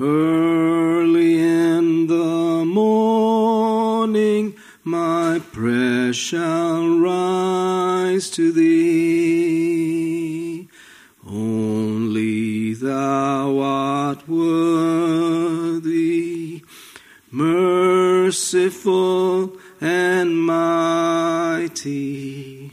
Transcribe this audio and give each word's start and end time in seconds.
early 0.00 1.40
in 1.42 2.06
the 2.06 2.64
morning 2.64 4.54
my 4.82 5.42
prayer 5.52 6.14
shall 6.14 6.98
rise 7.00 8.30
to 8.30 8.50
thee. 8.50 9.43
merciful 18.24 19.52
and 19.82 20.40
mighty. 20.46 22.72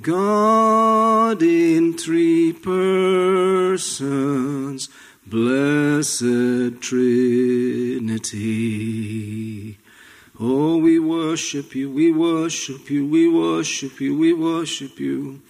God 0.00 1.42
in 1.42 1.92
three 1.98 2.54
persons, 2.54 4.88
blessed 5.26 6.80
Trinity. 6.80 9.78
Oh, 10.40 10.78
we 10.78 10.98
worship 10.98 11.74
you, 11.74 11.90
we 11.90 12.10
worship 12.12 12.88
you, 12.88 13.06
we 13.06 13.28
worship 13.28 14.00
you, 14.00 14.16
we 14.16 14.32
worship 14.32 14.98
you. 14.98 15.42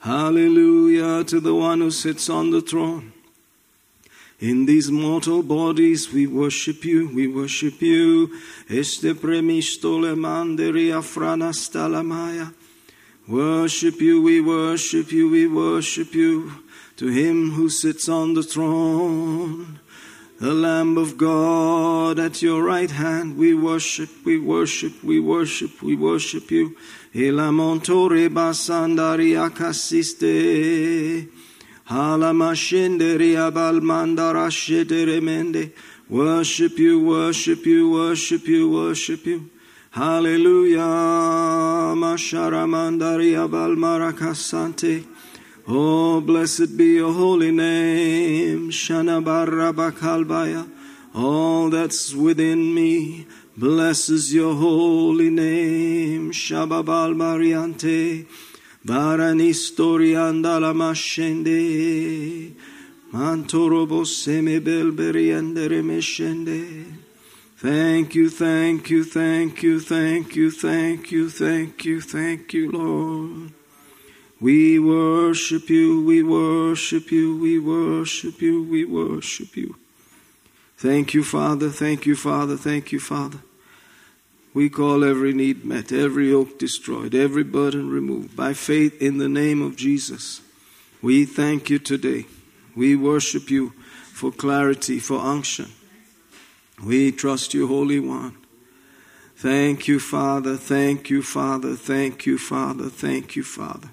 Hallelujah 0.00 1.22
to 1.24 1.38
the 1.38 1.54
one 1.54 1.78
who 1.80 1.92
sits 1.92 2.28
on 2.28 2.50
the 2.50 2.60
throne. 2.62 3.12
In 4.40 4.64
these 4.64 4.90
mortal 4.90 5.42
bodies 5.42 6.10
we 6.14 6.26
worship 6.26 6.82
you, 6.86 7.08
we 7.14 7.26
worship 7.28 7.82
you. 7.82 8.30
Este 8.70 9.14
premistole 9.14 10.14
manderia 10.14 11.00
franastalamaya. 11.02 12.50
Worship 13.28 14.00
you, 14.00 14.22
we 14.22 14.40
worship 14.40 15.12
you, 15.12 15.28
we 15.28 15.46
worship 15.46 16.14
you. 16.14 16.50
To 16.96 17.08
him 17.08 17.50
who 17.50 17.68
sits 17.68 18.08
on 18.08 18.32
the 18.32 18.42
throne, 18.42 19.78
the 20.40 20.54
Lamb 20.54 20.96
of 20.96 21.18
God 21.18 22.18
at 22.18 22.40
your 22.40 22.62
right 22.64 22.90
hand, 22.90 23.36
we 23.36 23.52
worship, 23.52 24.08
we 24.24 24.38
worship, 24.38 25.04
we 25.04 25.20
worship, 25.20 25.82
we 25.82 25.96
worship 25.96 26.50
you. 26.50 26.74
Elamontore 27.14 28.30
basandaria 28.30 29.52
casiste. 29.54 31.28
Worship 31.90 33.10
you, 36.78 36.94
worship 37.04 37.66
you, 37.66 37.66
worship 37.66 37.66
you, 37.66 37.90
worship 37.90 38.46
you. 39.26 39.50
Hallelujah. 39.90 41.90
Masharamandaria 41.98 43.50
balmarakasante. 43.50 45.02
Oh, 45.66 46.20
blessed 46.22 46.76
be 46.76 46.94
your 46.94 47.12
holy 47.12 47.50
name. 47.50 48.70
Shanabarabakalbaya. 48.70 50.66
All 51.16 51.70
that's 51.70 52.14
within 52.14 52.72
me 52.72 53.26
blesses 53.56 54.32
your 54.32 54.54
holy 54.54 55.28
name. 55.30 56.30
shababalmariante. 56.30 57.82
Mariante. 57.82 58.26
Varanistori 58.86 60.14
andala 60.18 60.72
mascende, 60.72 62.54
mantorobo 63.12 64.02
belberi 64.64 65.32
andere 65.34 65.82
mescende. 65.82 66.64
Thank 67.60 68.14
you, 68.14 68.30
thank 68.30 68.88
you, 68.88 69.04
thank 69.04 69.62
you, 69.62 69.80
thank 69.80 70.34
you, 70.34 70.50
thank 70.50 71.12
you, 71.12 71.28
thank 71.28 71.84
you, 71.84 72.00
thank 72.08 72.54
you, 72.54 72.70
Lord. 72.70 73.52
We 74.40 74.78
worship 74.78 75.68
you, 75.68 76.02
we 76.02 76.22
worship 76.22 77.12
you, 77.12 77.36
we 77.36 77.58
worship 77.58 78.40
you, 78.40 78.62
we 78.62 78.86
worship 78.86 79.54
you. 79.58 79.76
Thank 80.78 81.12
you, 81.12 81.22
Father, 81.22 81.68
thank 81.68 82.06
you, 82.06 82.16
Father, 82.16 82.56
thank 82.56 82.92
you, 82.92 82.98
Father. 82.98 83.40
We 84.52 84.68
call 84.68 85.04
every 85.04 85.32
need 85.32 85.64
met, 85.64 85.92
every 85.92 86.30
yoke 86.30 86.58
destroyed, 86.58 87.14
every 87.14 87.44
burden 87.44 87.88
removed 87.88 88.34
by 88.36 88.52
faith 88.54 89.00
in 89.00 89.18
the 89.18 89.28
name 89.28 89.62
of 89.62 89.76
Jesus. 89.76 90.40
We 91.02 91.24
thank 91.24 91.70
you 91.70 91.78
today. 91.78 92.26
We 92.74 92.96
worship 92.96 93.48
you 93.50 93.70
for 94.12 94.32
clarity, 94.32 94.98
for 94.98 95.18
unction. 95.20 95.70
We 96.84 97.12
trust 97.12 97.54
you, 97.54 97.68
Holy 97.68 98.00
One. 98.00 98.36
Thank 99.36 99.86
you, 99.86 100.00
Father. 100.00 100.56
Thank 100.56 101.10
you, 101.10 101.22
Father. 101.22 101.76
Thank 101.76 102.26
you, 102.26 102.36
Father. 102.36 102.88
Thank 102.88 103.36
you, 103.36 103.44
Father. 103.44 103.88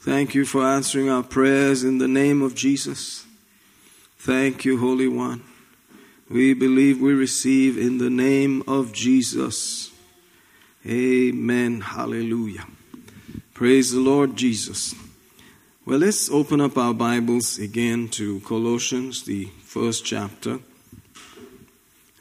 Thank 0.00 0.34
you 0.34 0.44
for 0.44 0.62
answering 0.66 1.10
our 1.10 1.22
prayers 1.22 1.84
in 1.84 1.98
the 1.98 2.08
name 2.08 2.40
of 2.42 2.54
Jesus. 2.54 3.26
Thank 4.18 4.64
you, 4.64 4.78
Holy 4.78 5.06
One. 5.08 5.42
We 6.32 6.54
believe 6.54 6.98
we 7.02 7.12
receive 7.12 7.76
in 7.76 7.98
the 7.98 8.08
name 8.08 8.62
of 8.66 8.92
Jesus. 8.94 9.92
Amen. 10.88 11.82
Hallelujah. 11.82 12.64
Praise 13.52 13.92
the 13.92 14.00
Lord 14.00 14.34
Jesus. 14.34 14.94
Well, 15.84 15.98
let's 15.98 16.30
open 16.30 16.62
up 16.62 16.78
our 16.78 16.94
Bibles 16.94 17.58
again 17.58 18.08
to 18.12 18.40
Colossians, 18.46 19.24
the 19.24 19.44
first 19.64 20.06
chapter. 20.06 20.60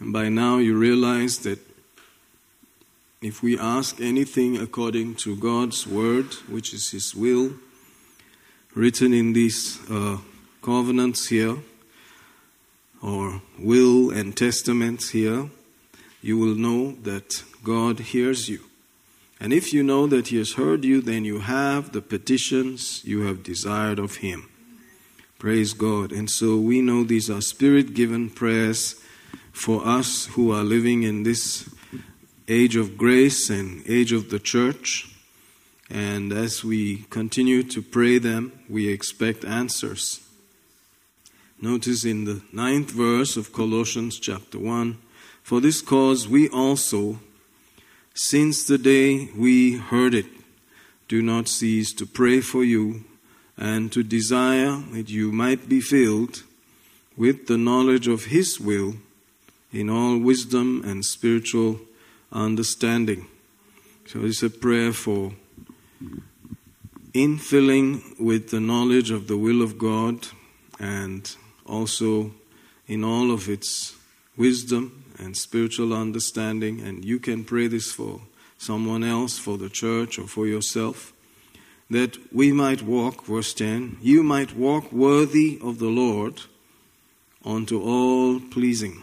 And 0.02 0.12
by 0.12 0.28
now 0.28 0.58
you 0.58 0.78
realize 0.78 1.38
that 1.46 1.60
if 3.22 3.42
we 3.42 3.58
ask 3.58 4.02
anything 4.02 4.58
according 4.58 5.16
to 5.24 5.38
God's 5.38 5.88
word, 5.88 6.26
which 6.50 6.74
is 6.74 6.92
His 6.92 7.16
will, 7.16 7.54
written 8.76 9.14
in 9.14 9.32
these 9.32 9.80
uh, 9.90 10.18
covenants 10.62 11.28
here, 11.30 11.56
or 13.02 13.42
will 13.58 14.12
and 14.12 14.38
testaments 14.38 15.10
here, 15.10 15.50
you 16.22 16.38
will 16.38 16.56
know 16.56 16.92
that 17.04 17.44
God 17.64 18.00
hears 18.00 18.48
you. 18.48 18.60
And 19.40 19.52
if 19.54 19.74
you 19.74 19.82
know 19.82 20.06
that 20.08 20.28
He 20.28 20.38
has 20.38 20.54
heard 20.54 20.84
you, 20.86 21.02
then 21.02 21.26
you 21.26 21.40
have 21.40 21.94
the 21.94 22.02
petitions 22.02 23.04
you 23.04 23.22
have 23.22 23.42
desired 23.42 23.98
of 23.98 24.18
Him. 24.18 24.50
Praise 25.40 25.74
God. 25.74 26.12
And 26.12 26.30
so 26.30 26.58
we 26.58 26.80
know 26.82 27.04
these 27.04 27.28
are 27.30 27.42
spirit 27.42 27.96
given 27.96 28.30
prayers 28.30 29.02
for 29.52 29.86
us 29.86 30.28
who 30.28 30.52
are 30.52 30.64
living 30.64 31.02
in 31.02 31.24
this 31.24 31.68
age 32.48 32.76
of 32.76 32.98
grace 32.98 33.50
and 33.50 33.84
age 33.90 34.12
of 34.12 34.30
the 34.30 34.38
church. 34.38 35.12
And 35.90 36.32
as 36.32 36.64
we 36.64 36.98
continue 37.10 37.64
to 37.64 37.82
pray 37.82 38.20
them, 38.20 38.52
we 38.70 38.88
expect 38.90 39.44
answers. 39.44 40.20
Notice 41.64 42.06
in 42.06 42.26
the 42.26 42.42
ninth 42.52 42.90
verse 42.90 43.38
of 43.38 43.54
Colossians 43.54 44.18
chapter 44.20 44.58
1 44.58 44.98
For 45.44 45.62
this 45.62 45.80
cause 45.82 46.28
we 46.28 46.50
also, 46.50 47.20
since 48.16 48.64
the 48.66 48.80
day 48.80 49.30
we 49.38 49.74
heard 49.78 50.16
it, 50.16 50.26
do 51.08 51.22
not 51.22 51.48
cease 51.48 51.94
to 51.94 52.08
pray 52.08 52.42
for 52.42 52.64
you 52.64 53.04
and 53.60 53.92
to 53.92 54.02
desire 54.02 54.82
that 54.94 55.12
you 55.12 55.32
might 55.32 55.70
be 55.70 55.82
filled 55.82 56.42
with 57.16 57.46
the 57.46 57.60
knowledge 57.60 58.08
of 58.08 58.26
His 58.26 58.60
will 58.60 58.96
in 59.72 59.88
all 59.88 60.18
wisdom 60.18 60.82
and 60.84 61.06
spiritual 61.06 61.80
understanding. 62.32 63.28
So 64.08 64.26
it's 64.26 64.42
a 64.42 64.50
prayer 64.50 64.94
for 64.94 65.34
infilling 67.14 68.20
with 68.20 68.50
the 68.50 68.60
knowledge 68.60 69.12
of 69.12 69.28
the 69.28 69.38
will 69.38 69.62
of 69.62 69.78
God 69.78 70.26
and 70.80 71.32
also 71.72 72.32
in 72.88 73.04
all 73.04 73.32
of 73.32 73.48
its 73.50 73.96
wisdom 74.38 75.04
and 75.18 75.36
spiritual 75.36 75.94
understanding. 75.94 76.82
And 76.82 77.04
you 77.06 77.18
can 77.20 77.46
pray 77.46 77.68
this 77.68 77.92
for 77.92 78.22
someone 78.58 79.04
else, 79.04 79.40
for 79.40 79.58
the 79.58 79.70
church, 79.70 80.20
or 80.20 80.28
for 80.28 80.46
yourself. 80.46 81.14
That 81.90 82.32
we 82.34 82.52
might 82.52 82.82
walk, 82.82 83.26
verse 83.26 83.54
10, 83.54 83.98
you 84.02 84.24
might 84.24 84.56
walk 84.56 84.92
worthy 84.92 85.60
of 85.64 85.80
the 85.80 85.90
Lord 85.90 86.42
unto 87.44 87.82
all 87.82 88.40
pleasing, 88.40 89.02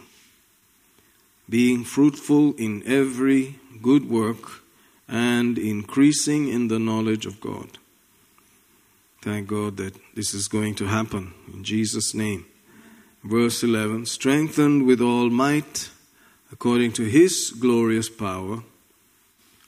being 1.47 1.83
fruitful 1.83 2.53
in 2.57 2.81
every 2.87 3.59
good 3.81 4.09
work 4.09 4.61
and 5.07 5.57
increasing 5.59 6.47
in 6.47 6.67
the 6.67 6.79
knowledge 6.79 7.25
of 7.27 7.39
God. 7.41 7.77
Thank 9.21 9.47
God 9.47 9.77
that 9.77 9.95
this 10.15 10.33
is 10.33 10.47
going 10.47 10.73
to 10.75 10.85
happen 10.85 11.33
in 11.53 11.63
Jesus' 11.63 12.13
name 12.15 12.45
verse 13.23 13.63
11 13.63 14.05
strengthened 14.05 14.85
with 14.85 15.01
all 15.01 15.29
might 15.29 15.89
according 16.53 16.91
to 16.93 17.03
his 17.03 17.51
glorious 17.59 18.09
power 18.09 18.63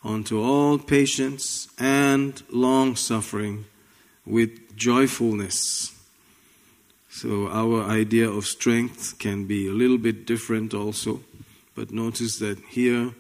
unto 0.06 0.42
all 0.42 0.78
patience 0.78 1.68
and 1.78 2.42
long 2.50 2.96
suffering 2.96 3.66
with 4.26 4.52
joyfulness 4.78 5.92
so 7.10 7.50
our 7.50 7.84
idea 7.84 8.28
of 8.30 8.46
strength 8.46 9.20
can 9.20 9.46
be 9.46 9.68
a 9.68 9.72
little 9.74 9.98
bit 9.98 10.26
different 10.26 10.74
also 10.74 11.20
but 11.76 11.92
notice 11.92 12.40
that 12.40 12.58
here 12.70 13.12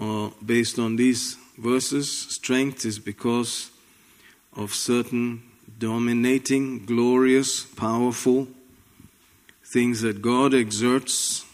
uh, 0.00 0.28
based 0.44 0.76
on 0.78 0.96
these 0.96 1.36
verses 1.56 2.10
strength 2.12 2.84
is 2.84 2.98
because 2.98 3.70
of 4.56 4.72
certain 4.74 5.40
dominating 5.78 6.84
glorious 6.84 7.64
powerful 7.64 8.48
things 9.76 10.00
that 10.00 10.22
God 10.22 10.54
exerts 10.54 11.44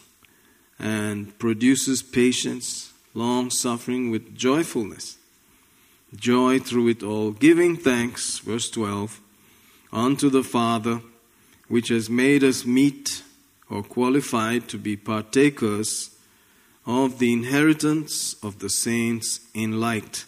and 0.79 1.37
produces 1.39 2.01
patience, 2.01 2.93
long 3.13 3.49
suffering 3.51 4.11
with 4.11 4.33
joyfulness. 4.33 5.17
Joy 6.15 6.59
through 6.59 6.87
it 6.87 7.03
all, 7.03 7.31
giving 7.31 7.75
thanks, 7.75 8.39
verse 8.39 8.69
12, 8.69 9.19
unto 9.91 10.29
the 10.29 10.41
Father, 10.41 11.01
which 11.67 11.89
has 11.89 12.09
made 12.09 12.45
us 12.45 12.65
meet 12.65 13.23
or 13.69 13.83
qualified 13.83 14.69
to 14.69 14.77
be 14.77 14.95
partakers 14.95 16.15
of 16.85 17.19
the 17.19 17.33
inheritance 17.33 18.37
of 18.41 18.59
the 18.59 18.69
saints 18.69 19.41
in 19.53 19.81
light. 19.81 20.23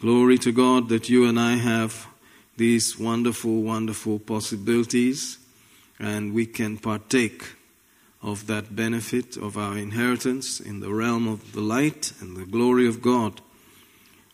Glory 0.00 0.36
to 0.38 0.50
God 0.50 0.88
that 0.88 1.08
you 1.08 1.28
and 1.28 1.38
I 1.38 1.58
have 1.58 2.08
these 2.56 2.98
wonderful, 2.98 3.62
wonderful 3.62 4.18
possibilities 4.18 5.38
and 5.98 6.32
we 6.32 6.46
can 6.46 6.76
partake 6.78 7.44
of 8.22 8.46
that 8.46 8.74
benefit 8.74 9.36
of 9.36 9.56
our 9.56 9.76
inheritance 9.76 10.58
in 10.58 10.80
the 10.80 10.92
realm 10.92 11.28
of 11.28 11.52
the 11.52 11.60
light 11.60 12.12
and 12.20 12.36
the 12.36 12.44
glory 12.46 12.86
of 12.88 13.02
God. 13.02 13.40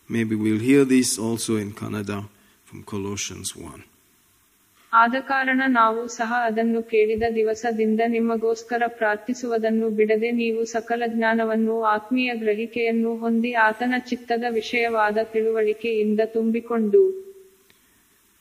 Maybe 0.08 0.34
we'll 0.36 0.58
hear 0.60 0.84
this 0.84 1.18
also 1.18 1.56
in 1.56 1.72
Kannada 1.72 2.28
from 2.64 2.82
Colossians 2.84 3.54
1. 3.56 3.84
ಆದ 5.00 5.16
ಕಾರಣ 5.28 5.60
ನಾವು 5.80 6.00
ಸಹ 6.16 6.30
ಅದನ್ನು 6.46 6.80
ಕೇಳಿದ 6.92 7.24
ದಿವಸದಿಂದ 7.36 8.00
ನಿಮಗೋಸ್ಕರ 8.14 8.84
ಪ್ರಾರ್ಥಿಸುವುದನ್ನು 9.00 9.88
ಬಿಡದೆ 9.98 10.30
ನೀವು 10.40 10.62
ಸಕಲ 10.76 11.00
ಜ್ಞಾನವನ್ನು 11.16 11.76
ಆತ್ಮೀಯ 11.94 12.30
ಗ್ರಹಿಕೆಯನ್ನು 12.42 13.12
ಹೊಂದಿ 13.24 13.52
ಆತನ 13.66 14.00
ಚಿತ್ತದ 14.10 14.46
ವಿಷಯವಾದ 14.58 15.18
ತಿಳುವಳಿಕೆಯಿಂದ 15.34 16.20
ತುಂಬಿಕೊಂಡು 16.36 17.02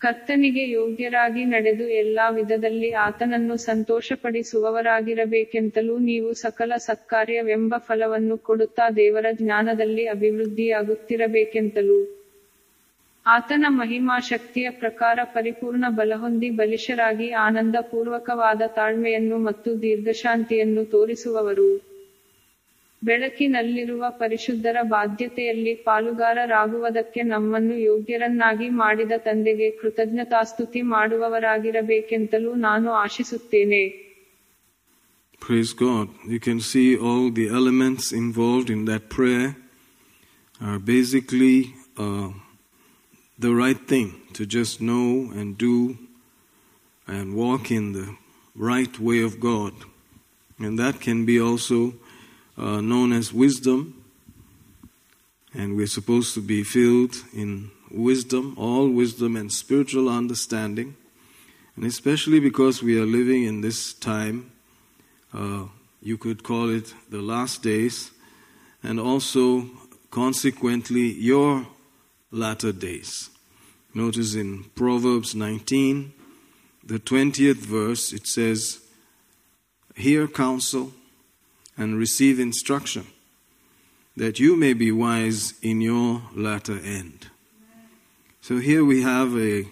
ಕರ್ತನಿಗೆ 0.04 0.64
ಯೋಗ್ಯರಾಗಿ 0.80 1.42
ನಡೆದು 1.54 1.86
ಎಲ್ಲಾ 2.02 2.26
ವಿಧದಲ್ಲಿ 2.36 2.90
ಆತನನ್ನು 3.06 3.56
ಸಂತೋಷಪಡಿಸುವವರಾಗಿರಬೇಕೆಂತಲೂ 3.70 5.96
ನೀವು 6.10 6.30
ಸಕಲ 6.44 6.72
ಸತ್ಕಾರ್ಯವೆಂಬ 6.88 7.72
ಫಲವನ್ನು 7.88 8.36
ಕೊಡುತ್ತಾ 8.50 8.86
ದೇವರ 9.00 9.28
ಜ್ಞಾನದಲ್ಲಿ 9.42 10.06
ಅಭಿವೃದ್ಧಿಯಾಗುತ್ತಿರಬೇಕೆಂತಲೂ 10.16 12.00
ಆತನ 13.36 13.66
ಮಹಿಮಾ 13.80 14.16
ಶಕ್ತಿಯ 14.32 14.68
ಪ್ರಕಾರ 14.82 15.20
ಪರಿಪೂರ್ಣ 15.36 15.86
ಬಲಹೊಂದಿ 16.00 16.50
ಬಲಿಷ್ಠರಾಗಿ 16.62 17.28
ಆನಂದಪೂರ್ವಕವಾದ 17.48 18.62
ತಾಳ್ಮೆಯನ್ನು 18.80 19.40
ಮತ್ತು 19.50 19.72
ದೀರ್ಘಶಾಂತಿಯನ್ನು 19.86 20.86
ತೋರಿಸುವವರು 20.96 21.70
ಬೆಳಕಿನಲ್ಲಿರುವ 23.08 24.04
ಪರಿಶುದ್ಧರ 24.22 24.78
ಬಾಧ್ಯತೆಯಲ್ಲಿ 24.96 25.74
ಪಾಲುಗಾರರಾಗುವದಕ್ಕೆ 25.88 27.22
ನಮ್ಮನ್ನು 27.36 27.76
ಯೋಗ್ಯರನ್ನಾಗಿ 27.90 28.68
ಮಾಡಿದ 28.82 29.18
ತಂದೆಗೆ 29.28 29.68
ಕೃತಜ್ಞತಾಸ್ತುತಿ 29.82 30.84
ಮಾಡುವವರಾಗಿರಬೇಕೆಂತಲೂ 30.96 32.54
ನಾನು 32.68 32.90
ಆಶಿಸುತ್ತೇನೆ 33.06 33.84
Praise 35.48 35.72
God. 35.82 36.08
You 36.32 36.40
can 36.48 36.58
see 36.70 36.88
all 37.10 37.22
the 37.38 37.46
elements 37.60 38.06
involved 38.24 38.70
in 38.74 38.82
that 38.90 39.04
prayer 39.18 39.46
are 40.70 40.80
basically 40.90 41.56
uh, 42.06 42.26
the 43.46 43.52
right 43.62 43.82
thing 43.92 44.08
to 44.38 44.42
just 44.58 44.84
know 44.90 45.06
and 45.38 45.48
do 45.68 45.76
and 47.16 47.40
walk 47.44 47.64
in 47.78 47.86
the 48.00 48.08
right 48.72 48.96
way 49.08 49.20
of 49.30 49.36
God. 49.50 49.74
And 50.66 50.74
that 50.84 50.98
can 51.08 51.22
be 51.32 51.38
also 51.48 51.80
uh, 52.60 52.82
known 52.82 53.14
as 53.14 53.32
wisdom. 53.34 53.96
And 55.54 55.76
we're 55.76 55.88
supposed 55.88 56.34
to 56.36 56.42
be 56.42 56.64
filled 56.64 57.16
in 57.34 57.72
wisdom, 57.90 58.54
all 58.58 58.90
wisdom 58.90 59.36
and 59.36 59.52
spiritual 59.52 60.10
understanding. 60.10 60.96
And 61.76 61.86
especially 61.86 62.40
because 62.40 62.84
we 62.84 63.00
are 63.00 63.06
living 63.06 63.44
in 63.46 63.62
this 63.62 63.94
time, 63.94 64.52
uh, 65.34 65.64
you 66.02 66.18
could 66.18 66.44
call 66.44 66.70
it 66.70 66.94
the 67.10 67.22
last 67.22 67.64
days, 67.64 68.12
and 68.84 69.00
also 69.00 69.66
consequently 70.12 71.12
your 71.14 71.66
latter 72.32 72.72
days. 72.72 73.30
Notice 73.94 74.36
in 74.36 74.66
Proverbs 74.76 75.34
19, 75.34 76.14
the 76.84 77.00
20th 77.00 77.56
verse, 77.56 78.14
it 78.14 78.28
says, 78.28 78.82
Hear 79.96 80.28
counsel 80.28 80.94
and 81.80 81.98
receive 81.98 82.40
instruction, 82.42 83.08
that 84.18 84.38
you 84.38 84.58
may 84.58 84.74
be 84.74 84.92
wise 84.92 85.54
in 85.62 85.80
your 85.80 86.22
latter 86.36 86.78
end. 86.80 87.28
So 88.42 88.58
here 88.58 88.84
we 88.84 89.02
have 89.02 89.36
a, 89.38 89.64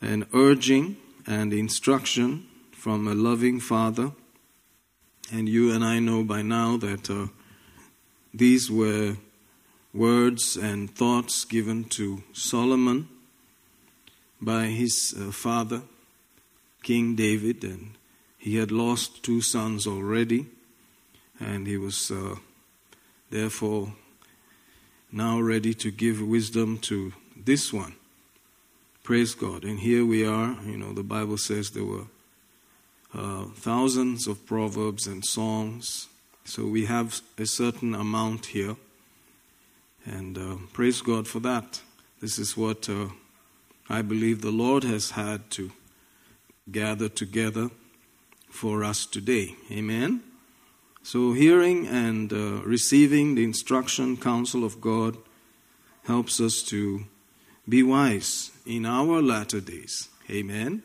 an 0.00 0.26
urging 0.34 0.96
and 1.24 1.52
instruction 1.52 2.46
from 2.72 3.06
a 3.06 3.14
loving 3.14 3.60
father. 3.60 4.10
And 5.32 5.48
you 5.48 5.72
and 5.72 5.84
I 5.84 6.00
know 6.00 6.24
by 6.24 6.42
now 6.42 6.76
that 6.78 7.08
uh, 7.08 7.26
these 8.34 8.68
were 8.68 9.16
words 9.94 10.56
and 10.56 10.90
thoughts 10.90 11.44
given 11.44 11.84
to 11.84 12.24
Solomon 12.32 13.08
by 14.40 14.64
his 14.66 15.14
uh, 15.16 15.30
father, 15.30 15.82
King 16.82 17.14
David, 17.14 17.62
and 17.62 17.92
he 18.38 18.56
had 18.56 18.72
lost 18.72 19.22
two 19.22 19.40
sons 19.40 19.86
already 19.86 20.46
and 21.44 21.66
he 21.66 21.76
was 21.76 22.10
uh, 22.10 22.36
therefore 23.30 23.92
now 25.10 25.40
ready 25.40 25.74
to 25.74 25.90
give 25.90 26.20
wisdom 26.22 26.78
to 26.78 27.12
this 27.36 27.72
one. 27.72 27.94
Praise 29.02 29.34
God. 29.34 29.64
And 29.64 29.80
here 29.80 30.06
we 30.06 30.26
are, 30.26 30.56
you 30.64 30.76
know, 30.78 30.92
the 30.92 31.02
Bible 31.02 31.36
says 31.36 31.70
there 31.70 31.84
were 31.84 32.06
uh, 33.14 33.44
thousands 33.56 34.26
of 34.26 34.46
proverbs 34.46 35.06
and 35.06 35.24
songs. 35.24 36.08
So 36.44 36.64
we 36.66 36.86
have 36.86 37.20
a 37.36 37.46
certain 37.46 37.94
amount 37.94 38.46
here. 38.46 38.76
And 40.06 40.38
uh, 40.38 40.56
praise 40.72 41.00
God 41.02 41.28
for 41.28 41.40
that. 41.40 41.80
This 42.20 42.38
is 42.38 42.56
what 42.56 42.88
uh, 42.88 43.08
I 43.90 44.02
believe 44.02 44.40
the 44.40 44.50
Lord 44.50 44.84
has 44.84 45.10
had 45.10 45.50
to 45.50 45.72
gather 46.70 47.08
together 47.08 47.68
for 48.50 48.84
us 48.84 49.04
today. 49.04 49.56
Amen. 49.70 50.22
So, 51.04 51.32
hearing 51.32 51.88
and 51.88 52.32
uh, 52.32 52.62
receiving 52.64 53.34
the 53.34 53.42
instruction, 53.42 54.16
counsel 54.16 54.62
of 54.64 54.80
God 54.80 55.16
helps 56.04 56.40
us 56.40 56.62
to 56.68 57.04
be 57.68 57.82
wise 57.82 58.52
in 58.64 58.86
our 58.86 59.20
latter 59.20 59.60
days. 59.60 60.08
Amen. 60.30 60.84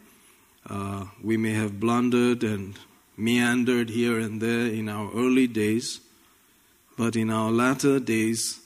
Uh, 0.67 1.05
we 1.23 1.37
may 1.37 1.53
have 1.53 1.79
blundered 1.79 2.43
and 2.43 2.79
meandered 3.15 3.89
here 3.91 4.19
and 4.19 4.41
there 4.41 4.65
in 4.65 4.89
our 4.89 5.11
early 5.13 5.45
days, 5.45 6.01
but 6.97 7.15
in 7.15 7.29
our 7.29 7.51
latter 7.51 7.99
days, 7.99 8.59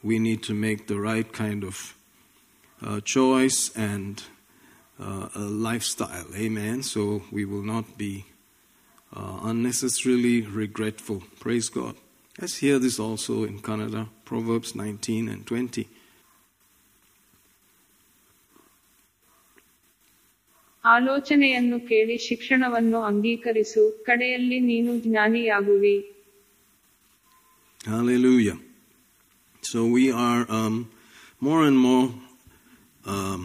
we 0.00 0.20
need 0.20 0.44
to 0.44 0.54
make 0.54 0.86
the 0.86 1.00
right 1.00 1.32
kind 1.32 1.64
of 1.64 1.94
uh, 2.82 3.00
choice 3.00 3.68
and 3.76 4.22
uh, 5.00 5.28
lifestyle. 5.34 6.26
Amen. 6.36 6.84
So, 6.84 7.22
we 7.32 7.44
will 7.44 7.62
not 7.64 7.98
be 7.98 8.26
uh, 9.16 9.38
unnecessarily 9.44 10.42
regretful. 10.42 11.22
Praise 11.40 11.68
God. 11.68 11.96
Let's 12.40 12.56
hear 12.56 12.78
this 12.78 12.98
also 12.98 13.44
in 13.44 13.60
Kannada, 13.60 14.08
Proverbs 14.24 14.74
19 14.74 15.28
and 15.34 15.46
20. 15.46 15.86
ಆಲೋಚನೆಯನ್ನು 20.94 21.76
ಕೇಳಿ 21.90 22.14
ಶಿಕ್ಷಣವನ್ನು 22.28 22.98
ಅಂಗೀಕರಿಸು 23.12 23.82
ಕಡೆಯಲ್ಲಿ 24.10 24.58
ನೀನು 24.70 24.90
ಜ್ಞಾನಿಯಾಗುವಿ 25.06 25.96
Hallelujah. 27.92 28.56
So 29.70 29.78
we 29.94 30.04
are 30.26 30.42
um, 30.58 30.74
more 31.46 31.60
and 31.68 31.78
more 31.86 32.06
um, 33.14 33.42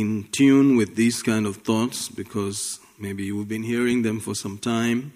in 0.00 0.08
tune 0.38 0.68
with 0.80 0.92
these 1.02 1.18
kind 1.30 1.44
of 1.50 1.56
thoughts 1.68 2.00
because 2.20 2.60
Maybe 3.02 3.24
you've 3.24 3.48
been 3.48 3.62
hearing 3.62 4.02
them 4.02 4.20
for 4.20 4.34
some 4.34 4.58
time 4.58 5.14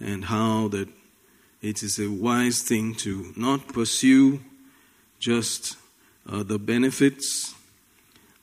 and 0.00 0.26
how 0.26 0.68
that 0.68 0.86
it 1.62 1.82
is 1.82 1.98
a 1.98 2.08
wise 2.10 2.60
thing 2.60 2.94
to 2.96 3.32
not 3.38 3.68
pursue 3.68 4.40
just 5.18 5.78
uh, 6.28 6.42
the 6.42 6.58
benefits 6.58 7.54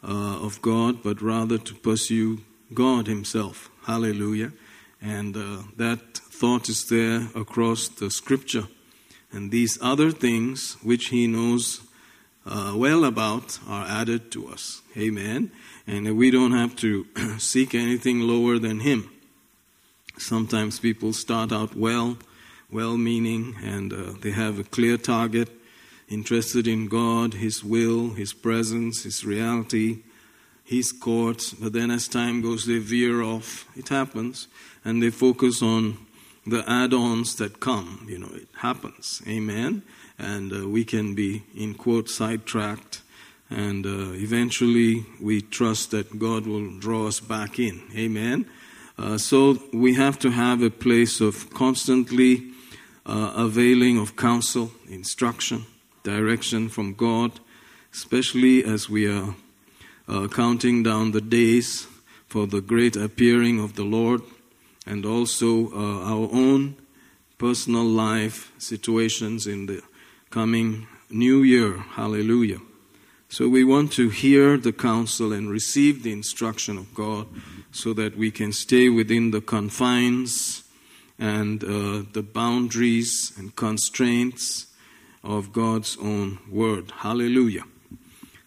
uh, 0.04 0.08
of 0.42 0.60
God, 0.64 1.04
but 1.04 1.22
rather 1.22 1.60
to 1.60 1.76
pursue 1.76 2.40
God 2.74 3.06
Himself. 3.06 3.70
Hallelujah. 3.84 4.52
And 5.04 5.38
uh, 5.38 5.58
that 5.76 6.18
thought 6.18 6.68
is 6.68 6.86
there 6.86 7.28
across 7.36 7.88
the 7.88 8.10
scripture. 8.10 8.68
And 9.32 9.52
these 9.52 9.78
other 9.84 10.10
things 10.10 10.78
which 10.82 11.10
He 11.10 11.28
knows 11.28 11.82
uh, 12.44 12.74
well 12.76 13.04
about 13.06 13.60
are 13.68 13.86
added 13.86 14.32
to 14.32 14.48
us. 14.48 14.82
Amen 14.98 15.52
and 15.88 16.18
we 16.18 16.30
don't 16.30 16.52
have 16.52 16.76
to 16.76 17.08
seek 17.40 17.74
anything 17.74 18.20
lower 18.22 18.60
than 18.60 18.82
Him. 18.82 19.10
Sometimes 20.18 20.80
people 20.80 21.14
start 21.14 21.52
out 21.52 21.76
well, 21.76 22.18
well 22.70 22.98
meaning, 22.98 23.56
and 23.64 23.94
uh, 23.94 24.14
they 24.22 24.32
have 24.32 24.60
a 24.60 24.64
clear 24.64 24.98
target, 24.98 25.50
interested 26.10 26.68
in 26.68 26.88
God, 26.88 27.36
His 27.36 27.64
will, 27.64 28.10
His 28.12 28.34
presence, 28.34 29.04
His 29.04 29.24
reality, 29.26 30.00
His 30.66 30.92
courts, 30.92 31.52
but 31.54 31.72
then 31.74 31.90
as 31.90 32.08
time 32.08 32.42
goes, 32.42 32.66
they 32.66 32.80
veer 32.80 33.22
off. 33.22 33.66
It 33.76 33.88
happens, 33.90 34.48
and 34.84 35.02
they 35.02 35.10
focus 35.10 35.64
on 35.64 35.98
the 36.46 36.64
add 36.70 36.94
ons 36.94 37.36
that 37.36 37.60
come. 37.62 38.06
You 38.10 38.20
know, 38.20 38.30
it 38.34 38.48
happens. 38.58 39.22
Amen. 39.28 39.84
And 40.20 40.52
uh, 40.54 40.68
we 40.68 40.84
can 40.84 41.14
be, 41.14 41.44
in 41.56 41.76
quote, 41.76 42.10
sidetracked 42.10 43.02
and 43.50 43.86
uh, 43.86 44.12
eventually, 44.14 45.06
we 45.22 45.42
trust 45.42 45.92
that 45.92 46.20
God 46.20 46.46
will 46.46 46.78
draw 46.80 47.08
us 47.08 47.20
back 47.22 47.60
in. 47.60 47.82
Amen. 47.96 48.46
Uh, 49.00 49.18
so 49.18 49.60
we 49.72 49.94
have 49.94 50.20
to 50.20 50.32
have 50.32 50.62
a 50.62 50.70
place 50.70 51.22
of 51.22 51.50
constantly 51.54 52.50
uh, 53.06 53.32
availing 53.38 53.98
of 54.00 54.16
counsel, 54.18 54.72
instruction, 54.90 55.66
direction 56.04 56.68
from 56.68 56.94
God, 56.94 57.32
especially 57.94 58.66
as 58.66 58.90
we 58.90 59.08
are 59.10 59.34
uh, 60.10 60.28
counting 60.28 60.84
down 60.84 61.12
the 61.12 61.22
days 61.22 61.88
for 62.28 62.48
the 62.48 62.60
great 62.62 62.96
appearing 62.98 63.62
of 63.62 63.76
the 63.76 63.84
Lord 63.86 64.22
and 64.86 65.06
also 65.06 65.72
uh, 65.72 66.04
our 66.04 66.28
own 66.34 66.76
personal 67.38 67.84
life 67.86 68.52
situations 68.58 69.48
in 69.48 69.68
the 69.68 69.82
coming 70.32 70.86
new 71.10 71.44
year. 71.44 71.78
Hallelujah. 71.78 72.58
So 73.30 73.50
we 73.50 73.66
want 73.66 73.92
to 73.94 74.08
hear 74.10 74.56
the 74.58 74.72
counsel 74.72 75.34
and 75.34 75.50
receive 75.50 76.02
the 76.04 76.14
instruction 76.14 76.78
of 76.78 76.94
God 76.94 77.28
so 77.72 77.92
that 77.94 78.18
we 78.18 78.32
can 78.32 78.54
stay 78.54 78.88
within 78.88 79.32
the 79.32 79.42
confines 79.42 80.64
and 81.20 81.62
uh, 81.64 82.04
the 82.14 82.24
boundaries 82.24 83.34
and 83.38 83.54
constraints 83.56 84.68
of 85.26 85.52
God's 85.52 85.98
own 86.02 86.40
word. 86.50 86.92
Hallelujah. 87.00 87.64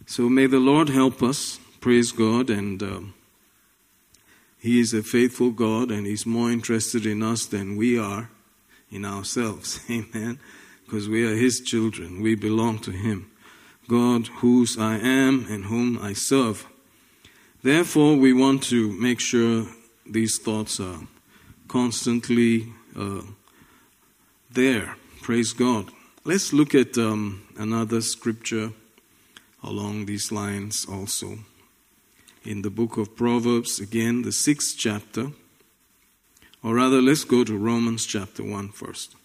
So 0.07 0.31
may 0.31 0.47
the 0.47 0.61
Lord 0.61 0.89
help 0.89 1.23
us. 1.23 1.59
Praise 1.81 2.11
God. 2.11 2.49
And 2.49 2.83
um, 2.83 3.15
He 4.59 4.81
is 4.81 4.95
a 4.95 5.03
faithful 5.03 5.51
God 5.51 5.91
and 5.91 6.07
He's 6.07 6.25
more 6.25 6.51
interested 6.51 7.05
in 7.05 7.23
us 7.23 7.45
than 7.45 7.77
we 7.77 7.99
are 7.99 8.31
in 8.91 9.05
ourselves. 9.05 9.81
Amen. 9.91 10.39
Because 10.87 11.07
we 11.07 11.31
are 11.31 11.37
His 11.37 11.61
children, 11.61 12.23
we 12.23 12.35
belong 12.35 12.79
to 12.81 12.93
Him. 12.93 13.31
God, 13.91 14.29
whose 14.37 14.79
I 14.79 14.99
am 14.99 15.47
and 15.51 15.65
whom 15.65 15.99
I 15.99 16.13
serve. 16.13 16.65
Therefore, 17.65 18.15
we 18.15 18.33
want 18.33 18.63
to 18.65 18.93
make 18.93 19.19
sure 19.19 19.67
these 20.07 20.39
thoughts 20.39 20.79
are 20.79 21.01
constantly 21.67 22.69
uh, 22.97 23.23
there. 24.49 24.95
Praise 25.23 25.53
God. 25.53 25.89
Let's 26.25 26.53
look 26.53 26.73
at 26.73 26.97
um, 26.99 27.43
another 27.59 28.01
scripture 28.01 28.71
along 29.61 30.07
these 30.07 30.31
lines 30.31 30.87
also. 30.89 31.41
In 32.45 32.63
the 32.63 32.71
book 32.71 32.97
of 32.97 33.17
Proverbs, 33.17 33.81
again, 33.81 34.23
the 34.23 34.31
sixth 34.33 34.77
chapter. 34.79 35.33
Or 36.63 36.77
rather, 36.77 37.03
let's 37.03 37.25
go 37.25 37.43
to 37.43 37.59
Romans 37.59 38.07
chapter 38.07 38.45
1 38.45 38.69
first. 38.69 39.17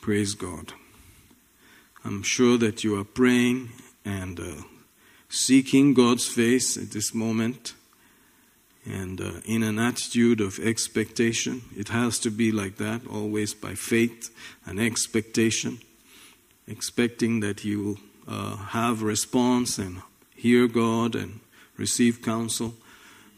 Praise 0.00 0.32
God. 0.34 0.72
I'm 2.04 2.22
sure 2.22 2.56
that 2.58 2.82
you 2.82 2.98
are 2.98 3.04
praying 3.04 3.70
and 4.06 4.40
uh, 4.40 4.62
seeking 5.28 5.92
God's 5.92 6.26
face 6.26 6.76
at 6.78 6.92
this 6.92 7.12
moment 7.12 7.74
and 8.86 9.20
uh, 9.20 9.32
in 9.44 9.62
an 9.62 9.78
attitude 9.78 10.40
of 10.40 10.58
expectation. 10.60 11.60
It 11.76 11.90
has 11.90 12.18
to 12.20 12.30
be 12.30 12.52
like 12.52 12.76
that, 12.76 13.06
always 13.06 13.52
by 13.52 13.74
faith 13.74 14.34
and 14.64 14.80
expectation, 14.80 15.78
expecting 16.66 17.40
that 17.40 17.64
you 17.66 17.82
will 17.82 17.98
uh, 18.26 18.56
have 18.56 19.02
response 19.02 19.76
and 19.76 20.00
hear 20.34 20.66
God 20.66 21.14
and 21.14 21.40
receive 21.76 22.22
counsel. 22.22 22.74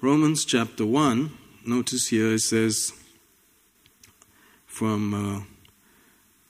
Romans 0.01 0.45
chapter 0.45 0.87
1, 0.87 1.33
notice 1.67 2.07
here 2.09 2.35
it 2.35 2.41
says 2.43 2.93
from 4.67 5.15
uh, 5.15 5.41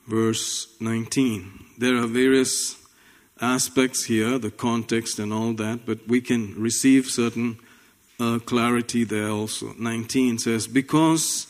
verse 0.07 0.69
19. 0.81 1.65
There 1.79 1.97
are 1.97 2.07
various 2.07 2.77
aspects 3.41 4.05
here, 4.05 4.39
the 4.39 4.51
context 4.51 5.19
and 5.19 5.33
all 5.33 5.53
that, 5.55 5.85
but 5.87 6.07
we 6.07 6.21
can 6.21 6.55
receive 6.61 7.07
certain 7.07 7.59
uh, 8.21 8.39
clarity 8.41 9.05
there 9.05 9.31
also. 9.31 9.75
19 9.79 10.39
says, 10.39 10.67
Because 10.67 11.47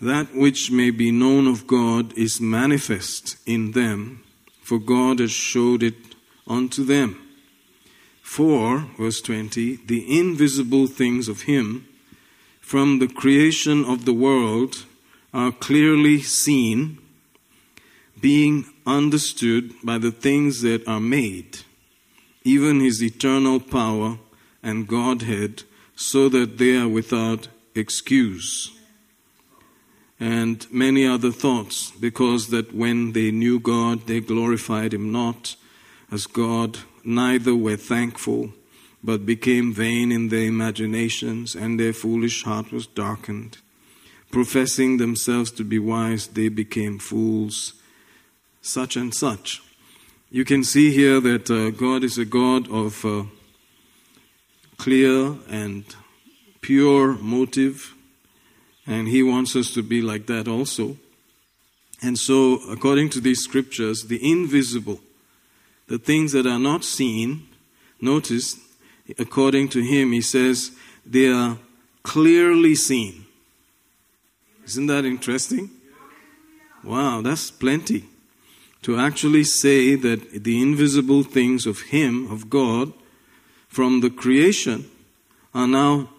that 0.00 0.34
which 0.34 0.70
may 0.70 0.90
be 0.90 1.10
known 1.10 1.46
of 1.46 1.66
God 1.66 2.16
is 2.16 2.40
manifest 2.40 3.36
in 3.46 3.72
them, 3.72 4.22
for 4.62 4.78
God 4.78 5.18
has 5.18 5.30
showed 5.32 5.82
it 5.82 5.94
unto 6.46 6.84
them. 6.84 7.20
For, 8.22 8.80
verse 8.98 9.22
20, 9.22 9.76
the 9.86 10.18
invisible 10.18 10.86
things 10.86 11.28
of 11.28 11.42
Him 11.42 11.88
from 12.60 12.98
the 12.98 13.08
creation 13.08 13.86
of 13.86 14.04
the 14.04 14.12
world 14.12 14.84
are 15.32 15.50
clearly 15.50 16.20
seen 16.20 16.98
being 18.20 18.66
understood 18.86 19.72
by 19.82 19.98
the 19.98 20.10
things 20.10 20.62
that 20.62 20.86
are 20.88 21.00
made, 21.00 21.58
even 22.44 22.80
his 22.80 23.02
eternal 23.02 23.60
power 23.60 24.18
and 24.62 24.88
Godhead, 24.88 25.62
so 25.94 26.28
that 26.30 26.58
they 26.58 26.76
are 26.76 26.88
without 26.88 27.48
excuse. 27.74 28.74
And 30.20 30.66
many 30.72 31.06
other 31.06 31.30
thoughts, 31.30 31.92
because 31.92 32.48
that 32.48 32.74
when 32.74 33.12
they 33.12 33.30
knew 33.30 33.60
God, 33.60 34.06
they 34.06 34.20
glorified 34.20 34.92
him 34.92 35.12
not 35.12 35.54
as 36.10 36.26
God, 36.26 36.78
neither 37.04 37.54
were 37.54 37.76
thankful, 37.76 38.52
but 39.04 39.24
became 39.24 39.72
vain 39.72 40.10
in 40.10 40.28
their 40.28 40.44
imaginations, 40.46 41.54
and 41.54 41.78
their 41.78 41.92
foolish 41.92 42.44
heart 42.44 42.72
was 42.72 42.86
darkened. 42.86 43.58
Professing 44.32 44.96
themselves 44.96 45.50
to 45.52 45.62
be 45.64 45.78
wise, 45.78 46.26
they 46.28 46.48
became 46.48 46.98
fools 46.98 47.74
such 48.60 48.96
and 48.96 49.14
such. 49.14 49.62
You 50.30 50.44
can 50.44 50.62
see 50.64 50.90
here 50.90 51.20
that 51.20 51.50
uh, 51.50 51.70
God 51.70 52.04
is 52.04 52.18
a 52.18 52.24
God 52.24 52.70
of 52.70 53.04
uh, 53.04 53.24
clear 54.76 55.36
and 55.48 55.84
pure 56.60 57.14
motive, 57.14 57.94
and 58.86 59.08
He 59.08 59.22
wants 59.22 59.56
us 59.56 59.72
to 59.74 59.82
be 59.82 60.02
like 60.02 60.26
that 60.26 60.46
also. 60.48 60.96
And 62.02 62.18
so, 62.18 62.56
according 62.70 63.10
to 63.10 63.20
these 63.20 63.40
scriptures, 63.42 64.04
the 64.04 64.20
invisible, 64.30 65.00
the 65.88 65.98
things 65.98 66.32
that 66.32 66.46
are 66.46 66.58
not 66.58 66.84
seen, 66.84 67.48
notice, 68.00 68.56
according 69.18 69.70
to 69.70 69.80
Him, 69.80 70.12
He 70.12 70.20
says, 70.20 70.72
they 71.06 71.28
are 71.32 71.58
clearly 72.02 72.74
seen. 72.74 73.24
Isn't 74.66 74.86
that 74.88 75.06
interesting? 75.06 75.70
Wow, 76.84 77.22
that's 77.22 77.50
plenty 77.50 78.04
to 78.82 78.96
actually 78.96 79.44
say 79.44 79.94
that 79.96 80.44
the 80.44 80.60
invisible 80.62 81.22
things 81.22 81.66
of 81.66 81.80
Him, 81.82 82.30
of 82.30 82.48
God, 82.48 82.92
from 83.68 84.00
the 84.00 84.10
creation 84.10 84.88
are 85.54 85.66
now 85.66 86.10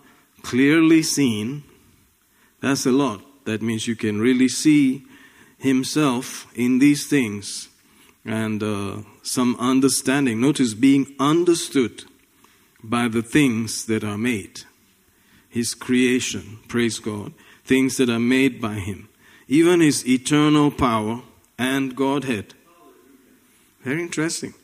clearly 0.42 1.02
seen, 1.02 1.64
that's 2.62 2.86
a 2.86 2.92
lot. 2.92 3.22
That 3.46 3.62
means 3.62 3.88
you 3.88 3.96
can 3.96 4.20
really 4.20 4.50
see 4.50 5.04
Himself 5.58 6.48
in 6.56 6.80
these 6.80 7.08
things 7.08 7.70
and 8.26 8.62
uh, 8.62 8.98
some 9.24 9.56
understanding. 9.60 10.42
Notice 10.42 10.74
being 10.74 11.16
understood 11.20 12.04
by 12.84 13.08
the 13.08 13.22
things 13.24 13.86
that 13.86 14.04
are 14.04 14.18
made, 14.18 14.62
His 15.48 15.74
creation, 15.74 16.60
praise 16.68 17.00
God, 17.00 17.34
things 17.64 17.98
that 17.98 18.10
are 18.10 18.20
made 18.20 18.62
by 18.62 18.76
Him. 18.76 19.08
Even 19.48 19.80
His 19.80 20.06
eternal 20.08 20.70
power 20.72 21.22
and 21.60 21.96
Godhead. 21.96 22.56
Very 23.84 24.02
interesting. 24.02 24.56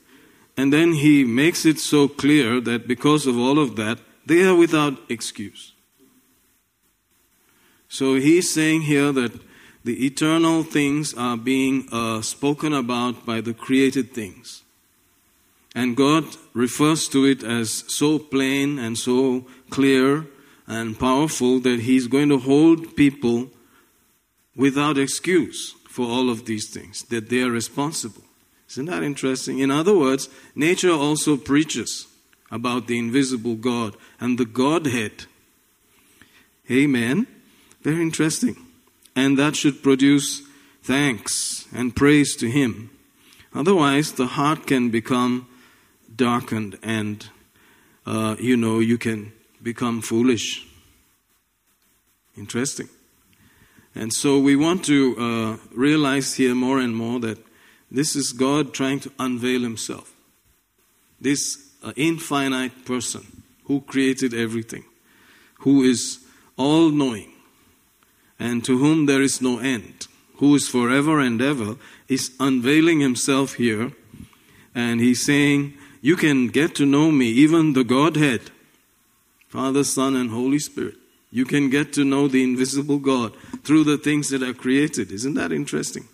And 0.57 0.71
then 0.71 0.93
he 0.93 1.25
makes 1.25 1.65
it 1.65 1.77
so 1.79 2.07
clear 2.07 2.61
that 2.61 2.87
because 2.87 3.27
of 3.27 3.37
all 3.37 3.59
of 3.59 3.75
that, 3.75 3.99
they 4.25 4.43
are 4.43 4.55
without 4.55 4.97
excuse. 5.09 5.73
So 7.89 8.15
he's 8.15 8.51
saying 8.51 8.83
here 8.83 9.11
that 9.11 9.33
the 9.83 10.05
eternal 10.05 10.63
things 10.63 11.13
are 11.13 11.37
being 11.37 11.87
uh, 11.91 12.21
spoken 12.21 12.73
about 12.73 13.25
by 13.25 13.41
the 13.41 13.53
created 13.53 14.13
things. 14.13 14.63
And 15.75 15.97
God 15.97 16.23
refers 16.53 17.07
to 17.09 17.25
it 17.25 17.43
as 17.43 17.83
so 17.89 18.17
plain 18.17 18.79
and 18.79 18.97
so 18.97 19.45
clear 19.69 20.25
and 20.65 20.97
powerful 20.97 21.59
that 21.59 21.81
he's 21.81 22.07
going 22.07 22.29
to 22.29 22.39
hold 22.39 22.95
people 22.95 23.49
without 24.55 24.97
excuse 24.97 25.75
for 25.95 26.05
all 26.09 26.29
of 26.29 26.43
these 26.43 26.69
things, 26.69 27.03
that 27.03 27.29
they 27.29 27.41
are 27.41 27.49
responsible. 27.49 28.21
Isn't 28.69 28.87
that 28.87 29.01
interesting? 29.01 29.59
In 29.59 29.71
other 29.71 29.97
words, 29.97 30.27
nature 30.53 30.91
also 30.91 31.37
preaches 31.37 32.05
about 32.51 32.87
the 32.87 32.99
invisible 32.99 33.55
God 33.55 33.95
and 34.19 34.37
the 34.37 34.43
Godhead. 34.43 35.23
Amen. 36.69 37.27
Very 37.81 38.01
interesting. 38.01 38.57
And 39.15 39.39
that 39.39 39.55
should 39.55 39.81
produce 39.81 40.41
thanks 40.83 41.65
and 41.73 41.95
praise 41.95 42.35
to 42.37 42.51
Him. 42.51 42.89
Otherwise, 43.53 44.11
the 44.11 44.27
heart 44.27 44.67
can 44.67 44.89
become 44.89 45.47
darkened 46.13 46.77
and, 46.83 47.25
uh, 48.05 48.35
you 48.37 48.57
know, 48.57 48.79
you 48.79 48.97
can 48.97 49.31
become 49.63 50.01
foolish. 50.01 50.65
Interesting. 52.37 52.89
And 53.95 54.11
so 54.13 54.37
we 54.37 54.57
want 54.57 54.83
to 54.85 55.17
uh, 55.17 55.57
realize 55.73 56.33
here 56.35 56.53
more 56.53 56.79
and 56.79 56.93
more 56.93 57.17
that 57.21 57.39
this 57.89 58.13
is 58.15 58.33
God 58.33 58.73
trying 58.73 58.99
to 59.01 59.11
unveil 59.17 59.61
himself. 59.61 60.11
This 61.19 61.57
uh, 61.81 61.93
infinite 61.95 62.83
person 62.85 63.43
who 63.65 63.79
created 63.81 64.33
everything, 64.33 64.83
who 65.59 65.81
is 65.81 66.19
all 66.57 66.89
knowing, 66.89 67.31
and 68.37 68.65
to 68.65 68.77
whom 68.77 69.05
there 69.05 69.21
is 69.21 69.41
no 69.41 69.59
end, 69.59 70.07
who 70.37 70.53
is 70.55 70.67
forever 70.67 71.21
and 71.21 71.41
ever, 71.41 71.77
is 72.09 72.33
unveiling 72.37 72.99
himself 72.99 73.53
here. 73.53 73.93
And 74.75 74.99
he's 74.99 75.25
saying, 75.25 75.73
You 76.01 76.17
can 76.17 76.47
get 76.47 76.75
to 76.75 76.85
know 76.85 77.11
me, 77.11 77.27
even 77.29 77.71
the 77.71 77.85
Godhead, 77.85 78.41
Father, 79.47 79.85
Son, 79.85 80.17
and 80.17 80.31
Holy 80.31 80.59
Spirit. 80.59 80.95
You 81.35 81.43
can 81.43 81.69
get 81.69 81.91
to 81.95 82.05
know 82.05 82.29
the 82.29 82.41
invisible 82.41 82.97
God 82.97 83.33
through 83.65 83.83
the 83.83 83.97
things 83.97 84.29
that 84.29 84.41
are 84.41 84.53
created. 84.53 85.11
Isn't 85.11 85.33
that 85.33 85.51
interesting? 85.51 86.07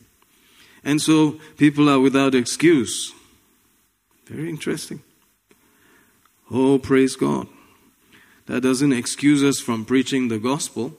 And 0.83 0.99
so 0.99 1.37
people 1.57 1.89
are 1.89 1.99
without 1.99 2.33
excuse. 2.33 3.13
Very 4.25 4.49
interesting. 4.49 5.03
Oh, 6.49 6.79
praise 6.79 7.15
God. 7.15 7.45
That 8.47 8.61
doesn't 8.61 8.93
excuse 8.93 9.43
us 9.43 9.59
from 9.59 9.85
preaching 9.85 10.29
the 10.29 10.39
gospel. 10.39 10.97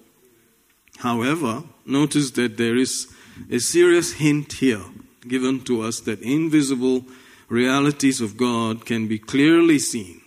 However, 0.98 1.64
notice 1.84 2.30
that 2.30 2.58
there 2.58 2.76
is 2.76 3.08
a 3.50 3.58
serious 3.58 4.12
hint 4.12 4.52
here 4.52 4.82
given 5.26 5.62
to 5.62 5.82
us 5.82 5.98
that 5.98 6.22
invisible 6.22 7.06
realities 7.48 8.20
of 8.20 8.36
God 8.36 8.86
can 8.86 9.08
be 9.08 9.18
clearly 9.18 9.80
seen 9.80 10.20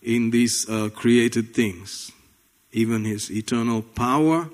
in 0.00 0.30
these 0.30 0.64
uh, 0.70 0.90
created 0.90 1.52
things 1.56 2.12
even 2.72 3.04
his 3.04 3.30
eternal 3.30 3.82
power 3.82 4.50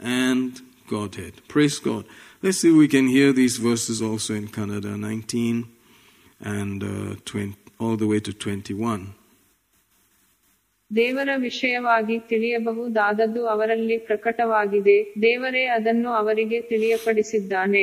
and 0.00 0.60
Godhead. 0.88 1.34
Praise 1.48 1.78
God. 1.78 2.04
Let's 2.42 2.58
see 2.58 2.70
if 2.70 2.76
we 2.76 2.88
can 2.88 3.06
hear 3.08 3.32
these 3.32 3.56
verses 3.58 4.02
also 4.02 4.34
in 4.34 4.48
Kannada 4.48 4.98
19 4.98 5.66
and 6.40 6.82
uh, 7.12 7.16
20, 7.24 7.56
all 7.78 7.96
the 7.96 8.06
way 8.08 8.20
to 8.26 8.32
21. 8.32 9.14
ದೇವರ 10.98 11.30
ವಿಷಯವಾಗಿ 11.48 12.14
ತಿಳಿಯಬಹುದಾದದ್ದು 12.30 13.42
ಅವರಲ್ಲಿ 13.52 13.96
ಪ್ರಕಟವಾಗಿದೆ 14.06 14.96
ದೇವರೇ 15.24 15.62
ಅದನ್ನು 15.76 16.10
ಅವರಿಗೆ 16.20 16.58
ತಿಳಿಯಪಡಿಸಿದ್ದಾನೆ 16.70 17.82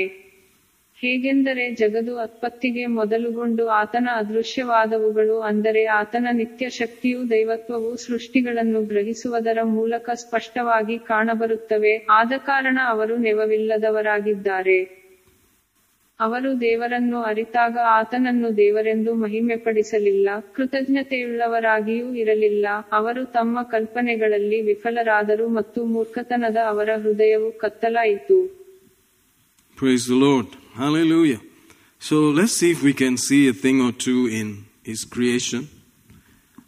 ಹೇಗೆಂದರೆ 1.04 1.64
ಜಗದು 1.80 2.14
ಅತ್ಪತ್ತಿಗೆ 2.26 2.84
ಮೊದಲುಗೊಂಡು 3.00 3.64
ಆತನ 3.80 4.08
ಅದೃಶ್ಯವಾದವುಗಳು 4.22 5.36
ಅಂದರೆ 5.50 5.82
ಆತನ 6.02 6.28
ನಿತ್ಯ 6.40 6.70
ಶಕ್ತಿಯು 6.80 7.20
ದೈವತ್ವವು 7.34 7.92
ಸೃಷ್ಟಿಗಳನ್ನು 8.06 8.80
ಗ್ರಹಿಸುವುದರ 8.92 9.60
ಮೂಲಕ 9.76 10.08
ಸ್ಪಷ್ಟವಾಗಿ 10.24 10.96
ಕಾಣಬರುತ್ತವೆ 11.12 11.94
ಆದ 12.20 12.32
ಕಾರಣ 12.50 12.78
ಅವರು 12.96 13.16
ನೆವವಿಲ್ಲದವರಾಗಿದ್ದಾರೆ 13.28 14.80
ಅವರು 16.26 16.52
ದೇವರನ್ನು 16.68 17.18
ಅರಿತಾಗ 17.32 17.76
ಆತನನ್ನು 18.00 18.50
ದೇವರೆಂದು 18.64 19.12
ಮಹಿಮೆಪಡಿಸಲಿಲ್ಲ 19.24 20.30
ಕೃತಜ್ಞತೆಯುಳ್ಳವರಾಗಿಯೂ 20.56 22.08
ಇರಲಿಲ್ಲ 22.24 22.66
ಅವರು 23.00 23.24
ತಮ್ಮ 23.40 23.58
ಕಲ್ಪನೆಗಳಲ್ಲಿ 23.74 24.60
ವಿಫಲರಾದರು 24.70 25.46
ಮತ್ತು 25.58 25.82
ಮೂರ್ಖತನದ 25.96 26.60
ಅವರ 26.74 26.90
ಹೃದಯವು 27.04 27.52
ಕತ್ತಲಾಯಿತು 27.64 28.38
Hallelujah. 30.78 31.42
So 31.98 32.26
let's 32.30 32.52
see 32.54 32.70
if 32.70 32.84
we 32.84 32.94
can 32.94 33.18
see 33.18 33.48
a 33.48 33.54
thing 33.54 33.82
or 33.82 33.92
two 33.92 34.28
in 34.28 34.66
His 34.84 35.06
creation 35.06 35.70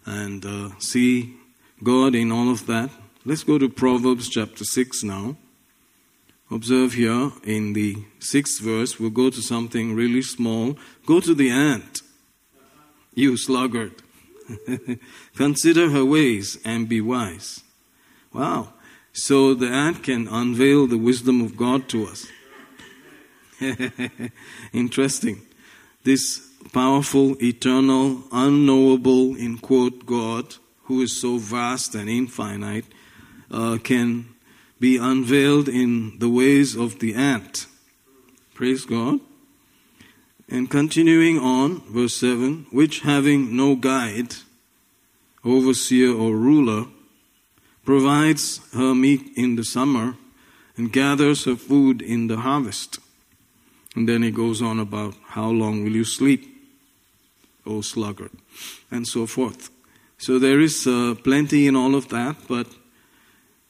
and 0.04 0.44
uh, 0.44 0.70
see 0.80 1.36
God 1.84 2.16
in 2.16 2.32
all 2.32 2.50
of 2.52 2.66
that. 2.66 2.90
Let's 3.24 3.44
go 3.44 3.60
to 3.60 3.70
Proverbs 3.70 4.28
chapter 4.28 4.64
6 4.64 5.04
now. 5.04 5.38
Observe 6.50 6.94
here 6.94 7.32
in 7.44 7.74
the 7.74 7.98
sixth 8.18 8.60
verse, 8.64 9.00
we'll 9.00 9.12
go 9.12 9.30
to 9.30 9.44
something 9.44 9.94
really 9.94 10.24
small. 10.24 10.76
Go 11.06 11.20
to 11.20 11.36
the 11.36 11.52
ant, 11.52 12.02
you 13.14 13.38
sluggard. 13.38 13.94
Consider 15.36 15.92
her 15.92 16.04
ways 16.04 16.58
and 16.66 16.90
be 16.90 17.00
wise. 17.00 17.62
Wow. 18.34 18.74
So 19.14 19.54
the 19.54 19.68
ant 19.70 20.02
can 20.02 20.28
unveil 20.28 20.88
the 20.88 20.98
wisdom 20.98 21.42
of 21.42 21.56
God 21.56 21.88
to 21.90 22.08
us. 22.08 22.26
Interesting. 24.74 25.42
This 26.04 26.48
powerful, 26.72 27.36
eternal, 27.44 28.24
unknowable, 28.32 29.36
in 29.36 29.58
quote, 29.58 30.06
God, 30.06 30.56
who 30.84 31.02
is 31.02 31.20
so 31.20 31.38
vast 31.38 31.94
and 31.94 32.10
infinite, 32.10 32.86
uh, 33.52 33.78
can 33.84 34.28
be 34.80 34.98
unveiled 34.98 35.68
in 35.68 36.18
the 36.20 36.30
ways 36.30 36.76
of 36.76 37.00
the 37.00 37.14
ant. 37.16 37.66
Praise 38.54 38.86
God. 38.86 39.20
And 40.50 40.70
continuing 40.70 41.38
on, 41.38 41.82
verse 41.82 42.16
7 42.16 42.66
which 42.72 43.02
having 43.02 43.56
no 43.56 43.76
guide, 43.76 44.36
overseer, 45.44 46.12
or 46.16 46.36
ruler, 46.36 46.86
provides 47.86 48.62
her 48.74 48.96
meat 48.96 49.32
in 49.36 49.58
the 49.58 49.64
summer 49.64 50.16
and 50.78 50.94
gathers 50.94 51.44
her 51.44 51.56
food 51.58 52.02
in 52.02 52.28
the 52.28 52.38
harvest. 52.38 53.00
And 53.96 54.08
then 54.08 54.22
he 54.22 54.30
goes 54.32 54.62
on 54.62 54.80
about 54.80 55.16
how 55.30 55.50
long 55.50 55.84
will 55.84 55.96
you 55.96 56.04
sleep, 56.04 56.56
O 57.66 57.82
sluggard, 57.82 58.32
and 58.92 59.08
so 59.08 59.26
forth. 59.26 59.72
So 60.18 60.38
there 60.38 60.60
is 60.60 60.86
uh, 60.86 61.16
plenty 61.24 61.66
in 61.68 61.76
all 61.76 61.96
of 61.96 62.10
that, 62.10 62.36
but 62.48 62.68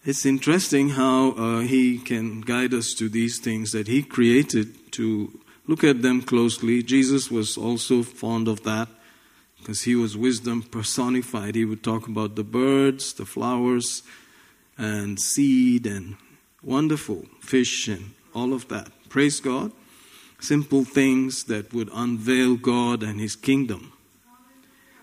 it's 0.03 0.25
interesting 0.25 0.89
how 0.89 1.32
uh, 1.32 1.60
he 1.62 1.99
can 1.99 2.41
guide 2.41 2.73
us 2.73 2.93
to 2.95 3.08
these 3.08 3.39
things 3.39 3.71
that 3.71 3.88
he 3.88 4.01
created 4.03 4.91
to 4.93 5.39
look 5.67 5.84
at 5.84 6.01
them 6.01 6.21
closely. 6.21 6.84
Jesus 6.84 7.29
was 7.32 7.58
also 7.58 8.03
fond 8.03 8.47
of 8.47 8.63
that 8.63 8.89
because 9.60 9.84
he 9.84 9.95
was 9.95 10.17
wisdom 10.17 10.63
personified. 10.63 11.55
He 11.55 11.65
would 11.65 11.84
talk 11.84 12.08
about 12.08 12.36
the 12.36 12.43
birds, 12.43 13.13
the 13.13 13.25
flowers, 13.25 14.03
and 14.77 15.19
seed, 15.19 15.86
and 15.86 16.15
wonderful 16.63 17.25
fish, 17.41 17.88
and 17.88 18.12
all 18.34 18.51
of 18.53 18.67
that. 18.67 18.89
Praise 19.08 19.39
God 19.39 19.71
simple 20.41 20.84
things 20.86 21.45
that 21.45 21.73
would 21.73 21.89
unveil 21.93 22.56
God 22.56 23.04
and 23.04 23.19
His 23.19 23.36
kingdom. 23.36 23.93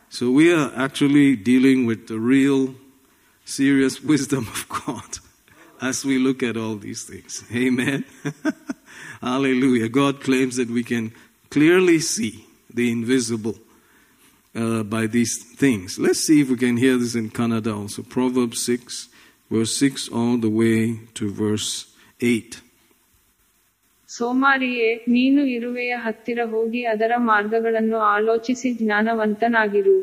So 0.08 0.30
we 0.30 0.52
are 0.52 0.72
actually 0.76 1.36
dealing 1.36 1.84
with 1.86 2.08
the 2.08 2.18
real, 2.18 2.74
serious 3.44 4.02
wisdom 4.02 4.48
of 4.48 4.66
God 4.86 5.18
as 5.80 6.04
we 6.04 6.18
look 6.18 6.42
at 6.42 6.56
all 6.56 6.76
these 6.76 7.04
things. 7.04 7.44
Amen. 7.54 8.04
Hallelujah. 9.20 9.88
God 9.88 10.22
claims 10.22 10.56
that 10.56 10.70
we 10.70 10.82
can 10.82 11.12
clearly 11.50 11.98
see 12.00 12.46
the 12.72 12.90
invisible 12.90 13.56
uh, 14.54 14.82
by 14.82 15.06
these 15.06 15.36
things. 15.42 15.98
Let's 15.98 16.20
see 16.20 16.40
if 16.40 16.48
we 16.48 16.56
can 16.56 16.78
hear 16.78 16.96
this 16.96 17.14
in 17.14 17.30
Kannada 17.30 17.76
also. 17.76 18.02
Proverbs 18.02 18.62
6, 18.64 19.08
verse 19.50 19.76
6, 19.76 20.08
all 20.08 20.38
the 20.38 20.48
way 20.48 21.00
to 21.14 21.30
verse 21.30 21.92
8. 22.20 22.60
ಸೋಮಾರಿಯೇ 24.16 24.90
ನೀನು 25.14 25.40
ಇರುವೆಯ 25.56 25.94
ಹತ್ತಿರ 26.06 26.40
ಹೋಗಿ 26.54 26.82
ಅದರ 26.92 27.12
ಮಾರ್ಗಗಳನ್ನು 27.30 27.98
ಆಲೋಚಿಸಿ 28.16 28.68
ಜ್ಞಾನವಂತನಾಗಿರು 28.82 29.96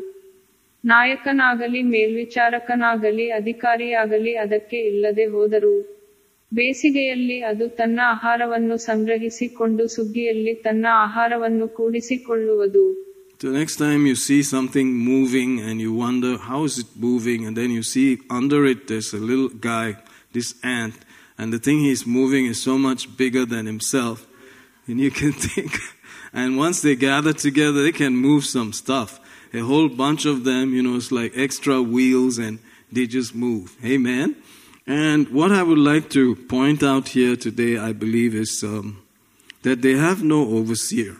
ನಾಯಕನಾಗಲಿ 0.92 1.80
ಮೇಲ್ವಿಚಾರಕನಾಗಲಿ 1.94 3.26
ಅಧಿಕಾರಿಯಾಗಲಿ 3.40 4.32
ಅದಕ್ಕೆ 4.44 4.78
ಇಲ್ಲದೆ 4.92 5.26
ಹೋದರು 5.34 5.76
ಬೇಸಿಗೆಯಲ್ಲಿ 6.58 7.38
ಅದು 7.50 7.66
ತನ್ನ 7.80 7.98
ಆಹಾರವನ್ನು 8.14 8.76
ಸಂಗ್ರಹಿಸಿಕೊಂಡು 8.88 9.84
ಸುಗ್ಗಿಯಲ್ಲಿ 9.96 10.54
ತನ್ನ 10.68 10.84
ಆಹಾರವನ್ನು 11.06 11.68
ಕೂಡಿಸಿಕೊಳ್ಳುವುದು 11.80 12.84
So 13.42 13.48
next 13.60 13.76
time 13.84 14.02
you 14.08 14.16
see 14.26 14.38
something 14.52 14.88
moving 15.12 15.50
and 15.68 15.76
you 15.84 15.90
wonder 16.04 16.30
how 16.48 16.60
is 16.68 16.74
it 16.82 16.90
moving 17.06 17.40
and 17.46 17.54
then 17.60 17.70
you 17.78 17.82
see 17.92 18.06
under 18.38 18.60
it 18.72 18.80
there's 18.90 19.10
a 19.18 19.22
little 19.30 19.48
guy, 19.70 19.88
this 20.36 20.48
ant, 20.76 20.94
and 21.38 21.52
the 21.52 21.58
thing 21.58 21.80
he's 21.80 22.06
moving 22.06 22.46
is 22.46 22.62
so 22.62 22.78
much 22.78 23.16
bigger 23.16 23.44
than 23.44 23.66
himself. 23.66 24.26
And 24.86 25.00
you 25.00 25.10
can 25.10 25.32
think, 25.32 25.78
and 26.32 26.56
once 26.56 26.80
they 26.80 26.94
gather 26.94 27.32
together, 27.32 27.82
they 27.82 27.92
can 27.92 28.16
move 28.16 28.44
some 28.44 28.72
stuff. 28.72 29.20
A 29.52 29.60
whole 29.60 29.88
bunch 29.88 30.24
of 30.26 30.44
them, 30.44 30.72
you 30.74 30.82
know, 30.82 30.96
it's 30.96 31.12
like 31.12 31.32
extra 31.36 31.80
wheels 31.82 32.38
and 32.38 32.58
they 32.90 33.06
just 33.06 33.34
move. 33.34 33.76
Amen. 33.84 34.36
And 34.86 35.28
what 35.30 35.50
I 35.50 35.62
would 35.62 35.78
like 35.78 36.10
to 36.10 36.36
point 36.36 36.82
out 36.82 37.08
here 37.10 37.36
today, 37.36 37.78
I 37.78 37.92
believe, 37.92 38.34
is 38.34 38.62
um, 38.62 39.02
that 39.62 39.80
they 39.82 39.92
have 39.96 40.22
no 40.22 40.46
overseer 40.56 41.16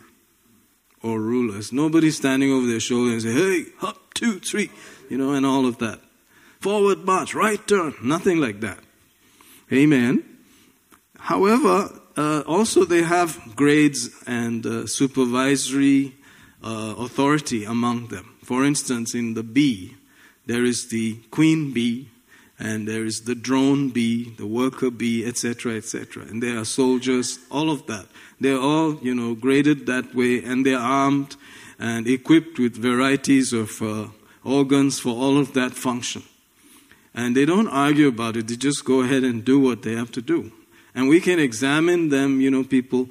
or 1.01 1.19
rulers. 1.19 1.73
Nobody 1.73 2.11
standing 2.11 2.51
over 2.51 2.67
their 2.67 2.79
shoulder 2.79 3.13
and 3.13 3.21
say, 3.23 3.31
hey, 3.33 3.65
hop 3.79 4.13
two, 4.13 4.39
three, 4.39 4.69
you 5.09 5.17
know, 5.17 5.31
and 5.31 5.45
all 5.47 5.65
of 5.65 5.79
that. 5.79 5.99
Forward 6.61 7.05
march, 7.05 7.33
right 7.33 7.65
turn, 7.67 7.95
nothing 8.03 8.37
like 8.39 8.59
that. 8.59 8.79
Amen. 9.75 10.23
However, 11.19 11.89
uh, 12.15 12.43
also 12.47 12.85
they 12.85 13.01
have 13.01 13.37
grades 13.57 14.09
and 14.25 14.65
uh, 14.65 14.87
supervisory 14.87 16.15
uh, 16.63 16.95
authority 16.97 17.65
among 17.65 18.07
them. 18.07 18.35
For 18.43 18.63
instance, 18.63 19.13
in 19.13 19.33
the 19.33 19.43
bee, 19.43 19.95
there 20.45 20.63
is 20.63 20.87
the 20.89 21.15
queen 21.29 21.73
bee, 21.73 22.07
and 22.57 22.87
there 22.87 23.03
is 23.03 23.21
the 23.23 23.35
drone 23.35 23.89
bee, 23.89 24.29
the 24.37 24.47
worker 24.47 24.89
bee, 24.91 25.25
etc., 25.25 25.75
etc. 25.75 26.23
And 26.23 26.41
there 26.41 26.57
are 26.57 26.65
soldiers, 26.65 27.39
all 27.51 27.69
of 27.69 27.85
that. 27.87 28.05
They're 28.39 28.59
all, 28.59 28.95
you 29.01 29.13
know, 29.13 29.35
graded 29.35 29.87
that 29.87 30.15
way, 30.15 30.41
and 30.41 30.65
they're 30.65 30.79
armed 30.79 31.35
and 31.77 32.07
equipped 32.07 32.59
with 32.59 32.77
varieties 32.77 33.51
of 33.51 33.81
uh, 33.81 34.07
organs 34.45 34.99
for 34.99 35.09
all 35.09 35.37
of 35.37 35.53
that 35.53 35.73
function. 35.73 36.23
And 37.15 37.35
they 37.35 37.45
don't 37.45 37.69
argue 37.69 38.09
about 38.09 38.35
it, 38.35 38.47
they 38.47 38.57
just 38.57 38.83
go 38.83 39.01
ahead 39.01 39.23
and 39.23 39.43
do 39.43 39.57
what 39.57 39.83
they 39.83 39.95
have 39.95 40.11
to 40.11 40.21
do. 40.21 40.51
And 40.93 41.07
we 41.07 41.21
can 41.21 41.39
examine 41.39 42.09
them, 42.09 42.41
you 42.41 42.51
know, 42.51 42.63
people 42.63 43.07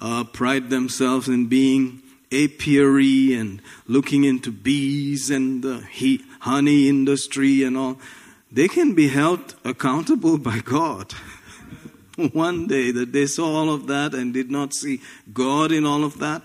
uh, 0.00 0.24
pride 0.24 0.70
themselves 0.70 1.28
in 1.28 1.46
being 1.48 2.00
apiary 2.32 3.34
and 3.34 3.60
looking 3.88 4.22
into 4.24 4.52
bees 4.52 5.28
and 5.30 5.62
the 5.62 6.22
honey 6.40 6.88
industry 6.88 7.64
and 7.64 7.76
all. 7.76 7.98
They 8.52 8.68
can 8.68 8.94
be 8.94 9.08
held 9.08 9.56
accountable 9.64 10.38
by 10.38 10.60
God. 10.60 11.12
One 12.32 12.68
day 12.68 12.92
that 12.92 13.12
they 13.12 13.26
saw 13.26 13.50
all 13.56 13.70
of 13.74 13.88
that 13.88 14.14
and 14.14 14.32
did 14.32 14.52
not 14.52 14.72
see 14.72 15.00
God 15.32 15.72
in 15.72 15.84
all 15.84 16.04
of 16.04 16.18
that. 16.20 16.42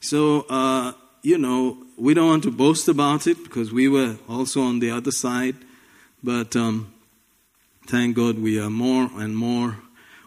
So, 0.00 0.46
uh, 0.48 0.92
you 1.22 1.36
know, 1.36 1.76
we 1.98 2.14
don't 2.14 2.28
want 2.28 2.42
to 2.44 2.50
boast 2.50 2.88
about 2.88 3.26
it 3.26 3.42
because 3.42 3.70
we 3.70 3.86
were 3.88 4.16
also 4.30 4.62
on 4.62 4.78
the 4.78 4.90
other 4.90 5.10
side. 5.10 5.56
But 6.26 6.56
um, 6.56 6.92
thank 7.86 8.16
God 8.16 8.40
we 8.40 8.58
are 8.58 8.68
more 8.68 9.08
and 9.14 9.36
more 9.36 9.76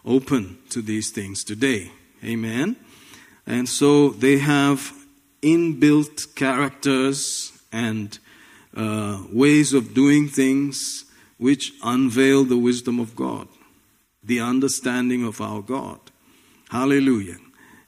open 0.02 0.56
to 0.70 0.80
these 0.80 1.10
things 1.10 1.44
today. 1.44 1.92
Amen. 2.24 2.76
And 3.46 3.68
so 3.68 4.08
they 4.08 4.38
have 4.38 4.94
inbuilt 5.42 6.34
characters 6.36 7.52
and 7.70 8.18
uh, 8.74 9.24
ways 9.30 9.74
of 9.74 9.92
doing 9.92 10.26
things 10.28 11.04
which 11.36 11.74
unveil 11.84 12.44
the 12.44 12.56
wisdom 12.56 12.98
of 12.98 13.14
God, 13.14 13.46
the 14.24 14.40
understanding 14.40 15.22
of 15.26 15.38
our 15.42 15.60
God. 15.60 15.98
Hallelujah. 16.70 17.36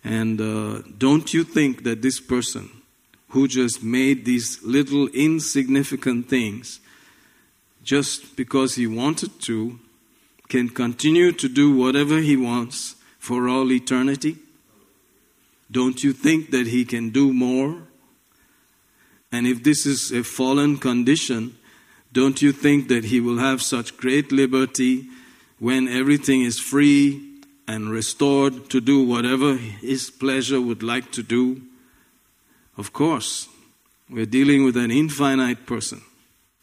And 0.05 0.39
uh, 0.39 0.83
don't 0.99 1.33
you 1.33 1.45
think 1.45 1.85
that 1.85 2.03
this 2.03 2.21
person 2.21 2.69
who 3.31 3.49
just 3.49 3.83
made 3.83 4.27
these 4.27 4.63
little 4.63 5.09
insignificant 5.15 6.29
things 6.29 6.79
just 7.83 8.37
because 8.37 8.77
he 8.77 8.87
wanted 8.87 9.41
to, 9.43 9.79
can 10.49 10.69
continue 10.69 11.33
to 11.33 11.49
do 11.49 11.75
whatever 11.75 12.19
he 12.19 12.37
wants 12.37 12.97
for 13.19 13.49
all 13.49 13.73
eternity? 13.73 14.37
Don't 15.71 16.05
you 16.05 16.13
think 16.13 16.51
that 16.51 16.67
he 16.67 16.85
can 16.85 17.11
do 17.11 17.33
more? 17.33 17.83
And 19.31 19.47
if 19.47 19.63
this 19.65 19.87
is 19.87 20.13
a 20.13 20.23
fallen 20.23 20.77
condition, 20.77 21.57
don't 22.13 22.43
you 22.43 22.53
think 22.53 22.89
that 22.89 23.05
he 23.05 23.19
will 23.21 23.39
have 23.39 23.63
such 23.63 23.97
great 23.97 24.31
liberty 24.31 25.07
when 25.59 25.89
everything 25.89 26.43
is 26.43 26.59
free 26.59 27.27
and 27.67 27.91
restored 27.91 28.69
to 28.69 28.81
do 28.81 29.03
whatever 29.03 29.57
his 29.57 30.11
pleasure 30.11 30.61
would 30.61 30.83
like 30.83 31.11
to 31.13 31.23
do? 31.23 31.63
Of 32.77 32.93
course, 32.93 33.49
we're 34.11 34.27
dealing 34.27 34.65
with 34.65 34.77
an 34.77 34.91
infinite 34.91 35.65
person 35.65 36.03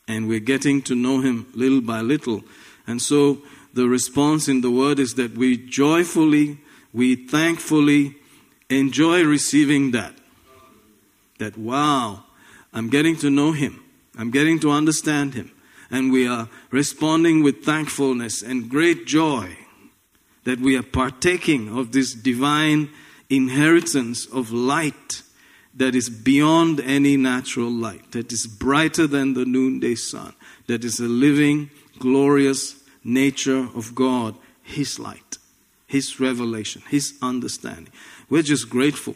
and 0.10 0.28
we're 0.28 0.39
getting 0.41 0.82
to 0.82 0.95
know 0.95 1.22
Him 1.22 1.45
little 1.54 1.80
by 1.82 2.02
little. 2.02 2.43
And 2.88 3.02
so 3.02 3.38
the 3.74 3.88
response 3.88 4.48
in 4.50 4.60
the 4.62 4.72
Word 4.72 5.00
is 5.00 5.13
that 5.13 5.38
we 5.38 5.56
joyfully, 5.56 6.58
we 6.91 7.15
thankfully 7.15 8.15
enjoy 8.69 9.24
receiving 9.24 9.91
that. 9.91 10.13
That, 11.38 11.58
wow, 11.58 12.24
I'm 12.74 12.89
getting 12.89 13.15
to 13.17 13.30
know 13.30 13.52
Him, 13.54 13.82
I'm 14.17 14.32
getting 14.32 14.60
to 14.62 14.72
understand 14.72 15.36
Him. 15.36 15.52
And 15.91 16.12
we 16.12 16.28
are 16.28 16.50
responding 16.72 17.41
with 17.43 17.63
thankfulness 17.63 18.41
and 18.41 18.67
great 18.69 19.06
joy 19.08 19.58
that 20.43 20.60
we 20.60 20.76
are 20.78 20.84
partaking 20.84 21.69
of 21.78 21.91
this 21.91 22.13
divine 22.15 22.89
inheritance 23.30 24.26
of 24.26 24.52
light 24.52 25.22
that 25.75 25.95
is 25.95 26.10
beyond 26.10 26.79
any 26.79 27.15
natural 27.17 27.69
light, 27.69 28.12
that 28.12 28.32
is 28.32 28.47
brighter 28.47 29.05
than 29.08 29.34
the 29.34 29.45
noonday 29.45 29.95
sun, 29.95 30.34
that 30.67 30.84
is 30.84 30.99
a 30.99 31.05
living, 31.08 31.69
glorious 31.99 32.82
nature 33.03 33.67
of 33.75 33.93
God, 33.95 34.36
His 34.63 34.99
light, 34.99 35.38
His 35.88 36.19
revelation, 36.19 36.82
His 36.89 37.13
understanding. 37.21 37.93
We're 38.29 38.43
just 38.43 38.69
grateful. 38.69 39.15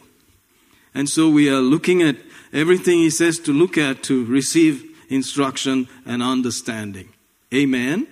And 0.94 1.08
so 1.08 1.28
we 1.28 1.50
are 1.50 1.60
looking 1.60 2.02
at 2.02 2.16
everything 2.52 2.98
He 2.98 3.10
says 3.10 3.38
to 3.40 3.52
look 3.52 3.76
at 3.76 4.02
to 4.04 4.24
receive 4.26 4.84
instruction 5.08 5.88
and 6.06 6.22
understanding. 6.22 7.08
Amen. 7.52 8.06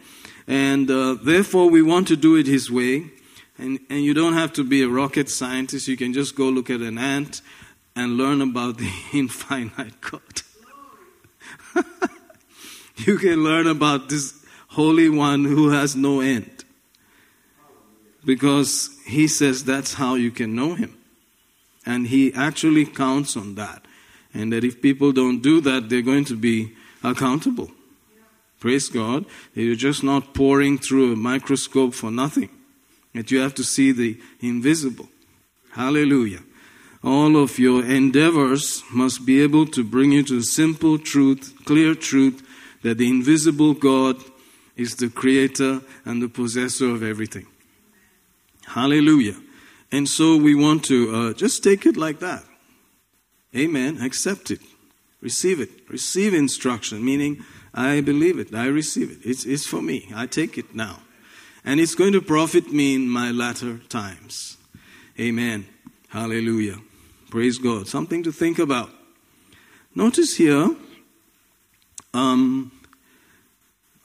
And 0.49 0.91
uh, 0.91 1.15
therefore, 1.23 1.71
we 1.71 1.83
want 1.83 2.09
to 2.09 2.17
do 2.17 2.37
it 2.37 2.47
His 2.47 2.71
way. 2.71 3.07
And, 3.59 3.79
and 3.89 4.03
you 4.03 4.13
don't 4.15 4.33
have 4.33 4.53
to 4.55 4.65
be 4.65 4.83
a 4.83 4.89
rocket 4.89 5.29
scientist. 5.29 5.87
You 5.87 5.97
can 5.97 6.13
just 6.13 6.35
go 6.35 6.47
look 6.49 6.69
at 6.71 6.81
an 6.81 6.99
ant 6.99 7.41
and 7.95 8.17
learn 8.17 8.41
about 8.41 8.79
the 8.79 8.91
infinite 9.13 10.01
God. 10.01 10.25
you 12.97 13.19
can 13.19 13.43
learn 13.45 13.67
about 13.67 14.09
this 14.09 14.35
Holy 14.69 15.09
One 15.09 15.45
who 15.45 15.71
has 15.71 15.95
no 15.97 16.21
end. 16.21 16.65
Because 18.25 18.91
he 19.05 19.27
says 19.27 19.65
that's 19.65 19.95
how 19.95 20.15
you 20.15 20.31
can 20.31 20.55
know 20.55 20.75
him. 20.75 20.97
And 21.85 22.07
he 22.07 22.33
actually 22.33 22.87
counts 22.87 23.37
on 23.37 23.57
that. 23.57 23.85
And 24.33 24.53
that 24.53 24.63
if 24.65 24.81
people 24.81 25.13
don't 25.13 25.41
do 25.41 25.61
that, 25.63 25.89
they're 25.91 26.01
going 26.03 26.25
to 26.27 26.37
be 26.37 26.73
accountable. 27.03 27.71
Praise 28.61 28.89
God. 28.89 29.27
You're 29.55 29.75
just 29.75 30.05
not 30.05 30.35
poring 30.35 30.79
through 30.79 31.13
a 31.13 31.17
microscope 31.17 31.95
for 31.95 32.11
nothing. 32.13 32.49
That 33.13 33.31
you 33.33 33.41
have 33.41 33.55
to 33.57 33.65
see 33.65 33.91
the 33.91 34.19
invisible. 34.41 35.09
Hallelujah. 35.73 36.41
All 37.05 37.37
of 37.37 37.59
your 37.59 37.85
endeavors 37.85 38.85
must 38.93 39.27
be 39.27 39.41
able 39.43 39.67
to 39.67 39.83
bring 39.83 40.13
you 40.13 40.23
to 40.25 40.37
the 40.37 40.43
simple 40.45 40.99
truth, 40.99 41.53
clear 41.65 41.95
truth, 41.97 42.43
that 42.83 42.99
the 42.99 43.09
invisible 43.09 43.75
God 43.75 44.17
is 44.77 44.95
the 44.97 45.09
creator 45.09 45.81
and 46.05 46.23
the 46.23 46.29
possessor 46.29 46.89
of 46.91 47.03
everything. 47.03 47.47
Hallelujah. 48.67 49.35
And 49.91 50.09
so 50.09 50.37
we 50.37 50.55
want 50.55 50.85
to 50.87 51.15
uh, 51.15 51.33
just 51.35 51.65
take 51.65 51.85
it 51.87 51.97
like 51.97 52.21
that. 52.21 52.45
Amen. 53.55 54.01
Accept 54.01 54.53
it. 54.53 54.61
Receive 55.21 55.61
it. 55.61 55.71
Receive 55.89 56.33
instruction, 56.33 57.05
meaning, 57.05 57.45
I 57.75 58.01
believe 58.01 58.39
it. 58.39 58.55
I 58.55 58.67
receive 58.67 59.11
it. 59.11 59.19
It's, 59.29 59.45
it's 59.45 59.67
for 59.67 59.83
me. 59.83 60.11
I 60.15 60.27
take 60.27 60.57
it 60.57 60.75
now. 60.75 61.01
And 61.65 61.81
it's 61.81 61.95
going 61.97 62.13
to 62.13 62.21
profit 62.21 62.73
me 62.73 62.95
in 62.95 63.09
my 63.09 63.31
latter 63.31 63.79
times. 63.89 64.57
Amen. 65.21 65.67
Hallelujah. 66.09 66.79
Praise 67.33 67.57
God. 67.57 67.89
Something 67.89 68.23
to 68.25 68.31
think 68.31 68.59
about. 68.59 68.91
Notice 69.95 70.35
here, 70.37 70.77
um, 72.13 72.71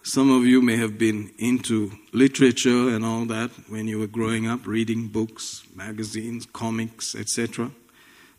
some 0.02 0.32
of 0.32 0.46
you 0.46 0.62
may 0.62 0.78
have 0.78 0.98
been 0.98 1.32
into 1.38 1.92
literature 2.14 2.88
and 2.88 3.04
all 3.04 3.26
that 3.26 3.52
when 3.68 3.86
you 3.90 4.00
were 4.00 4.08
growing 4.08 4.48
up, 4.48 4.66
reading 4.66 5.10
books, 5.10 5.64
magazines, 5.76 6.46
comics, 6.46 7.16
etc. 7.16 7.72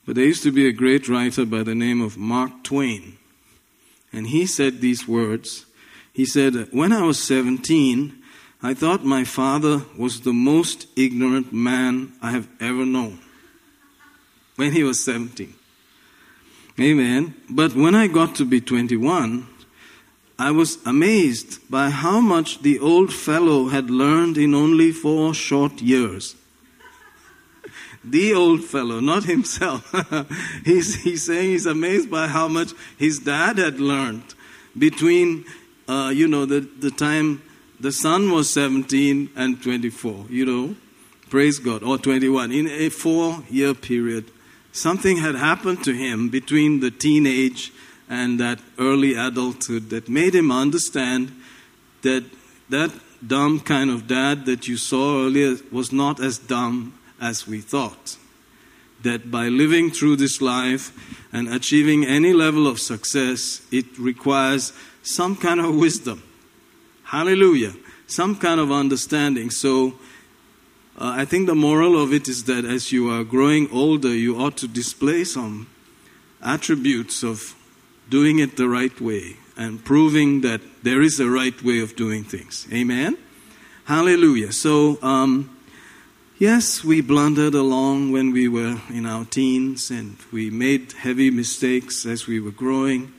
But 0.07 0.15
there 0.15 0.25
used 0.25 0.43
to 0.45 0.53
be 0.53 0.67
a 0.67 0.73
great 0.73 1.07
writer 1.07 1.45
by 1.45 1.65
the 1.65 1.75
name 1.75 2.01
of 2.01 2.17
Mark 2.17 2.65
Twain. 2.65 3.19
And 4.11 4.29
he 4.29 4.47
said 4.47 4.81
these 4.81 5.07
words. 5.07 5.67
He 6.15 6.25
said, 6.25 6.67
When 6.71 6.95
I 6.95 7.03
was 7.05 7.23
17, 7.23 8.15
I 8.63 8.73
thought 8.73 9.05
my 9.05 9.25
father 9.25 9.83
was 9.99 10.23
the 10.23 10.33
most 10.33 10.87
ignorant 10.97 11.53
man 11.53 12.15
I 12.23 12.31
have 12.31 12.49
ever 12.59 12.87
known 12.87 13.19
when 14.59 14.73
he 14.73 14.83
was 14.83 15.03
17. 15.05 15.55
Amen. 16.81 17.33
But 17.49 17.75
when 17.77 17.95
I 17.95 18.09
got 18.09 18.35
to 18.37 18.45
be 18.45 18.61
21, 18.61 19.47
I 20.37 20.51
was 20.51 20.79
amazed 20.85 21.59
by 21.71 21.91
how 21.91 22.19
much 22.21 22.59
the 22.63 22.81
old 22.81 23.13
fellow 23.13 23.69
had 23.69 23.89
learned 23.89 24.37
in 24.37 24.55
only 24.57 24.91
four 24.91 25.33
short 25.33 25.81
years. 25.81 26.35
the 28.05 28.35
old 28.35 28.65
fellow, 28.65 28.99
not 28.99 29.25
himself. 29.27 29.89
he's, 30.65 31.03
he's 31.03 31.27
saying 31.27 31.51
he's 31.51 31.67
amazed 31.67 32.11
by 32.11 32.27
how 32.27 32.49
much 32.49 32.73
his 32.99 33.21
dad 33.21 33.59
had 33.59 33.79
learned 33.79 34.35
between, 34.77 35.45
uh, 35.87 36.11
you 36.13 36.27
know, 36.27 36.45
the, 36.47 36.69
the 36.81 36.91
time 36.91 37.43
the 37.79 37.93
son 37.93 38.33
was 38.33 38.53
17 38.53 39.31
and 39.37 39.63
24, 39.63 40.27
you 40.31 40.45
know. 40.45 40.75
Praise 41.31 41.61
God. 41.61 41.85
Or 41.85 41.97
21. 41.97 42.51
In 42.51 42.67
a 42.67 42.89
four 42.89 43.41
year 43.51 43.73
period, 43.75 44.25
Something 44.73 45.19
had 45.19 45.35
happened 45.35 45.83
to 45.85 45.93
him 45.93 46.29
between 46.29 46.81
the 46.81 46.91
teenage 46.91 47.73
and 48.09 48.39
that 48.41 48.61
early 48.79 49.15
adulthood 49.15 49.91
that 49.91 50.09
made 50.09 50.35
him 50.35 50.51
understand 50.51 51.33
that 52.03 52.25
that 52.69 52.91
dumb 53.27 53.61
kind 53.61 53.91
of 53.91 54.07
dad 54.07 54.47
that 54.47 54.69
you 54.69 54.77
saw 54.77 55.25
earlier 55.25 55.57
was 55.73 55.93
not 55.93 56.21
as 56.21 56.39
dumb 56.39 56.95
as 57.21 57.47
we 57.47 57.61
thought. 57.61 58.17
That 59.03 59.31
by 59.31 59.49
living 59.49 59.91
through 59.91 60.17
this 60.17 60.41
life 60.41 60.93
and 61.33 61.49
achieving 61.49 62.05
any 62.05 62.33
level 62.33 62.67
of 62.67 62.81
success, 62.81 63.63
it 63.71 63.87
requires 63.99 64.73
some 65.03 65.37
kind 65.37 65.61
of 65.61 65.75
wisdom. 65.77 66.23
Hallelujah. 67.05 67.73
Some 68.07 68.37
kind 68.37 68.61
of 68.61 68.71
understanding. 68.71 69.51
So 69.51 69.95
uh, 70.99 71.15
I 71.17 71.25
think 71.27 71.47
the 71.47 71.55
moral 71.55 71.97
of 72.03 72.13
it 72.13 72.27
is 72.27 72.45
that 72.45 72.65
as 72.65 72.91
you 72.91 73.09
are 73.09 73.23
growing 73.23 73.71
older, 73.71 74.13
you 74.13 74.37
ought 74.37 74.57
to 74.59 74.67
display 74.67 75.23
some 75.23 75.69
attributes 76.43 77.23
of 77.23 77.55
doing 78.09 78.41
it 78.41 78.57
the 78.57 78.69
right 78.69 79.01
way 79.01 79.37
and 79.57 79.85
proving 79.85 80.41
that 80.41 80.61
there 80.83 81.01
is 81.01 81.21
a 81.21 81.31
right 81.31 81.63
way 81.63 81.79
of 81.79 81.95
doing 81.95 82.25
things. 82.25 82.67
Amen? 82.73 83.17
Hallelujah. 83.85 84.53
So, 84.53 85.01
um, 85.01 85.57
yes, 86.37 86.83
we 86.83 87.01
blundered 87.01 87.55
along 87.55 88.11
when 88.11 88.33
we 88.33 88.49
were 88.49 88.81
in 88.91 89.07
our 89.07 89.25
teens 89.25 89.91
and 89.93 90.17
we 90.33 90.51
made 90.51 90.93
heavy 90.93 91.31
mistakes 91.31 92.07
as 92.07 92.27
we 92.27 92.41
were 92.41 92.51
growing. 92.51 93.13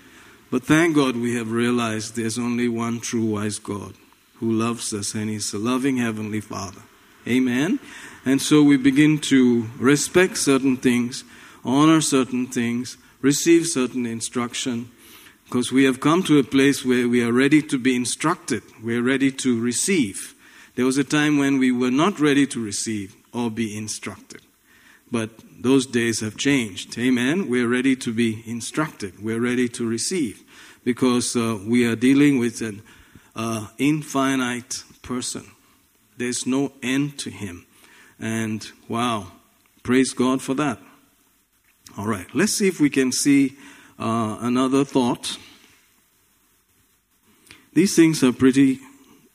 But 0.51 0.65
thank 0.65 0.95
God 0.95 1.15
we 1.15 1.35
have 1.35 1.49
realized 1.51 2.17
there's 2.17 2.37
only 2.39 2.67
one 2.67 2.99
true 2.99 3.23
wise 3.25 3.57
God 3.59 3.93
who 4.35 4.51
loves 4.51 4.93
us 4.93 5.13
and 5.15 5.29
He's 5.29 5.53
a 5.53 5.57
loving 5.57 5.95
Heavenly 5.97 6.41
Father. 6.41 6.81
Amen. 7.29 7.77
And 8.25 8.41
so 8.41 8.63
we 8.63 8.75
begin 8.75 9.19
to 9.31 9.69
respect 9.77 10.37
certain 10.37 10.77
things, 10.77 11.23
honor 11.63 12.01
certain 12.01 12.47
things, 12.47 12.97
receive 13.21 13.67
certain 13.67 14.05
instruction, 14.05 14.89
because 15.45 15.71
we 15.71 15.83
have 15.83 15.99
come 15.99 16.23
to 16.23 16.39
a 16.39 16.43
place 16.43 16.83
where 16.83 17.07
we 17.07 17.23
are 17.23 17.31
ready 17.31 17.61
to 17.61 17.77
be 17.77 17.95
instructed, 17.95 18.63
we're 18.83 19.03
ready 19.03 19.31
to 19.31 19.59
receive. 19.61 20.33
There 20.75 20.85
was 20.85 20.97
a 20.97 21.03
time 21.03 21.37
when 21.37 21.59
we 21.59 21.71
were 21.71 21.91
not 21.91 22.19
ready 22.19 22.47
to 22.47 22.63
receive 22.63 23.15
or 23.31 23.51
be 23.51 23.77
instructed. 23.77 24.41
But 25.11 25.31
those 25.59 25.85
days 25.87 26.19
have 26.21 26.37
changed. 26.37 26.97
Amen. 26.97 27.49
We're 27.49 27.67
ready 27.67 27.95
to 27.97 28.13
be 28.13 28.43
instructed. 28.45 29.21
We're 29.21 29.41
ready 29.41 29.67
to 29.69 29.87
receive 29.87 30.41
because 30.83 31.35
uh, 31.35 31.59
we 31.65 31.85
are 31.85 31.95
dealing 31.95 32.37
with 32.39 32.61
an 32.61 32.81
uh, 33.35 33.67
infinite 33.77 34.83
person 35.01 35.49
there's 36.19 36.45
no 36.45 36.73
end 36.83 37.17
to 37.19 37.31
him. 37.31 37.65
And 38.19 38.69
wow, 38.89 39.31
praise 39.83 40.13
God 40.13 40.41
for 40.41 40.53
that. 40.55 40.77
All 41.97 42.05
right, 42.07 42.27
let's 42.35 42.51
see 42.51 42.67
if 42.67 42.79
we 42.81 42.89
can 42.89 43.11
see 43.13 43.55
uh, 43.97 44.37
another 44.41 44.83
thought. 44.83 45.37
These 47.73 47.95
things 47.95 48.21
are 48.21 48.33
pretty, 48.33 48.79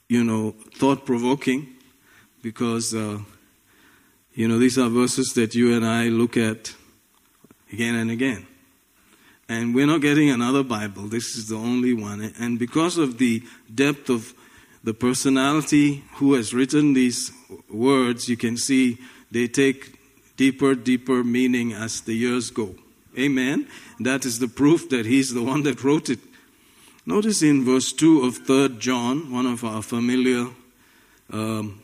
you 0.09 0.23
know, 0.25 0.55
thought 0.75 1.07
provoking 1.07 1.69
because, 2.43 2.95
uh, 2.95 3.19
you 4.35 4.47
know, 4.47 4.59
these 4.59 4.77
are 4.77 4.91
verses 4.91 5.33
that 5.33 5.55
you 5.55 5.75
and 5.75 5.87
I 5.87 6.09
look 6.09 6.37
at 6.37 6.75
again 7.73 7.95
and 7.95 8.11
again. 8.11 8.47
And 9.49 9.75
we're 9.75 9.87
not 9.87 10.03
getting 10.03 10.29
another 10.29 10.63
Bible. 10.63 11.05
This 11.05 11.35
is 11.37 11.49
the 11.49 11.57
only 11.57 11.95
one. 11.95 12.33
And 12.39 12.59
because 12.59 12.99
of 12.99 13.17
the 13.17 13.43
depth 13.75 14.11
of 14.11 14.35
the 14.85 14.95
personality 14.95 16.05
who 16.17 16.35
has 16.35 16.53
written 16.53 16.93
these 16.93 17.33
words, 17.71 18.29
you 18.29 18.37
can 18.37 18.59
see 18.59 18.99
they 19.31 19.49
take 19.49 19.97
deeper, 20.37 20.75
deeper 20.75 21.25
meaning 21.25 21.73
as 21.73 22.03
the 22.03 22.13
years 22.13 22.51
go. 22.51 22.75
Amen. 23.19 23.67
That 23.99 24.27
is 24.27 24.41
the 24.41 24.49
proof 24.49 24.91
that 24.91 25.07
he's 25.07 25.33
the 25.33 25.43
one 25.43 25.63
that 25.63 25.83
wrote 25.83 26.11
it. 26.11 26.19
Notice 27.07 27.43
in 27.43 27.65
verse 27.65 27.93
2 27.93 28.25
of 28.25 28.39
3 28.47 28.77
John, 28.79 29.33
one 29.33 29.47
of 29.47 29.65
our 29.65 29.83
familiar 29.83 30.49
um, 31.33 31.81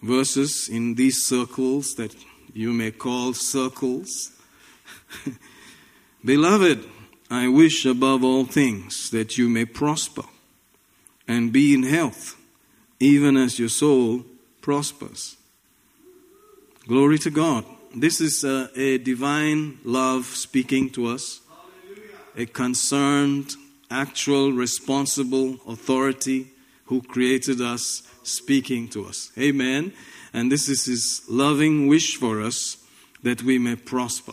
verses 0.00 0.68
in 0.70 0.94
these 0.94 1.26
circles 1.26 1.96
that 1.96 2.14
you 2.54 2.72
may 2.72 2.92
call 2.92 3.34
circles. 3.34 4.30
Beloved, 6.24 6.84
I 7.30 7.48
wish 7.48 7.84
above 7.84 8.22
all 8.22 8.44
things 8.44 9.10
that 9.10 9.36
you 9.38 9.48
may 9.48 9.64
prosper 9.64 10.22
and 11.28 11.52
be 11.52 11.74
in 11.74 11.82
health, 11.82 12.36
even 13.00 13.36
as 13.36 13.58
your 13.58 13.68
soul 13.68 14.24
prospers. 14.60 15.36
Glory 16.86 17.18
to 17.20 17.30
God. 17.30 17.64
This 17.94 18.20
is 18.20 18.42
a, 18.44 18.64
uh, 18.64 18.68
a 18.74 18.98
divine 18.98 19.78
love 19.84 20.24
speaking 20.26 20.90
to 20.90 21.06
us, 21.08 21.40
a 22.36 22.46
concerned, 22.46 23.54
actual, 23.90 24.52
responsible 24.52 25.60
authority 25.66 26.48
who 26.86 27.02
created 27.02 27.60
us 27.60 28.02
speaking 28.22 28.88
to 28.88 29.06
us. 29.06 29.30
Amen. 29.38 29.92
And 30.32 30.50
this 30.50 30.68
is 30.68 30.86
his 30.86 31.22
loving 31.28 31.86
wish 31.86 32.16
for 32.16 32.40
us 32.40 32.78
that 33.22 33.42
we 33.42 33.58
may 33.58 33.76
prosper, 33.76 34.32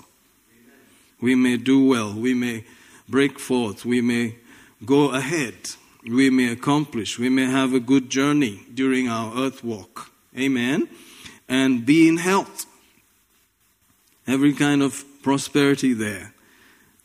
we 1.22 1.36
may 1.36 1.58
do 1.58 1.84
well, 1.86 2.14
we 2.14 2.34
may 2.34 2.64
break 3.08 3.38
forth, 3.40 3.86
we 3.86 4.02
may 4.02 4.36
go 4.86 5.12
ahead 5.12 5.54
we 6.08 6.30
may 6.30 6.52
accomplish. 6.52 7.20
We 7.20 7.30
may 7.30 7.46
have 7.46 7.74
a 7.74 7.80
good 7.80 8.10
journey 8.10 8.64
during 8.74 9.08
our 9.10 9.38
earth 9.38 9.64
walk. 9.64 10.12
Amen. 10.38 10.88
And 11.48 11.86
be 11.86 12.08
in 12.08 12.18
health. 12.18 12.66
Every 14.28 14.54
kind 14.54 14.82
of 14.82 15.04
prosperity 15.24 15.94
there. 15.94 16.34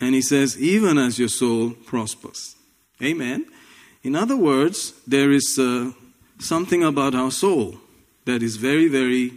And 0.00 0.14
he 0.14 0.22
says, 0.22 0.60
even 0.60 0.98
as 0.98 1.18
your 1.18 1.28
soul 1.28 1.70
prospers. 1.70 2.54
Amen. 3.02 3.46
In 4.02 4.14
other 4.14 4.36
words, 4.36 4.92
there 5.06 5.30
is 5.32 5.58
uh, 5.58 5.90
something 6.38 6.84
about 6.84 7.14
our 7.14 7.30
soul 7.30 7.76
that 8.26 8.42
is 8.42 8.56
very, 8.56 8.86
very 8.88 9.32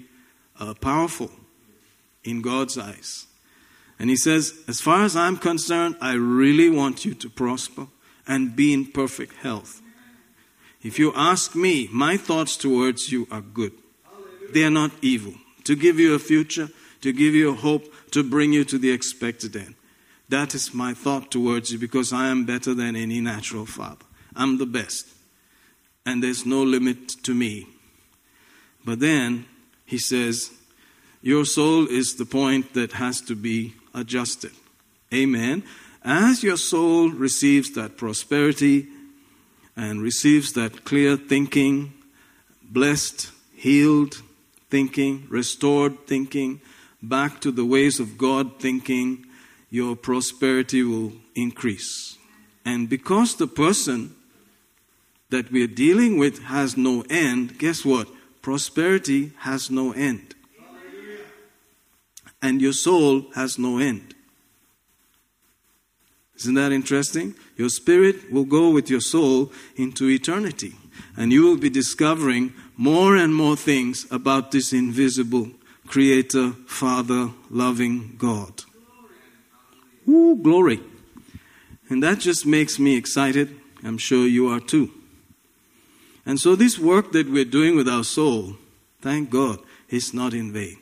uh, 0.60 0.74
powerful 0.76 1.32
in 2.24 2.42
God's 2.42 2.78
eyes. 2.78 3.26
And 4.00 4.10
he 4.10 4.16
says, 4.16 4.54
As 4.68 4.80
far 4.82 5.04
as 5.04 5.16
I'm 5.16 5.38
concerned, 5.38 5.96
I 6.02 6.14
really 6.14 6.70
want 6.70 7.06
you 7.06 7.14
to 7.16 7.30
prosper 7.30 7.88
and 8.28 8.56
be 8.56 8.74
in 8.74 8.86
perfect 8.92 9.34
health. 9.38 9.82
If 10.84 11.00
you 11.00 11.14
ask 11.16 11.56
me, 11.56 11.88
my 11.92 12.18
thoughts 12.18 12.56
towards 12.58 13.12
you 13.12 13.28
are 13.32 13.42
good. 13.42 13.72
They 14.54 14.64
are 14.64 14.70
not 14.70 14.92
evil. 15.02 15.34
To 15.64 15.76
give 15.76 16.00
you 16.00 16.14
a 16.14 16.20
future, 16.20 16.70
to 17.02 17.12
give 17.14 17.34
you 17.34 17.50
a 17.50 17.54
hope, 17.56 17.92
to 18.12 18.24
bring 18.24 18.54
you 18.54 18.64
to 18.66 18.78
the 18.78 18.92
expected 18.92 19.56
end. 19.56 19.76
That 20.30 20.54
is 20.54 20.74
my 20.74 20.94
thought 20.94 21.32
towards 21.32 21.72
you 21.72 21.80
because 21.80 22.12
I 22.14 22.28
am 22.28 22.46
better 22.46 22.74
than 22.74 22.96
any 22.96 23.22
natural 23.22 23.66
father. 23.66 24.06
I'm 24.36 24.58
the 24.58 24.66
best. 24.66 25.08
And 26.06 26.22
there's 26.22 26.46
no 26.46 26.62
limit 26.64 27.10
to 27.24 27.34
me. 27.34 27.68
But 28.86 29.00
then 29.00 29.46
he 29.86 29.98
says, 29.98 30.52
Your 31.22 31.44
soul 31.46 31.88
is 31.88 32.16
the 32.16 32.26
point 32.26 32.74
that 32.74 32.94
has 32.94 33.20
to 33.22 33.36
be 33.36 33.74
adjusted. 33.94 34.52
Amen. 35.14 35.64
As 36.10 36.42
your 36.42 36.56
soul 36.56 37.10
receives 37.10 37.72
that 37.74 37.98
prosperity 37.98 38.88
and 39.76 40.02
receives 40.02 40.54
that 40.54 40.86
clear 40.86 41.18
thinking, 41.18 41.92
blessed, 42.64 43.30
healed 43.58 44.22
thinking, 44.70 45.26
restored 45.28 46.08
thinking, 46.08 46.62
back 47.04 47.42
to 47.42 47.52
the 47.52 47.66
ways 47.66 48.00
of 48.00 48.18
God 48.18 48.58
thinking, 48.58 49.26
your 49.70 49.98
prosperity 49.98 50.82
will 50.82 51.12
increase. 51.36 52.18
And 52.64 52.88
because 52.88 53.36
the 53.36 53.46
person 53.48 54.16
that 55.30 55.52
we're 55.52 55.68
dealing 55.68 56.18
with 56.18 56.44
has 56.44 56.78
no 56.78 57.04
end, 57.10 57.60
guess 57.60 57.84
what? 57.84 58.08
Prosperity 58.42 59.34
has 59.40 59.70
no 59.70 59.92
end. 59.92 60.36
And 62.42 62.62
your 62.62 62.72
soul 62.72 63.26
has 63.36 63.60
no 63.60 63.78
end. 63.78 64.14
Isn't 66.38 66.54
that 66.54 66.72
interesting? 66.72 67.34
Your 67.58 67.70
spirit 67.70 68.32
will 68.32 68.46
go 68.46 68.70
with 68.70 68.90
your 68.92 69.02
soul 69.02 69.52
into 69.76 70.08
eternity, 70.08 70.76
and 71.18 71.32
you 71.34 71.44
will 71.44 71.58
be 71.58 71.70
discovering 71.70 72.54
more 72.78 73.16
and 73.16 73.34
more 73.34 73.56
things 73.56 74.06
about 74.12 74.52
this 74.52 74.72
invisible 74.72 75.50
creator, 75.88 76.52
father, 76.68 77.32
loving 77.50 78.16
God. 78.20 78.64
Ooh, 80.08 80.36
glory. 80.36 80.80
And 81.90 82.04
that 82.04 82.20
just 82.20 82.46
makes 82.46 82.78
me 82.78 82.96
excited. 82.96 83.60
I'm 83.84 83.98
sure 83.98 84.28
you 84.28 84.48
are 84.50 84.60
too. 84.60 84.92
And 86.26 86.40
so, 86.40 86.56
this 86.56 86.78
work 86.78 87.14
that 87.14 87.30
we're 87.32 87.46
doing 87.46 87.76
with 87.76 87.88
our 87.88 88.04
soul, 88.04 88.58
thank 89.02 89.30
God, 89.32 89.60
is 89.90 90.14
not 90.14 90.34
in 90.34 90.52
vain. 90.54 90.78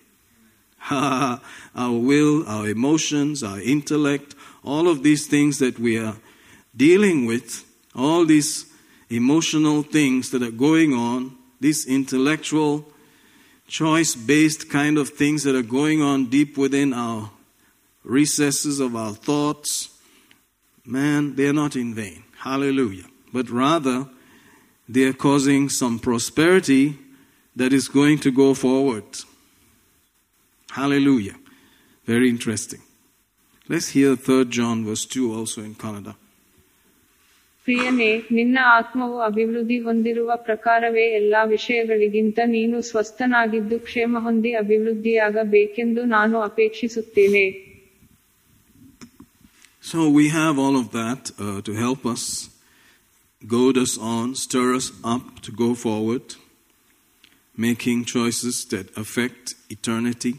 our 0.92 1.40
will, 1.78 2.46
our 2.48 2.68
emotions, 2.68 3.42
our 3.42 3.60
intellect, 3.62 4.35
all 4.66 4.88
of 4.88 5.04
these 5.04 5.28
things 5.28 5.60
that 5.60 5.80
we 5.80 5.98
are 5.98 6.16
dealing 6.76 7.26
with, 7.26 7.64
all 7.96 8.26
these 8.26 8.66
emotional 9.10 9.84
things 9.84 10.32
that 10.32 10.42
are 10.42 10.52
going 10.52 10.94
on, 10.94 11.36
these 11.62 11.86
intellectual, 11.86 12.86
choice 13.68 14.16
based 14.16 14.70
kind 14.70 14.98
of 14.98 15.10
things 15.10 15.44
that 15.44 15.56
are 15.56 15.62
going 15.64 16.02
on 16.02 16.26
deep 16.28 16.56
within 16.58 16.94
our 16.94 17.30
recesses 18.04 18.80
of 18.80 18.96
our 18.96 19.14
thoughts, 19.14 19.90
man, 20.86 21.36
they 21.36 21.48
are 21.48 21.54
not 21.54 21.76
in 21.76 21.94
vain. 21.94 22.24
Hallelujah. 22.40 23.06
But 23.34 23.50
rather, 23.50 24.08
they 24.88 25.04
are 25.06 25.14
causing 25.14 25.70
some 25.70 25.98
prosperity 26.00 26.98
that 27.56 27.74
is 27.74 27.88
going 27.88 28.20
to 28.20 28.32
go 28.32 28.54
forward. 28.54 29.06
Hallelujah. 30.72 31.36
Very 32.06 32.30
interesting. 32.30 32.82
Let's 33.68 33.88
hear 33.90 34.16
3 34.16 34.46
John 34.46 34.86
verse 34.86 35.06
2 35.14 35.22
also 35.40 35.62
in 35.70 35.74
Kannada. 35.86 36.14
ಪ್ರಿಯನೇ 37.68 38.10
ನಿನ್ನ 38.38 38.58
ಆತ್ಮವು 38.80 39.16
ಅಭಿವೃದ್ಧಿ 39.28 39.78
ಹೊಂದಿರುವ 39.86 40.32
ಪ್ರಕಾರವೇ 40.48 41.06
ಎಲ್ಲಾ 41.20 41.40
ವಿಷಯಗಳಿಗಿಂತ 41.54 42.38
ನೀನು 42.56 42.78
ಸ್ವಸ್ಥನಾಗಿದ್ದು 42.90 43.78
ಕ್ಷೇಮ 43.88 44.20
ಹೊಂದಿ 44.28 44.52
ಅಭಿವೃದ್ಧಿಯಾಗಬೇಕೆಂದು 44.64 46.04
ನಾನು 46.16 46.38
ಅಪೇಕ್ಷಿಸುತ್ತೇನೆ 46.50 47.46
So 49.92 50.00
we 50.20 50.26
have 50.40 50.56
all 50.64 50.76
of 50.84 50.88
that 51.00 51.24
uh, 51.34 51.60
to 51.68 51.72
help 51.86 52.04
us, 52.14 52.24
goad 53.56 53.76
us 53.86 53.92
on, 54.16 54.28
stir 54.46 54.68
us 54.80 54.88
up 55.16 55.26
to 55.48 55.52
go 55.64 55.68
forward, 55.86 56.26
making 57.68 58.00
choices 58.18 58.56
that 58.74 58.88
affect 59.04 59.46
eternity 59.78 60.34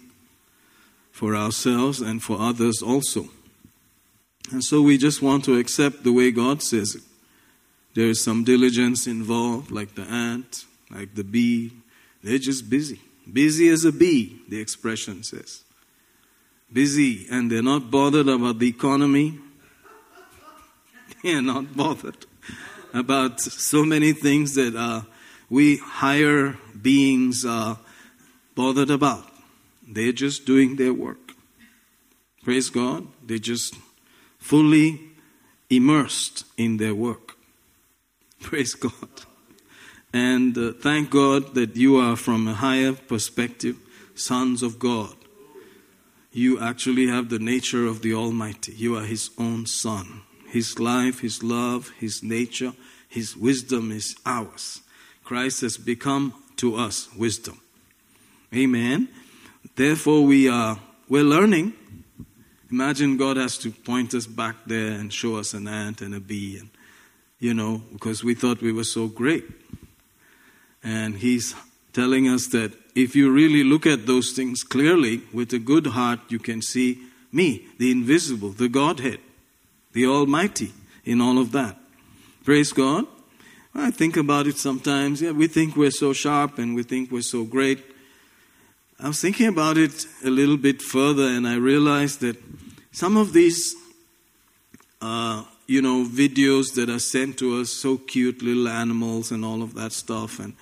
for 1.17 1.35
ourselves 1.35 2.03
and 2.03 2.23
for 2.23 2.39
others 2.39 2.83
also. 2.83 3.25
And 4.53 4.63
so 4.63 4.83
we 4.83 4.99
just 4.99 5.23
want 5.23 5.47
to 5.47 5.57
accept 5.57 6.05
the 6.05 6.13
way 6.13 6.31
God 6.31 6.63
says 6.63 6.95
it. 6.95 7.03
There 7.95 8.05
is 8.09 8.23
some 8.23 8.45
diligence 8.45 9.07
involved, 9.07 9.71
like 9.71 9.95
the 9.95 10.03
ant, 10.03 10.67
like 10.91 11.15
the 11.15 11.25
bee. 11.25 11.73
They're 12.23 12.37
just 12.37 12.69
busy. 12.69 13.01
Busy 13.33 13.71
as 13.71 13.87
a 13.87 13.93
bee, 13.93 14.39
the 14.51 14.61
expression 14.61 15.23
says. 15.23 15.63
Busy, 16.71 17.27
and 17.31 17.51
they're 17.51 17.63
not 17.63 17.91
bothered 17.91 18.29
about 18.29 18.59
the 18.59 18.69
economy. 18.69 19.39
They're 21.23 21.41
not 21.41 21.75
bothered 21.77 22.27
about 22.93 23.41
so 23.41 23.85
many 23.85 24.13
things 24.13 24.55
that 24.57 24.75
uh, 24.77 25.03
we 25.49 25.77
higher 25.79 26.59
beings 26.83 27.47
are 27.47 27.79
bothered 28.57 28.91
about. 28.91 29.31
They're 29.87 30.13
just 30.13 30.45
doing 30.47 30.77
their 30.77 30.93
work. 30.93 31.33
Praise 32.43 32.71
God. 32.71 33.07
They're 33.25 33.39
just 33.39 33.75
fully 34.39 35.01
immersed 35.71 36.45
in 36.57 36.79
their 36.79 36.95
work. 36.95 37.33
Praise 38.41 38.75
God. 38.75 39.09
And 40.13 40.57
uh, 40.59 40.73
thank 40.81 41.11
God 41.11 41.55
that 41.55 41.77
you 41.77 41.97
are 41.97 42.17
from 42.17 42.49
a 42.49 42.55
higher 42.55 42.95
perspective, 42.95 43.77
sons 44.15 44.63
of 44.63 44.79
God. 44.79 45.15
You 46.33 46.61
actually 46.61 47.07
have 47.09 47.29
the 47.29 47.39
nature 47.39 47.87
of 47.87 48.03
the 48.03 48.13
Almighty. 48.15 48.73
You 48.73 48.97
are 48.97 49.05
His 49.05 49.31
own 49.39 49.67
Son. 49.67 50.23
His 50.49 50.79
life, 50.79 51.21
His 51.21 51.43
love, 51.43 51.91
His 51.99 52.23
nature, 52.23 52.73
His 53.09 53.37
wisdom 53.37 53.91
is 53.93 54.17
ours. 54.27 54.81
Christ 55.25 55.61
has 55.63 55.77
become 55.77 56.35
to 56.59 56.77
us 56.77 57.09
wisdom. 57.17 57.61
Amen. 58.55 59.09
Therefore, 59.77 60.23
we 60.25 60.49
are 60.49 60.79
we're 61.07 61.23
learning. 61.23 61.75
Imagine 62.71 63.19
God 63.19 63.37
has 63.37 63.59
to 63.59 63.71
point 63.71 64.15
us 64.15 64.27
back 64.27 64.57
there 64.65 64.89
and 64.93 65.13
show 65.13 65.37
us 65.37 65.53
an 65.53 65.69
ant 65.69 66.01
and 66.01 66.15
a 66.15 66.19
bee, 66.21 66.57
and 66.59 66.71
you 67.41 67.53
know, 67.53 67.83
because 67.93 68.25
we 68.25 68.35
thought 68.35 68.63
we 68.63 68.73
were 68.73 68.85
so 68.85 69.07
great. 69.07 69.45
And 70.83 71.17
He's 71.19 71.55
telling 71.93 72.27
us 72.27 72.47
that 72.49 72.73
if 72.95 73.15
you 73.15 73.31
really 73.31 73.63
look 73.65 73.85
at 73.87 74.07
those 74.07 74.33
things 74.33 74.63
clearly 74.65 75.21
with 75.31 75.53
a 75.53 75.59
good 75.59 75.89
heart, 75.89 76.21
you 76.31 76.39
can 76.39 76.63
see 76.63 76.99
me, 77.31 77.67
the 77.77 77.91
invisible, 77.91 78.51
the 78.53 78.71
Godhead, 78.71 79.19
the 79.93 80.07
Almighty, 80.07 80.73
in 81.05 81.21
all 81.21 81.37
of 81.39 81.53
that. 81.53 81.77
Praise 82.45 82.73
God. 82.73 83.05
I 83.75 83.91
think 83.91 84.17
about 84.17 84.47
it 84.47 84.57
sometimes. 84.57 85.21
Yeah, 85.21 85.33
we 85.33 85.49
think 85.49 85.77
we're 85.77 85.91
so 85.91 86.15
sharp 86.15 86.57
and 86.59 86.75
we 86.75 86.83
think 86.83 87.11
we're 87.11 87.21
so 87.21 87.45
great 87.45 87.85
I 88.99 89.09
was 89.09 89.21
thinking 89.21 89.47
about 89.47 89.77
it 89.77 90.07
a 90.25 90.31
little 90.31 90.57
bit 90.57 90.81
further, 90.81 91.25
and 91.29 91.47
I 91.47 91.57
realized 91.57 92.21
that 92.21 92.39
some 92.93 93.19
of 93.19 93.35
these, 93.35 93.75
uh, 95.03 95.45
you 95.67 95.83
know, 95.83 96.05
videos 96.07 96.73
that 96.77 96.89
are 96.89 96.99
sent 96.99 97.37
to 97.41 97.61
us, 97.61 97.69
so 97.71 97.99
cute 97.99 98.41
little 98.41 98.69
animals 98.69 99.31
and 99.31 99.45
all 99.45 99.63
of 99.63 99.75
that 99.75 99.93
stuff, 99.93 100.39
and 100.41 100.55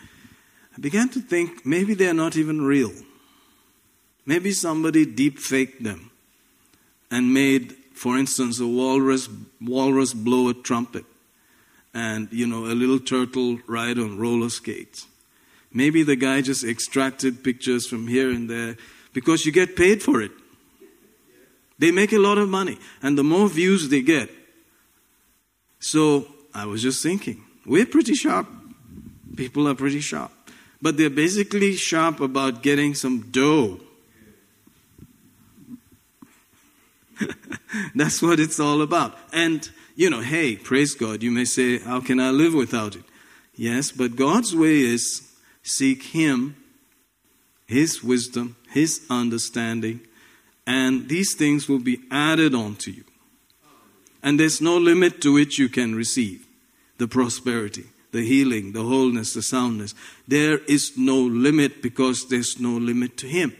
I 0.76 0.80
began 0.80 1.10
to 1.10 1.20
think 1.20 1.64
maybe 1.64 1.94
they're 1.94 2.12
not 2.12 2.36
even 2.36 2.62
real. 2.62 2.92
Maybe 4.26 4.50
somebody 4.50 5.06
deep 5.06 5.38
faked 5.38 5.84
them 5.84 6.10
and 7.12 7.32
made, 7.32 7.76
for 7.92 8.18
instance, 8.18 8.58
a 8.58 8.66
walrus, 8.66 9.28
walrus 9.60 10.12
blow 10.12 10.48
a 10.48 10.54
trumpet 10.54 11.04
and, 11.92 12.26
you 12.32 12.48
know, 12.48 12.64
a 12.66 12.74
little 12.74 12.98
turtle 12.98 13.60
ride 13.68 13.98
on 14.00 14.18
roller 14.18 14.48
skates. 14.48 15.06
Maybe 15.74 16.04
the 16.04 16.14
guy 16.16 16.40
just 16.40 16.62
extracted 16.64 17.42
pictures 17.42 17.87
from 17.88 18.06
here 18.06 18.30
and 18.30 18.48
there 18.48 18.76
because 19.12 19.44
you 19.44 19.50
get 19.50 19.74
paid 19.74 20.02
for 20.02 20.22
it. 20.22 20.30
They 21.80 21.90
make 21.90 22.12
a 22.12 22.18
lot 22.18 22.38
of 22.38 22.48
money, 22.48 22.78
and 23.02 23.18
the 23.18 23.24
more 23.24 23.48
views 23.48 23.88
they 23.88 24.00
get. 24.00 24.30
So 25.80 26.28
I 26.54 26.66
was 26.66 26.80
just 26.80 27.02
thinking, 27.02 27.42
we're 27.66 27.87
pretty 27.87 28.14
sharp. 28.14 28.46
People 29.37 29.66
are 29.66 29.74
pretty 29.74 29.98
sharp. 29.98 30.30
But 30.80 30.96
they're 30.96 31.10
basically 31.10 31.74
sharp 31.74 32.20
about 32.20 32.62
getting 32.62 32.94
some 32.94 33.22
dough. 33.32 33.80
That's 37.96 38.22
what 38.22 38.38
it's 38.38 38.60
all 38.60 38.80
about. 38.80 39.18
And, 39.32 39.68
you 39.96 40.08
know, 40.08 40.20
hey, 40.20 40.54
praise 40.54 40.94
God. 40.94 41.24
You 41.24 41.32
may 41.32 41.44
say, 41.44 41.78
how 41.80 42.00
can 42.00 42.20
I 42.20 42.30
live 42.30 42.54
without 42.54 42.94
it? 42.94 43.02
Yes, 43.56 43.90
but 43.90 44.14
God's 44.14 44.54
way 44.54 44.80
is 44.80 45.22
seek 45.64 46.03
Him, 46.05 46.57
His 47.66 48.05
wisdom, 48.05 48.57
His 48.70 49.00
understanding, 49.11 50.00
and 50.66 51.09
these 51.09 51.35
things 51.35 51.68
will 51.68 51.79
be 51.81 52.00
added 52.10 52.52
to 52.52 52.90
you. 52.90 53.04
And 54.23 54.38
there's 54.38 54.60
no 54.60 54.77
limit 54.79 55.21
to 55.23 55.33
which 55.33 55.58
you 55.58 55.69
can 55.69 55.94
receive 55.94 56.46
the 56.98 57.08
prosperity, 57.08 57.85
the 58.12 58.23
healing, 58.25 58.73
the 58.73 58.83
wholeness, 58.83 59.35
the 59.35 59.42
soundness. 59.42 59.94
There 60.29 60.58
is 60.69 60.92
no 60.96 61.17
limit 61.19 61.83
because 61.83 62.29
there's 62.29 62.60
no 62.60 62.71
limit 62.73 63.17
to 63.19 63.27
Him. 63.27 63.54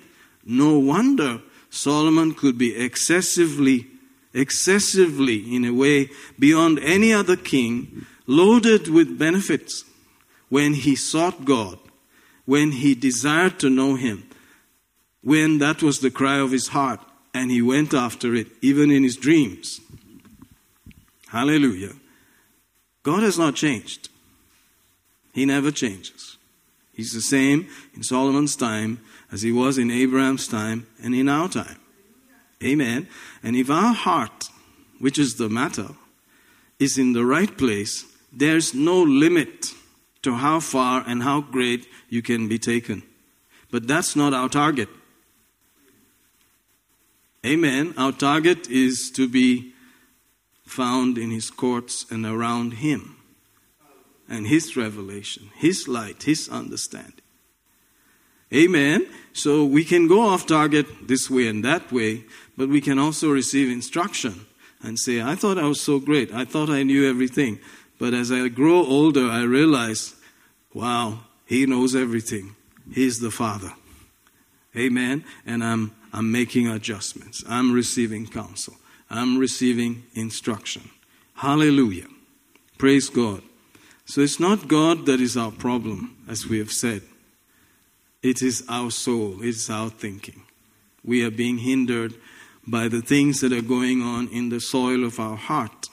No 0.47 0.79
wonder 0.79 1.41
Solomon 1.71 2.35
could 2.35 2.57
be 2.59 2.77
excessively, 2.77 3.87
excessively, 4.35 5.55
in 5.55 5.65
a 5.65 5.73
way, 5.73 6.11
beyond 6.39 6.79
any 6.83 7.13
other 7.13 7.37
king, 7.37 8.07
loaded 8.27 8.89
with 8.89 9.19
benefits 9.19 9.85
when 10.51 10.73
he 10.75 10.95
sought 10.97 11.45
God 11.45 11.79
when 12.45 12.73
he 12.73 12.95
desired 12.95 13.59
to 13.61 13.71
know 13.71 13.95
him, 13.95 14.25
when 15.23 15.59
that 15.59 15.83
was 15.83 16.01
the 16.01 16.11
cry 16.11 16.39
of 16.39 16.51
his 16.51 16.69
heart, 16.69 17.01
and 17.33 17.51
he 17.51 17.63
went 17.63 17.95
after 17.95 18.35
it, 18.35 18.49
even 18.61 18.91
in 18.91 19.03
his 19.03 19.17
dreams. 19.17 19.81
Hallelujah. 21.29 21.93
God 23.03 23.23
has 23.23 23.39
not 23.39 23.55
changed. 23.57 24.09
He 25.33 25.45
never 25.45 25.71
changes. 25.71 26.37
He's 26.93 27.13
the 27.13 27.21
same 27.23 27.67
in 27.97 28.03
Solomon's 28.03 28.55
time 28.55 29.01
as 29.33 29.43
he 29.43 29.51
was 29.51 29.79
in 29.79 29.91
Abraham's 29.91 30.47
time 30.47 30.87
and 31.03 31.13
in 31.15 31.29
our 31.29 31.49
time. 31.49 31.79
Amen. 32.63 33.09
And 33.43 33.57
if 33.57 33.69
our 33.69 33.93
heart, 33.93 34.49
which 35.01 35.19
is 35.19 35.35
the 35.35 35.49
matter, 35.49 35.89
is 36.79 36.97
in 36.99 37.15
the 37.15 37.27
right 37.27 37.57
place, 37.59 38.05
there's 38.33 38.75
no 38.75 39.03
limit 39.03 39.75
to 40.25 40.35
how 40.37 40.59
far 40.59 41.05
and 41.07 41.23
how 41.23 41.43
great 41.43 41.87
you 42.09 42.23
can 42.23 42.49
be 42.49 42.59
taken. 42.59 43.03
But 43.71 43.87
that's 43.87 44.17
not 44.17 44.33
our 44.35 44.49
target. 44.49 44.89
Amen. 47.47 47.93
Our 47.99 48.11
target 48.13 48.69
is 48.71 49.11
to 49.17 49.29
be 49.29 49.75
found 50.65 51.19
in 51.19 51.31
His 51.31 51.51
courts 51.51 52.07
and 52.11 52.25
around 52.25 52.75
Him 52.75 53.17
and 54.27 54.47
His 54.47 54.77
revelation, 54.77 55.51
His 55.57 55.87
light, 55.87 56.23
His 56.23 56.49
understanding. 56.49 57.13
Amen. 58.53 59.07
So 59.35 59.65
we 59.65 59.85
can 59.85 60.09
go 60.09 60.23
off 60.23 60.47
target 60.47 60.87
this 61.07 61.29
way 61.29 61.49
and 61.49 61.63
that 61.67 61.93
way, 61.93 62.25
but 62.57 62.71
we 62.71 62.81
can 62.81 62.99
also 62.99 63.31
receive 63.31 63.69
instruction 63.71 64.47
and 64.83 64.99
say, 64.99 65.21
I 65.21 65.35
thought 65.35 65.59
I 65.59 65.67
was 65.69 65.81
so 65.83 65.99
great. 65.99 66.33
I 66.33 66.47
thought 66.47 66.71
I 66.71 66.83
knew 66.83 67.09
everything. 67.09 67.59
But 67.99 68.13
as 68.13 68.33
I 68.33 68.49
grow 68.49 68.85
older, 68.85 69.27
I 69.31 69.43
realize 69.43 70.14
Wow, 70.75 71.21
He 71.47 71.65
knows 71.67 71.95
everything. 71.95 72.57
He's 72.93 73.21
the 73.21 73.31
Father. 73.31 73.73
Amen. 74.77 75.25
And 75.47 75.63
I'm, 75.65 75.93
I'm 76.13 76.33
making 76.33 76.67
adjustments. 76.67 77.43
I'm 77.49 77.73
receiving 77.73 78.27
counsel. 78.27 78.75
I'm 79.09 79.39
receiving 79.39 80.03
instruction. 80.15 80.91
Hallelujah. 81.35 82.09
Praise 82.77 83.09
God. 83.09 83.43
So 84.05 84.21
it's 84.21 84.41
not 84.41 84.69
God 84.69 85.07
that 85.07 85.21
is 85.21 85.37
our 85.37 85.53
problem, 85.53 86.17
as 86.29 86.47
we 86.47 86.59
have 86.59 86.73
said. 86.73 87.03
It 88.23 88.43
is 88.43 88.65
our 88.69 88.91
soul, 88.91 89.37
it's 89.43 89.71
our 89.71 89.89
thinking. 89.91 90.43
We 91.05 91.25
are 91.25 91.31
being 91.31 91.59
hindered 91.59 92.15
by 92.67 92.89
the 92.89 93.01
things 93.01 93.41
that 93.41 93.53
are 93.53 93.63
going 93.63 94.03
on 94.03 94.29
in 94.29 94.49
the 94.49 94.61
soil 94.61 95.05
of 95.05 95.21
our 95.21 95.37
heart. 95.37 95.89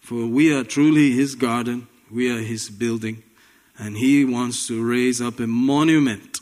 For 0.00 0.26
we 0.26 0.54
are 0.54 0.64
truly 0.64 1.12
His 1.12 1.34
garden, 1.34 1.86
we 2.10 2.30
are 2.34 2.40
His 2.40 2.68
building, 2.70 3.22
and 3.80 3.96
he 3.96 4.26
wants 4.26 4.66
to 4.68 4.84
raise 4.86 5.22
up 5.22 5.40
a 5.40 5.46
monument, 5.46 6.40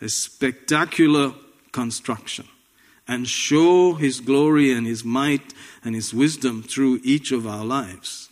a 0.00 0.08
spectacular 0.08 1.34
construction, 1.72 2.46
and 3.06 3.28
show 3.28 3.92
his 3.92 4.20
glory 4.20 4.72
and 4.72 4.86
his 4.86 5.04
might 5.04 5.52
and 5.84 5.94
his 5.94 6.14
wisdom 6.14 6.62
through 6.62 7.00
each 7.04 7.32
of 7.32 7.46
our 7.46 7.66
lives 7.66 8.30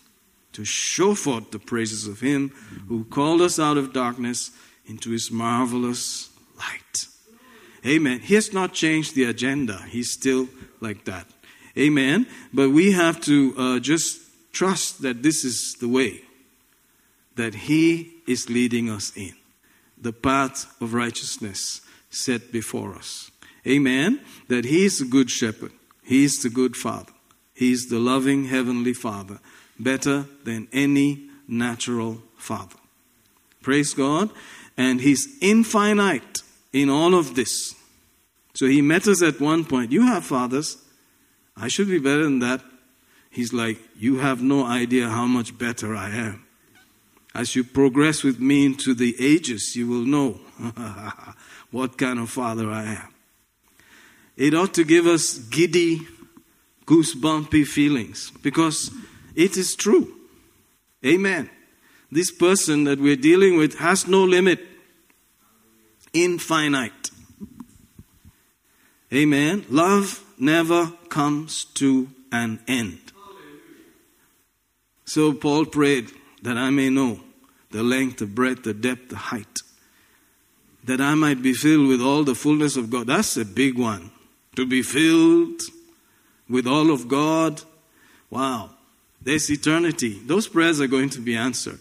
to 0.54 0.64
show 0.64 1.14
forth 1.14 1.50
the 1.50 1.58
praises 1.58 2.06
of 2.06 2.20
him 2.20 2.48
who 2.88 3.04
called 3.04 3.42
us 3.42 3.58
out 3.58 3.76
of 3.76 3.92
darkness 3.92 4.50
into 4.86 5.10
his 5.10 5.30
marvelous 5.30 6.30
light. 6.56 7.06
Amen. 7.84 8.20
He 8.20 8.34
has 8.34 8.50
not 8.54 8.72
changed 8.72 9.14
the 9.14 9.24
agenda, 9.24 9.84
he's 9.90 10.10
still 10.10 10.48
like 10.80 11.04
that. 11.04 11.26
Amen. 11.76 12.28
But 12.50 12.70
we 12.70 12.92
have 12.92 13.20
to 13.26 13.54
uh, 13.58 13.78
just 13.78 14.22
trust 14.52 15.02
that 15.02 15.22
this 15.22 15.44
is 15.44 15.74
the 15.82 15.88
way 15.88 16.22
that 17.36 17.54
He 17.54 18.10
is 18.26 18.48
leading 18.48 18.90
us 18.90 19.12
in 19.16 19.32
the 20.00 20.12
path 20.12 20.74
of 20.80 20.92
righteousness 20.94 21.80
set 22.10 22.52
before 22.52 22.94
us. 22.94 23.30
Amen. 23.66 24.20
That 24.48 24.64
He 24.64 24.84
is 24.84 24.98
the 24.98 25.04
good 25.04 25.30
shepherd, 25.30 25.72
He 26.02 26.24
is 26.24 26.42
the 26.42 26.50
good 26.50 26.76
father, 26.76 27.12
He 27.54 27.72
is 27.72 27.88
the 27.88 27.98
loving 27.98 28.44
heavenly 28.46 28.94
father, 28.94 29.38
better 29.78 30.26
than 30.44 30.68
any 30.72 31.28
natural 31.48 32.22
father. 32.36 32.76
Praise 33.62 33.94
God. 33.94 34.30
And 34.76 35.00
He's 35.00 35.28
infinite 35.40 36.42
in 36.72 36.90
all 36.90 37.14
of 37.14 37.34
this. 37.36 37.74
So 38.54 38.66
He 38.66 38.82
met 38.82 39.06
us 39.06 39.22
at 39.22 39.40
one 39.40 39.64
point. 39.64 39.92
You 39.92 40.02
have 40.06 40.24
fathers. 40.24 40.78
I 41.56 41.68
should 41.68 41.86
be 41.86 41.98
better 42.00 42.24
than 42.24 42.40
that. 42.40 42.60
He's 43.30 43.52
like, 43.52 43.78
You 43.96 44.18
have 44.18 44.42
no 44.42 44.64
idea 44.64 45.08
how 45.08 45.26
much 45.26 45.56
better 45.56 45.94
I 45.94 46.10
am. 46.10 46.43
As 47.34 47.56
you 47.56 47.64
progress 47.64 48.22
with 48.22 48.38
me 48.38 48.64
into 48.64 48.94
the 48.94 49.16
ages, 49.18 49.74
you 49.74 49.88
will 49.88 50.04
know 50.04 50.32
what 51.72 51.98
kind 51.98 52.20
of 52.20 52.30
father 52.30 52.70
I 52.70 52.94
am. 52.94 53.14
It 54.36 54.54
ought 54.54 54.72
to 54.74 54.84
give 54.84 55.06
us 55.06 55.38
giddy, 55.38 56.00
goosebumpy 56.86 57.66
feelings 57.66 58.30
because 58.42 58.90
it 59.34 59.56
is 59.56 59.74
true. 59.74 60.14
Amen. 61.04 61.50
This 62.12 62.30
person 62.30 62.84
that 62.84 63.00
we're 63.00 63.16
dealing 63.16 63.56
with 63.56 63.78
has 63.78 64.06
no 64.06 64.22
limit, 64.22 64.60
infinite. 66.12 67.10
Amen. 69.12 69.64
Love 69.70 70.22
never 70.38 70.92
comes 71.08 71.64
to 71.74 72.08
an 72.30 72.60
end. 72.68 73.00
So 75.04 75.32
Paul 75.32 75.64
prayed 75.66 76.10
that 76.44 76.56
I 76.58 76.70
may 76.70 76.90
know 76.90 77.20
the 77.70 77.82
length, 77.82 78.18
the 78.18 78.26
breadth, 78.26 78.62
the 78.64 78.74
depth, 78.74 79.08
the 79.08 79.16
height, 79.16 79.60
that 80.84 81.00
I 81.00 81.14
might 81.14 81.42
be 81.42 81.54
filled 81.54 81.88
with 81.88 82.00
all 82.02 82.22
the 82.22 82.34
fullness 82.34 82.76
of 82.76 82.90
God. 82.90 83.06
That's 83.08 83.36
a 83.36 83.44
big 83.46 83.78
one. 83.78 84.10
To 84.56 84.64
be 84.66 84.82
filled 84.82 85.60
with 86.48 86.66
all 86.66 86.90
of 86.90 87.08
God. 87.08 87.62
Wow, 88.30 88.70
there's 89.22 89.50
eternity. 89.50 90.20
Those 90.26 90.46
prayers 90.46 90.80
are 90.80 90.86
going 90.86 91.08
to 91.10 91.20
be 91.20 91.34
answered. 91.34 91.80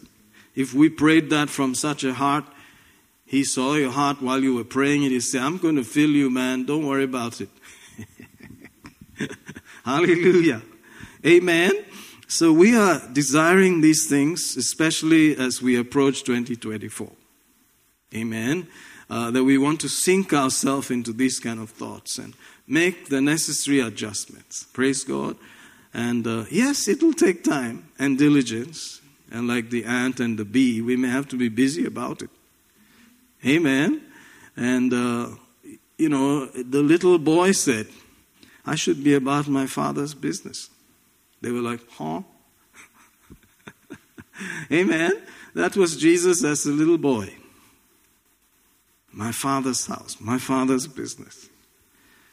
If 0.56 0.74
we 0.74 0.88
prayed 0.90 1.30
that 1.30 1.50
from 1.50 1.76
such 1.76 2.04
a 2.06 2.14
heart, 2.14 2.46
He 3.26 3.44
saw 3.44 3.76
your 3.76 3.92
heart 3.92 4.22
while 4.22 4.42
you 4.42 4.56
were 4.56 4.64
praying 4.64 5.04
and 5.04 5.12
He 5.12 5.20
said, 5.20 5.42
I'm 5.44 5.58
going 5.58 5.76
to 5.76 5.84
fill 5.84 6.10
you, 6.10 6.30
man. 6.30 6.66
Don't 6.66 6.88
worry 6.88 7.04
about 7.04 7.42
it. 7.42 7.50
Hallelujah. 9.86 10.62
Amen. 11.26 11.72
So 12.34 12.52
we 12.52 12.76
are 12.76 13.00
desiring 13.14 13.82
these 13.82 14.08
things, 14.10 14.58
especially 14.58 15.38
as 15.38 15.62
we 15.62 15.76
approach 15.80 16.24
2024. 16.24 17.12
Amen. 18.16 18.66
Uh, 19.08 19.30
that 19.30 19.44
we 19.44 19.60
want 19.60 19.80
to 19.82 19.88
sink 19.88 20.34
ourselves 20.34 20.90
into 20.90 21.14
these 21.14 21.40
kind 21.40 21.60
of 21.60 21.70
thoughts 21.70 22.18
and 22.18 22.34
make 22.66 23.10
the 23.10 23.22
necessary 23.22 23.82
adjustments. 23.82 24.64
Praise 24.74 25.04
God. 25.04 25.38
And 25.94 26.26
uh, 26.26 26.46
yes, 26.50 26.88
it'll 26.88 27.14
take 27.14 27.44
time 27.44 27.88
and 28.00 28.18
diligence. 28.18 29.00
And 29.32 29.48
like 29.48 29.70
the 29.70 29.84
ant 29.86 30.20
and 30.20 30.40
the 30.40 30.46
bee, 30.46 30.82
we 30.82 30.96
may 30.96 31.10
have 31.10 31.28
to 31.30 31.36
be 31.38 31.50
busy 31.50 31.86
about 31.86 32.24
it. 32.24 32.32
Amen. 33.46 34.02
And, 34.58 34.92
uh, 34.92 35.28
you 36.00 36.10
know, 36.10 36.48
the 36.48 36.82
little 36.82 37.20
boy 37.20 37.52
said, 37.52 37.86
I 38.66 38.74
should 38.74 39.04
be 39.04 39.14
about 39.14 39.48
my 39.48 39.68
father's 39.68 40.16
business. 40.16 40.72
They 41.44 41.52
were 41.52 41.60
like, 41.62 41.82
huh? 41.92 42.22
Amen. 44.72 45.12
That 45.54 45.76
was 45.76 45.98
Jesus 45.98 46.42
as 46.44 46.66
a 46.66 46.72
little 46.72 46.98
boy. 46.98 47.34
My 49.12 49.34
father's 49.34 49.86
house, 49.86 50.16
my 50.22 50.38
father's 50.40 50.88
business. 50.88 51.50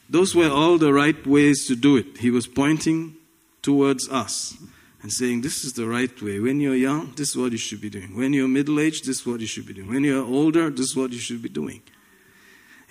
Those 0.09 0.35
were 0.37 0.49
all 0.49 0.79
the 0.79 0.93
right 0.95 1.27
ways 1.27 1.67
to 1.67 1.75
do 1.75 1.97
it. 1.97 2.19
He 2.19 2.31
was 2.31 2.47
pointing 2.47 3.17
towards 3.63 4.09
us 4.09 4.57
and 5.03 5.13
saying, 5.13 5.41
This 5.41 5.65
is 5.65 5.73
the 5.73 5.89
right 5.89 6.15
way. 6.23 6.39
When 6.39 6.61
you're 6.61 6.77
young, 6.77 7.13
this 7.17 7.31
is 7.31 7.37
what 7.37 7.51
you 7.51 7.59
should 7.59 7.81
be 7.81 7.91
doing. 7.91 8.17
When 8.17 8.33
you're 8.33 8.49
middle 8.49 8.79
aged, 8.79 9.07
this 9.07 9.21
is 9.21 9.27
what 9.27 9.41
you 9.41 9.47
should 9.47 9.67
be 9.67 9.73
doing. 9.75 9.89
When 9.89 10.05
you're 10.05 10.25
older, 10.25 10.71
this 10.71 10.91
is 10.91 10.97
what 10.97 11.11
you 11.11 11.19
should 11.19 11.43
be 11.43 11.49
doing. 11.49 11.83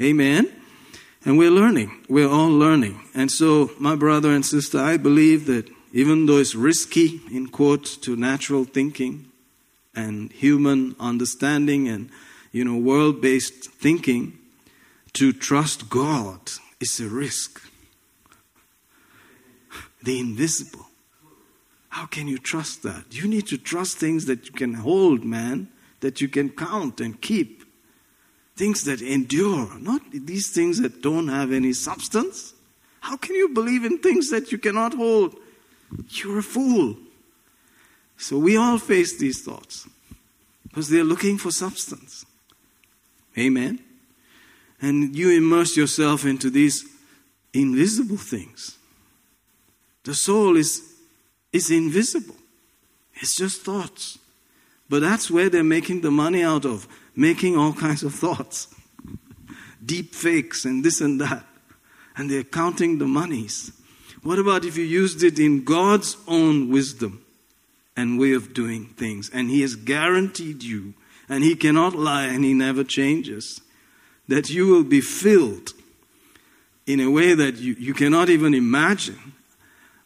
Amen. 0.02 0.52
And 1.24 1.38
we're 1.38 1.50
learning. 1.50 1.92
We're 2.10 2.30
all 2.30 2.52
learning. 2.52 3.00
And 3.16 3.32
so, 3.32 3.72
my 3.80 3.96
brother 3.96 4.32
and 4.34 4.46
sister, 4.46 4.80
I 4.80 4.98
believe 4.98 5.46
that 5.48 5.70
even 5.92 6.26
though 6.26 6.38
it's 6.38 6.56
risky, 6.56 7.20
in 7.32 7.48
quote, 7.48 7.86
to 8.02 8.16
natural 8.16 8.64
thinking 8.64 9.26
and 9.96 10.32
human 10.32 10.96
understanding 11.00 11.88
and, 11.88 12.10
you 12.52 12.64
know, 12.64 12.76
world 12.76 13.22
based 13.22 13.66
thinking, 13.72 14.38
to 15.14 15.34
trust 15.34 15.90
God 15.90 16.40
is 16.80 17.00
a 17.00 17.08
risk. 17.08 17.62
The 20.04 20.20
invisible. 20.20 20.86
How 21.90 22.06
can 22.06 22.28
you 22.28 22.38
trust 22.38 22.84
that? 22.84 23.06
You 23.10 23.28
need 23.28 23.48
to 23.48 23.58
trust 23.58 23.98
things 23.98 24.26
that 24.28 24.46
you 24.46 24.52
can 24.52 24.76
hold, 24.76 25.26
man, 25.26 25.70
that 26.02 26.22
you 26.22 26.28
can 26.28 26.50
count 26.50 27.02
and 27.02 27.20
keep, 27.20 27.64
things 28.56 28.84
that 28.84 29.02
endure, 29.02 29.72
not 29.80 30.02
these 30.12 30.52
things 30.52 30.80
that 30.82 31.02
don't 31.02 31.30
have 31.30 31.52
any 31.52 31.74
substance. 31.74 32.54
How 33.02 33.18
can 33.18 33.34
you 33.36 33.50
believe 33.50 33.86
in 33.86 33.98
things 33.98 34.30
that 34.30 34.52
you 34.52 34.60
cannot 34.60 34.94
hold? 34.94 35.36
You're 36.10 36.40
a 36.40 36.44
fool. 36.44 36.96
So 38.18 38.38
we 38.38 38.58
all 38.58 38.78
face 38.78 39.18
these 39.18 39.42
thoughts 39.42 39.88
because 40.64 40.90
they're 40.90 41.04
looking 41.04 41.38
for 41.38 41.52
substance. 41.52 42.26
Amen. 43.38 43.80
And 44.82 45.16
you 45.16 45.30
immerse 45.30 45.78
yourself 45.78 46.26
into 46.26 46.50
these 46.50 46.86
invisible 47.54 48.18
things. 48.18 48.78
The 50.04 50.14
soul 50.16 50.58
is, 50.58 50.82
is 51.54 51.72
invisible, 51.72 52.36
it's 53.16 53.36
just 53.36 53.62
thoughts. 53.62 54.18
But 54.90 55.02
that's 55.02 55.30
where 55.30 55.50
they're 55.52 55.64
making 55.64 56.02
the 56.02 56.10
money 56.10 56.42
out 56.44 56.66
of, 56.66 56.88
making 57.16 57.56
all 57.56 57.74
kinds 57.74 58.02
of 58.02 58.14
thoughts, 58.16 58.74
deep 59.86 60.16
fakes 60.16 60.66
and 60.66 60.84
this 60.84 61.00
and 61.00 61.22
that. 61.22 61.46
And 62.18 62.30
they're 62.32 62.44
counting 62.44 62.98
the 62.98 63.06
monies. 63.06 63.72
What 64.24 64.40
about 64.40 64.66
if 64.66 64.78
you 64.78 64.84
used 64.84 65.24
it 65.24 65.40
in 65.40 65.64
God's 65.64 66.18
own 66.28 66.70
wisdom 66.70 67.24
and 67.96 68.20
way 68.20 68.34
of 68.34 68.54
doing 68.54 68.88
things? 68.98 69.30
And 69.30 69.50
He 69.50 69.62
has 69.62 69.76
guaranteed 69.76 70.64
you, 70.64 70.94
and 71.30 71.44
He 71.44 71.56
cannot 71.56 71.96
lie 71.96 72.26
and 72.26 72.44
He 72.44 72.54
never 72.54 72.84
changes, 72.84 73.62
that 74.28 74.50
you 74.50 74.68
will 74.68 74.84
be 74.84 75.02
filled 75.02 75.72
in 76.86 77.00
a 77.00 77.10
way 77.10 77.34
that 77.34 77.58
you, 77.58 77.74
you 77.80 77.94
cannot 77.94 78.30
even 78.30 78.54
imagine. 78.54 79.34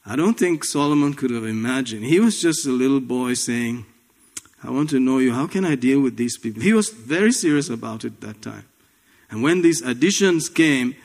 I 0.05 0.15
don't 0.15 0.37
think 0.37 0.63
Solomon 0.65 1.13
could 1.13 1.31
have 1.31 1.45
imagined. 1.45 2.03
He 2.03 2.19
was 2.19 2.41
just 2.41 2.67
a 2.67 2.71
little 2.71 2.99
boy 2.99 3.33
saying, 3.35 3.85
I 4.61 4.69
want 4.69 4.89
to 4.91 4.99
know 4.99 5.17
you. 5.17 5.33
How 5.33 5.47
can 5.47 5.65
I 5.65 5.75
deal 5.75 6.01
with 6.01 6.17
these 6.17 6.37
people? 6.37 6.61
He 6.61 6.73
was 6.73 6.89
very 6.89 7.31
serious 7.31 7.69
about 7.69 8.05
it 8.05 8.21
that 8.21 8.41
time. 8.41 8.65
And 9.31 9.41
when 9.41 9.61
these 9.61 9.81
additions 9.81 10.49
came, 10.49 10.95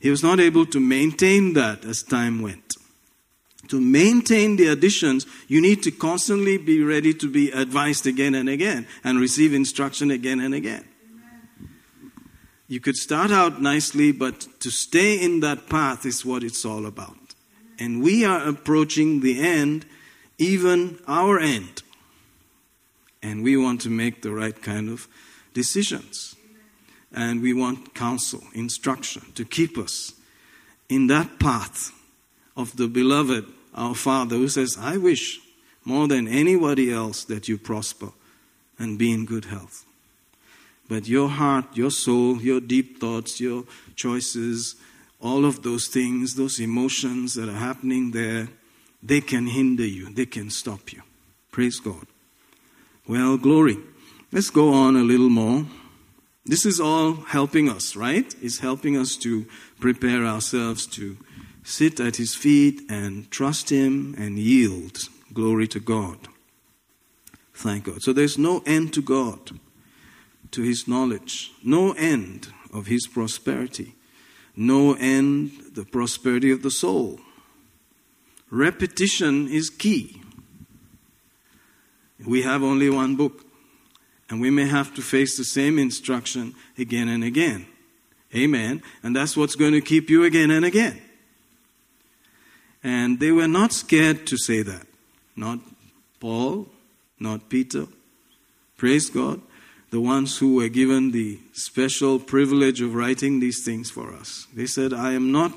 he 0.00 0.10
was 0.10 0.22
not 0.22 0.40
able 0.40 0.66
to 0.66 0.80
maintain 0.80 1.54
that 1.54 1.84
as 1.84 2.02
time 2.02 2.40
went. 2.40 2.76
To 3.68 3.80
maintain 3.80 4.56
the 4.56 4.68
additions, 4.68 5.26
you 5.46 5.60
need 5.60 5.82
to 5.82 5.90
constantly 5.90 6.56
be 6.56 6.82
ready 6.82 7.12
to 7.14 7.28
be 7.30 7.50
advised 7.50 8.06
again 8.06 8.34
and 8.34 8.48
again 8.48 8.86
and 9.04 9.20
receive 9.20 9.52
instruction 9.52 10.10
again 10.10 10.40
and 10.40 10.54
again. 10.54 10.84
You 12.68 12.80
could 12.80 12.96
start 12.96 13.30
out 13.30 13.60
nicely, 13.60 14.12
but 14.12 14.46
to 14.60 14.70
stay 14.70 15.18
in 15.22 15.40
that 15.40 15.68
path 15.68 16.06
is 16.06 16.24
what 16.24 16.44
it's 16.44 16.64
all 16.64 16.86
about. 16.86 17.16
And 17.78 18.02
we 18.02 18.24
are 18.24 18.46
approaching 18.46 19.20
the 19.20 19.40
end, 19.40 19.86
even 20.38 20.98
our 21.08 21.38
end. 21.38 21.82
And 23.22 23.42
we 23.42 23.56
want 23.56 23.80
to 23.82 23.90
make 23.90 24.22
the 24.22 24.32
right 24.32 24.60
kind 24.62 24.88
of 24.90 25.08
decisions 25.54 26.36
and 27.12 27.40
we 27.40 27.52
want 27.52 27.94
counsel, 27.94 28.42
instruction 28.54 29.22
to 29.34 29.44
keep 29.44 29.78
us 29.78 30.12
in 30.88 31.06
that 31.08 31.38
path 31.38 31.92
of 32.56 32.76
the 32.76 32.88
beloved, 32.88 33.46
our 33.74 33.94
Father, 33.94 34.36
who 34.36 34.48
says, 34.48 34.76
I 34.80 34.96
wish 34.96 35.38
more 35.84 36.08
than 36.08 36.28
anybody 36.28 36.92
else 36.92 37.24
that 37.24 37.48
you 37.48 37.56
prosper 37.56 38.10
and 38.78 38.98
be 38.98 39.12
in 39.12 39.24
good 39.24 39.46
health. 39.46 39.84
But 40.88 41.06
your 41.08 41.28
heart, 41.28 41.64
your 41.74 41.90
soul, 41.90 42.40
your 42.40 42.60
deep 42.60 42.98
thoughts, 42.98 43.40
your 43.40 43.64
choices, 43.94 44.76
all 45.20 45.44
of 45.44 45.62
those 45.62 45.88
things, 45.88 46.34
those 46.34 46.58
emotions 46.60 47.34
that 47.34 47.48
are 47.48 47.52
happening 47.58 48.12
there, 48.12 48.48
they 49.02 49.20
can 49.20 49.46
hinder 49.46 49.86
you, 49.86 50.12
they 50.12 50.26
can 50.26 50.50
stop 50.50 50.92
you. 50.92 51.02
Praise 51.50 51.80
God. 51.80 52.06
Well, 53.06 53.36
glory. 53.36 53.78
Let's 54.32 54.50
go 54.50 54.72
on 54.72 54.96
a 54.96 55.02
little 55.02 55.30
more. 55.30 55.64
This 56.48 56.64
is 56.64 56.80
all 56.80 57.12
helping 57.12 57.68
us, 57.68 57.94
right? 57.94 58.34
It's 58.40 58.60
helping 58.60 58.96
us 58.96 59.16
to 59.18 59.44
prepare 59.80 60.24
ourselves 60.24 60.86
to 60.96 61.18
sit 61.62 62.00
at 62.00 62.16
His 62.16 62.34
feet 62.34 62.90
and 62.90 63.30
trust 63.30 63.68
Him 63.68 64.14
and 64.16 64.38
yield. 64.38 65.10
Glory 65.34 65.68
to 65.68 65.78
God. 65.78 66.16
Thank 67.52 67.84
God. 67.84 68.02
So 68.02 68.14
there's 68.14 68.38
no 68.38 68.62
end 68.64 68.94
to 68.94 69.02
God, 69.02 69.58
to 70.52 70.62
His 70.62 70.88
knowledge, 70.88 71.52
no 71.62 71.92
end 71.92 72.48
of 72.72 72.86
His 72.86 73.06
prosperity, 73.06 73.94
no 74.56 74.94
end 74.94 75.50
the 75.74 75.84
prosperity 75.84 76.50
of 76.50 76.62
the 76.62 76.70
soul. 76.70 77.20
Repetition 78.50 79.48
is 79.48 79.68
key. 79.68 80.22
We 82.26 82.40
have 82.40 82.62
only 82.62 82.88
one 82.88 83.16
book. 83.16 83.44
And 84.30 84.40
we 84.40 84.50
may 84.50 84.66
have 84.66 84.92
to 84.94 85.02
face 85.02 85.36
the 85.36 85.44
same 85.44 85.78
instruction 85.78 86.54
again 86.76 87.08
and 87.08 87.24
again. 87.24 87.66
Amen. 88.34 88.82
And 89.02 89.16
that's 89.16 89.36
what's 89.36 89.54
going 89.54 89.72
to 89.72 89.80
keep 89.80 90.10
you 90.10 90.24
again 90.24 90.50
and 90.50 90.64
again. 90.64 91.00
And 92.84 93.20
they 93.20 93.32
were 93.32 93.48
not 93.48 93.72
scared 93.72 94.26
to 94.26 94.36
say 94.36 94.62
that. 94.62 94.86
Not 95.34 95.60
Paul, 96.20 96.68
not 97.18 97.48
Peter. 97.48 97.86
Praise 98.76 99.08
God. 99.08 99.40
The 99.90 100.00
ones 100.00 100.38
who 100.38 100.56
were 100.56 100.68
given 100.68 101.12
the 101.12 101.40
special 101.54 102.18
privilege 102.18 102.82
of 102.82 102.94
writing 102.94 103.40
these 103.40 103.64
things 103.64 103.90
for 103.90 104.12
us. 104.12 104.46
They 104.54 104.66
said, 104.66 104.92
I 104.92 105.12
am 105.14 105.32
not 105.32 105.52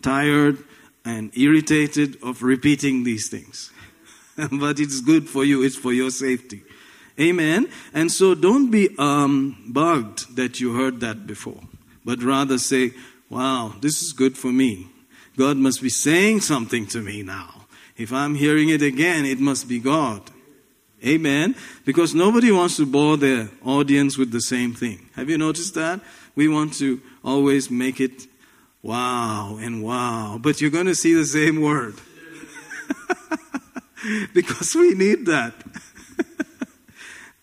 tired 0.00 0.64
and 1.04 1.30
irritated 1.36 2.16
of 2.22 2.42
repeating 2.42 3.04
these 3.04 3.28
things. 3.28 3.70
but 4.36 4.80
it's 4.80 5.02
good 5.02 5.28
for 5.28 5.44
you, 5.44 5.62
it's 5.62 5.76
for 5.76 5.92
your 5.92 6.10
safety. 6.10 6.62
Amen. 7.18 7.68
And 7.94 8.12
so 8.12 8.34
don't 8.34 8.70
be 8.70 8.90
um, 8.98 9.56
bugged 9.66 10.36
that 10.36 10.60
you 10.60 10.74
heard 10.74 11.00
that 11.00 11.26
before, 11.26 11.62
but 12.04 12.22
rather 12.22 12.58
say, 12.58 12.92
wow, 13.30 13.74
this 13.80 14.02
is 14.02 14.12
good 14.12 14.36
for 14.36 14.52
me. 14.52 14.88
God 15.36 15.56
must 15.56 15.82
be 15.82 15.88
saying 15.88 16.40
something 16.40 16.86
to 16.88 17.00
me 17.00 17.22
now. 17.22 17.66
If 17.96 18.12
I'm 18.12 18.34
hearing 18.34 18.68
it 18.68 18.82
again, 18.82 19.24
it 19.24 19.40
must 19.40 19.68
be 19.68 19.78
God. 19.78 20.22
Amen. 21.06 21.54
Because 21.84 22.14
nobody 22.14 22.50
wants 22.52 22.76
to 22.76 22.86
bore 22.86 23.16
their 23.16 23.50
audience 23.64 24.18
with 24.18 24.30
the 24.30 24.40
same 24.40 24.74
thing. 24.74 25.08
Have 25.14 25.30
you 25.30 25.38
noticed 25.38 25.74
that? 25.74 26.00
We 26.34 26.48
want 26.48 26.74
to 26.74 27.00
always 27.24 27.70
make 27.70 28.00
it 28.00 28.26
wow 28.82 29.56
and 29.58 29.82
wow, 29.82 30.38
but 30.40 30.60
you're 30.60 30.70
going 30.70 30.86
to 30.86 30.94
see 30.94 31.14
the 31.14 31.24
same 31.24 31.60
word. 31.62 31.94
because 34.34 34.74
we 34.74 34.94
need 34.94 35.26
that. 35.26 35.54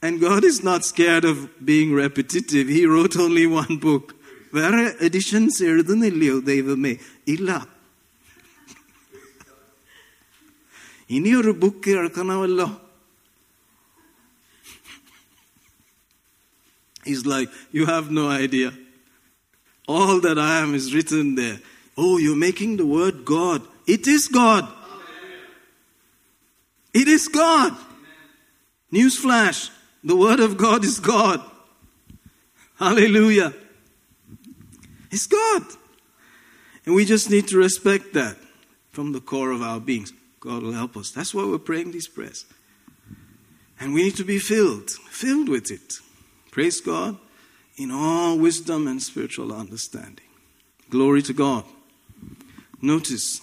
And 0.03 0.19
God 0.19 0.43
is 0.43 0.61
not 0.61 0.83
scared 0.83 1.23
of 1.23 1.65
being 1.65 1.93
repetitive. 1.93 2.67
He 2.67 2.85
wrote 2.93 3.15
only 3.25 3.43
one 3.55 3.75
book. 3.85 4.07
വേറെ 4.55 4.81
editions 5.05 5.59
എഴുതുന്നില്ലയോ 5.69 6.33
ദൈവമേ 6.49 6.91
ഇല്ല 7.35 7.49
ഇനിയൊരു 11.17 11.51
book 11.63 11.91
ഇറക്കണമല്ലോ 11.99 12.69
He's 17.07 17.23
like, 17.33 17.49
You 17.77 17.85
have 17.93 18.05
no 18.19 18.25
idea. 18.45 18.69
All 19.95 20.15
that 20.25 20.37
I 20.49 20.51
am 20.65 20.69
is 20.79 20.85
written 20.95 21.25
there. 21.41 21.57
Oh, 22.03 22.11
you're 22.25 22.41
making 22.49 22.73
the 22.81 22.85
word 22.97 23.15
God. 23.37 23.61
It 23.95 24.03
is 24.15 24.25
God. 24.41 24.63
It 27.01 27.07
is 27.17 27.23
God. 27.43 27.71
Newsflash. 28.97 29.61
The 30.03 30.15
Word 30.15 30.39
of 30.39 30.57
God 30.57 30.83
is 30.83 30.99
God. 30.99 31.41
Hallelujah. 32.77 33.53
It's 35.11 35.27
God. 35.27 35.63
And 36.85 36.93
we 36.93 37.05
just 37.05 37.29
need 37.29 37.47
to 37.49 37.57
respect 37.57 38.13
that 38.13 38.35
from 38.91 39.13
the 39.13 39.21
core 39.21 39.51
of 39.51 39.61
our 39.61 39.79
beings. 39.79 40.11
God 40.41 40.63
will 40.63 40.73
help 40.73 40.97
us. 40.97 41.11
That's 41.11 41.33
why 41.33 41.45
we're 41.45 41.57
praying 41.57 41.91
these 41.93 42.07
prayers. 42.09 42.45
And 43.79 43.93
we 43.93 44.03
need 44.03 44.15
to 44.17 44.25
be 44.25 44.39
filled, 44.39 44.89
filled 44.91 45.47
with 45.47 45.71
it. 45.71 45.93
Praise 46.51 46.81
God 46.81 47.17
in 47.77 47.89
all 47.89 48.37
wisdom 48.37 48.87
and 48.87 49.01
spiritual 49.01 49.53
understanding. 49.53 50.25
Glory 50.89 51.21
to 51.23 51.33
God. 51.33 51.63
Notice 52.81 53.39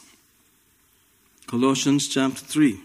Colossians 1.46 2.06
chapter 2.08 2.38
3. 2.44 2.80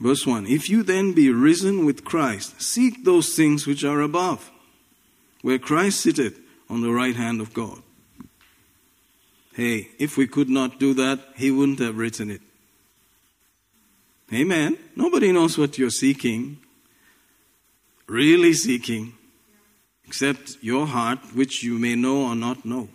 Verse 0.00 0.26
1 0.26 0.46
If 0.46 0.68
you 0.70 0.82
then 0.82 1.12
be 1.12 1.30
risen 1.32 1.84
with 1.84 2.04
Christ, 2.04 2.60
seek 2.62 3.04
those 3.04 3.34
things 3.34 3.66
which 3.66 3.84
are 3.84 4.00
above, 4.00 4.50
where 5.42 5.58
Christ 5.58 6.00
sitteth 6.00 6.38
on 6.68 6.82
the 6.82 6.92
right 6.92 7.16
hand 7.16 7.40
of 7.40 7.52
God. 7.52 7.82
Hey, 9.54 9.88
if 9.98 10.16
we 10.16 10.26
could 10.28 10.48
not 10.48 10.78
do 10.78 10.94
that, 10.94 11.18
he 11.36 11.50
wouldn't 11.50 11.80
have 11.80 11.96
written 11.98 12.30
it. 12.30 12.40
Amen. 14.32 14.76
Nobody 14.94 15.32
knows 15.32 15.58
what 15.58 15.78
you're 15.78 15.90
seeking, 15.90 16.58
really 18.06 18.52
seeking, 18.52 19.14
except 20.06 20.58
your 20.60 20.86
heart, 20.86 21.18
which 21.34 21.64
you 21.64 21.76
may 21.78 21.96
know 21.96 22.22
or 22.26 22.36
not 22.36 22.64
know. 22.64 22.88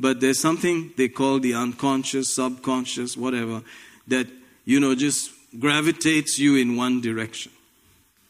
But 0.00 0.20
there's 0.20 0.40
something 0.40 0.92
they 0.96 1.08
call 1.08 1.38
the 1.38 1.54
unconscious, 1.54 2.34
subconscious, 2.34 3.16
whatever, 3.16 3.62
that, 4.06 4.26
you 4.64 4.80
know, 4.80 4.94
just 4.94 5.30
gravitates 5.56 6.38
you 6.38 6.56
in 6.56 6.76
one 6.76 7.00
direction. 7.00 7.52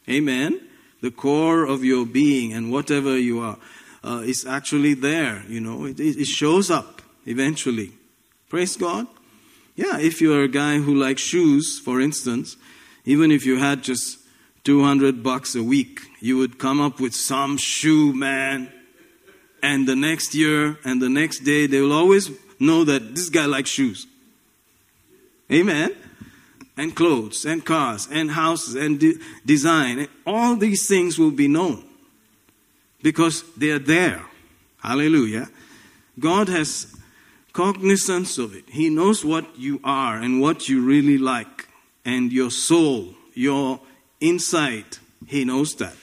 Amen? 0.07 0.59
The 1.01 1.11
core 1.11 1.63
of 1.63 1.83
your 1.83 2.05
being 2.05 2.53
and 2.53 2.71
whatever 2.71 3.17
you 3.17 3.39
are 3.39 3.57
uh, 4.03 4.21
is 4.25 4.45
actually 4.45 4.93
there, 4.93 5.43
you 5.47 5.59
know, 5.59 5.85
it, 5.85 5.99
it 5.99 6.25
shows 6.27 6.71
up 6.71 7.01
eventually. 7.25 7.91
Praise 8.47 8.77
God. 8.77 9.07
Yeah, 9.75 9.97
if 9.99 10.21
you're 10.21 10.43
a 10.43 10.47
guy 10.47 10.79
who 10.79 10.93
likes 10.95 11.21
shoes, 11.21 11.79
for 11.79 11.99
instance, 12.01 12.55
even 13.05 13.31
if 13.31 13.45
you 13.45 13.57
had 13.59 13.81
just 13.83 14.17
200 14.63 15.23
bucks 15.23 15.55
a 15.55 15.63
week, 15.63 15.99
you 16.21 16.37
would 16.37 16.57
come 16.59 16.81
up 16.81 16.99
with 16.99 17.13
some 17.13 17.57
shoe, 17.57 18.13
man. 18.13 18.71
And 19.61 19.87
the 19.87 19.95
next 19.95 20.33
year 20.33 20.79
and 20.85 21.01
the 21.01 21.09
next 21.09 21.39
day, 21.39 21.65
they 21.67 21.79
will 21.81 21.93
always 21.93 22.29
know 22.59 22.83
that 22.85 23.15
this 23.15 23.29
guy 23.29 23.45
likes 23.45 23.69
shoes. 23.69 24.07
Amen 25.51 25.91
and 26.79 26.95
clothes 26.95 27.43
and 27.45 27.65
cars 27.65 28.07
and 28.09 28.31
houses 28.31 28.73
and 28.75 28.99
de- 29.01 29.15
design. 29.45 30.07
All 30.25 30.55
these 30.55 30.87
things 30.87 31.19
will 31.19 31.31
be 31.45 31.49
known 31.49 31.83
because 33.03 33.43
they 33.57 33.69
are 33.71 33.79
there. 33.79 34.23
Hallelujah. 34.81 35.49
God 36.19 36.47
has 36.47 36.93
cognizance 37.51 38.37
of 38.37 38.55
it. 38.55 38.63
He 38.69 38.89
knows 38.89 39.25
what 39.25 39.59
you 39.59 39.81
are 39.83 40.17
and 40.17 40.39
what 40.39 40.69
you 40.69 40.81
really 40.81 41.17
like 41.17 41.67
and 42.05 42.31
your 42.31 42.49
soul, 42.49 43.09
your 43.33 43.81
insight. 44.21 44.99
He 45.27 45.43
knows 45.43 45.75
that. 45.75 45.95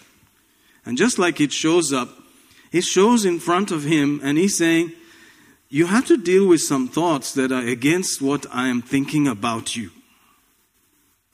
And 0.85 0.99
just 0.99 1.19
like 1.19 1.41
it 1.41 1.53
shows 1.53 1.91
up, 1.93 2.11
it 2.71 2.85
shows 2.85 3.25
in 3.25 3.41
front 3.41 3.71
of 3.71 3.85
him 3.85 4.21
and 4.23 4.37
he's 4.37 4.59
saying, 4.59 4.93
You 5.71 5.87
have 5.87 6.05
to 6.09 6.19
deal 6.19 6.47
with 6.47 6.61
some 6.61 6.87
thoughts 6.87 7.33
that 7.33 7.51
are 7.51 7.67
against 7.67 8.21
what 8.21 8.45
I 8.53 8.69
am 8.69 8.83
thinking 8.83 9.27
about 9.27 9.75
you. 9.75 9.91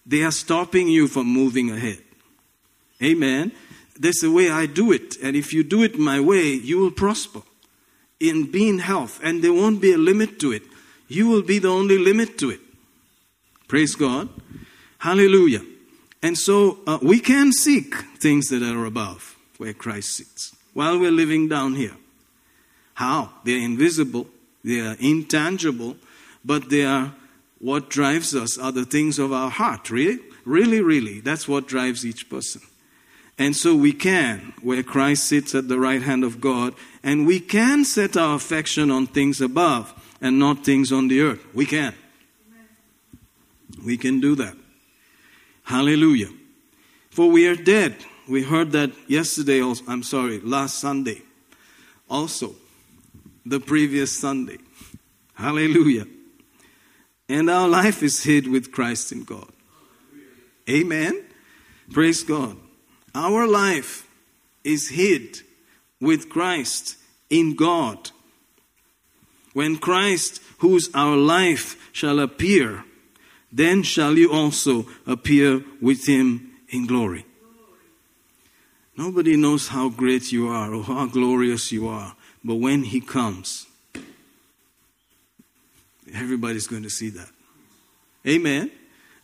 They 0.07 0.23
are 0.23 0.33
stopping 0.33 0.89
you 0.89 1.07
from 1.07 1.27
moving 1.27 1.71
ahead. 1.71 1.99
Amen. 3.03 3.53
That's 3.99 4.21
the 4.21 4.31
way 4.31 4.51
I 4.51 4.67
do 4.67 4.93
it. 4.93 5.17
And 5.23 5.37
if 5.37 5.53
you 5.53 5.63
do 5.63 5.83
it 5.83 5.99
my 5.99 6.21
way, 6.21 6.49
you 6.53 6.79
will 6.79 6.91
prosper 6.91 7.43
in 8.19 8.51
being 8.51 8.79
health. 8.81 9.21
And 9.23 9.43
there 9.43 9.53
won't 9.53 9.81
be 9.81 9.93
a 9.93 9.99
limit 9.99 10.39
to 10.41 10.53
it. 10.53 10.63
You 11.09 11.29
will 11.29 11.43
be 11.43 11.59
the 11.59 11.69
only 11.69 11.99
limit 11.99 12.39
to 12.39 12.51
it. 12.51 12.61
Praise 13.69 13.95
God. 13.95 14.29
Hallelujah. 14.99 15.61
And 16.23 16.39
so 16.39 16.79
uh, 16.87 16.99
we 17.03 17.21
can 17.21 17.53
seek 17.53 17.95
things 18.21 18.49
that 18.49 18.63
are 18.63 18.85
above 18.85 19.37
where 19.59 19.73
Christ 19.73 20.17
sits 20.17 20.57
while 20.73 20.99
we're 20.99 21.11
living 21.13 21.49
down 21.49 21.75
here. 21.75 21.97
How? 22.95 23.31
They're 23.45 23.61
invisible, 23.63 24.29
they 24.63 24.81
are 24.81 24.97
intangible, 25.01 25.97
but 26.45 26.69
they 26.71 26.85
are 26.85 27.13
what 27.63 27.89
drives 27.89 28.35
us 28.35 28.59
are 28.59 28.73
the 28.73 28.85
things 28.85 29.21
of 29.21 29.33
our 29.33 29.49
heart, 29.49 29.89
really? 29.89 30.19
Really, 30.45 30.81
really. 30.81 31.21
That's 31.21 31.47
what 31.47 31.69
drives 31.69 32.05
each 32.05 32.29
person. 32.29 32.61
And 33.39 33.55
so 33.55 33.77
we 33.77 33.93
can, 33.93 34.53
where 34.63 34.83
Christ 34.83 35.29
sits 35.29 35.55
at 35.55 35.69
the 35.69 35.79
right 35.79 36.03
hand 36.03 36.25
of 36.25 36.41
God, 36.41 36.75
and 37.05 37.25
we 37.25 37.39
can 37.39 37.85
set 37.85 38.17
our 38.17 38.35
affection 38.35 38.91
on 38.91 39.07
things 39.07 39.41
above 39.41 39.95
and 40.21 40.41
not 40.41 40.65
things 40.65 40.91
on 40.91 41.07
the 41.07 41.21
earth. 41.21 41.41
We 41.55 41.65
can. 41.65 41.95
We 43.87 43.97
can 43.97 44.19
do 44.19 44.35
that. 44.35 44.57
Hallelujah. 45.63 46.31
For 47.11 47.29
we 47.31 47.47
are 47.47 47.55
dead. 47.55 47.95
We 48.29 48.43
heard 48.43 48.73
that 48.73 48.91
yesterday, 49.09 49.61
also, 49.61 49.85
I'm 49.87 50.03
sorry, 50.03 50.41
last 50.41 50.81
Sunday. 50.81 51.23
Also, 52.11 52.57
the 53.47 53.61
previous 53.61 54.19
Sunday. 54.19 54.59
Hallelujah. 55.35 56.07
And 57.33 57.49
our 57.49 57.67
life 57.67 58.03
is 58.03 58.23
hid 58.25 58.47
with 58.47 58.73
Christ 58.73 59.11
in 59.11 59.25
God. 59.25 59.49
Amen. 60.69 61.25
Praise 61.91 62.23
God. 62.23 62.59
Our 63.15 63.47
life 63.47 64.07
is 64.65 64.91
hid 64.91 65.41
with 65.99 66.29
Christ 66.29 66.97
in 67.31 67.57
God. 67.57 68.11
When 69.55 69.79
Christ, 69.79 70.43
who 70.59 70.77
is 70.77 70.91
our 70.93 71.17
life, 71.17 71.89
shall 71.91 72.21
appear, 72.21 72.85
then 73.51 73.83
shall 73.83 74.19
you 74.19 74.31
also 74.31 74.85
appear 75.07 75.65
with 75.81 76.07
him 76.07 76.51
in 76.69 76.87
glory. 76.87 77.25
Nobody 78.95 79.39
knows 79.39 79.69
how 79.69 79.89
great 79.89 80.33
you 80.33 80.49
are 80.49 80.75
or 80.75 80.83
how 80.85 81.07
glorious 81.07 81.73
you 81.73 81.89
are, 81.89 82.15
but 82.45 82.57
when 82.57 82.85
he 82.85 83.01
comes, 83.01 83.67
Everybody's 86.15 86.67
going 86.67 86.83
to 86.83 86.91
see 86.91 87.09
that. 87.11 87.29
Amen. 88.27 88.71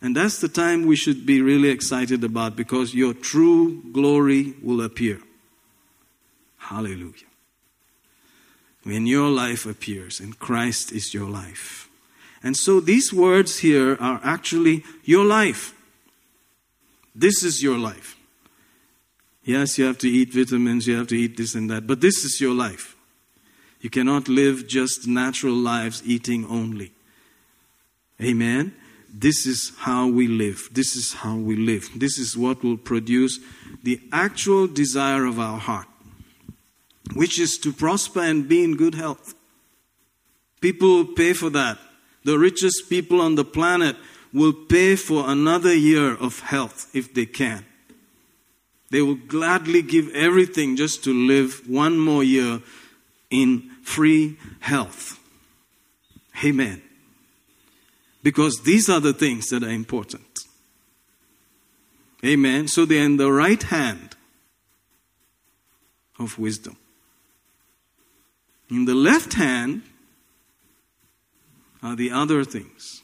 And 0.01 0.15
that's 0.15 0.39
the 0.39 0.47
time 0.47 0.85
we 0.85 0.95
should 0.95 1.25
be 1.25 1.41
really 1.41 1.69
excited 1.69 2.23
about 2.23 2.55
because 2.55 2.93
your 2.93 3.13
true 3.13 3.81
glory 3.91 4.53
will 4.63 4.81
appear. 4.81 5.19
Hallelujah. 6.57 7.25
When 8.83 9.05
your 9.05 9.29
life 9.29 9.65
appears 9.65 10.19
and 10.19 10.39
Christ 10.39 10.91
is 10.91 11.13
your 11.13 11.29
life. 11.29 11.89
And 12.41 12.55
so 12.55 12.79
these 12.79 13.11
words 13.11 13.59
here 13.59 13.97
are 13.99 14.21
actually 14.23 14.83
your 15.03 15.25
life. 15.25 15.73
This 17.13 17.43
is 17.43 17.61
your 17.61 17.77
life. 17.77 18.15
Yes, 19.43 19.77
you 19.77 19.85
have 19.85 19.97
to 19.99 20.07
eat 20.07 20.31
vitamins, 20.33 20.87
you 20.87 20.95
have 20.95 21.07
to 21.07 21.17
eat 21.17 21.35
this 21.35 21.55
and 21.55 21.69
that, 21.69 21.87
but 21.87 22.01
this 22.01 22.23
is 22.23 22.39
your 22.39 22.53
life. 22.53 22.95
You 23.81 23.89
cannot 23.89 24.27
live 24.27 24.67
just 24.67 25.07
natural 25.07 25.53
lives 25.53 26.01
eating 26.05 26.45
only. 26.47 26.91
Amen. 28.21 28.73
This 29.11 29.45
is 29.45 29.71
how 29.77 30.07
we 30.07 30.27
live. 30.27 30.69
This 30.71 30.95
is 30.95 31.13
how 31.13 31.35
we 31.37 31.55
live. 31.55 31.89
This 31.95 32.19
is 32.19 32.37
what 32.37 32.61
will 32.61 32.77
produce 32.77 33.39
the 33.83 33.99
actual 34.11 34.67
desire 34.67 35.25
of 35.25 35.39
our 35.39 35.57
heart, 35.57 35.87
which 37.13 37.39
is 37.39 37.57
to 37.59 37.71
prosper 37.71 38.19
and 38.19 38.47
be 38.47 38.63
in 38.63 38.75
good 38.75 38.95
health. 38.95 39.33
People 40.59 40.89
will 40.97 41.13
pay 41.13 41.31
for 41.33 41.49
that. 41.51 41.77
The 42.25 42.37
richest 42.37 42.89
people 42.89 43.21
on 43.21 43.35
the 43.35 43.45
planet 43.45 43.95
will 44.33 44.51
pay 44.53 44.97
for 44.97 45.29
another 45.29 45.73
year 45.73 46.13
of 46.15 46.41
health 46.41 46.91
if 46.93 47.13
they 47.13 47.25
can. 47.25 47.65
They 48.91 49.01
will 49.01 49.15
gladly 49.15 49.81
give 49.81 50.09
everything 50.13 50.75
just 50.75 51.03
to 51.05 51.13
live 51.13 51.61
one 51.67 51.97
more 51.97 52.23
year 52.23 52.59
in 53.29 53.68
free 53.89 54.37
health. 54.59 55.19
Amen. 56.45 56.81
Because 58.21 58.61
these 58.61 58.87
are 58.87 58.99
the 58.99 59.13
things 59.13 59.47
that 59.47 59.63
are 59.63 59.69
important. 59.83 60.25
Amen. 62.23 62.67
So 62.67 62.85
they 62.85 62.99
are 63.01 63.05
in 63.05 63.17
the 63.17 63.31
right 63.31 63.61
hand 63.63 64.15
of 66.19 66.37
wisdom. 66.37 66.75
In 68.69 68.85
the 68.85 68.93
left 68.93 69.33
hand 69.33 69.81
are 71.81 71.95
the 71.95 72.11
other 72.11 72.43
things. 72.43 73.01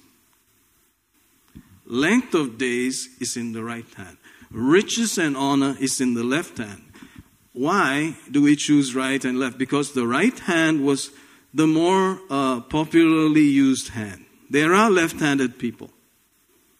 Length 1.88 2.36
of 2.36 2.58
days 2.60 3.10
is 3.20 3.36
in 3.36 3.54
the 3.54 3.64
right 3.64 3.92
hand, 3.96 4.18
riches 4.52 5.18
and 5.18 5.36
honor 5.36 5.76
is 5.80 6.00
in 6.02 6.14
the 6.14 6.24
left 6.24 6.58
hand. 6.60 6.84
Why 7.56 8.18
do 8.30 8.42
we 8.42 8.58
choose 8.58 8.94
right 8.94 9.24
and 9.24 9.40
left? 9.40 9.58
Because 9.58 9.94
the 9.94 10.06
right 10.06 10.38
hand 10.40 10.84
was 10.86 11.10
the 11.54 11.66
more 11.66 12.20
uh, 12.30 12.60
popularly 12.60 13.44
used 13.46 13.90
hand. 13.90 14.26
There 14.50 14.74
are 14.76 14.92
left 14.92 15.22
handed 15.22 15.58
people, 15.58 15.90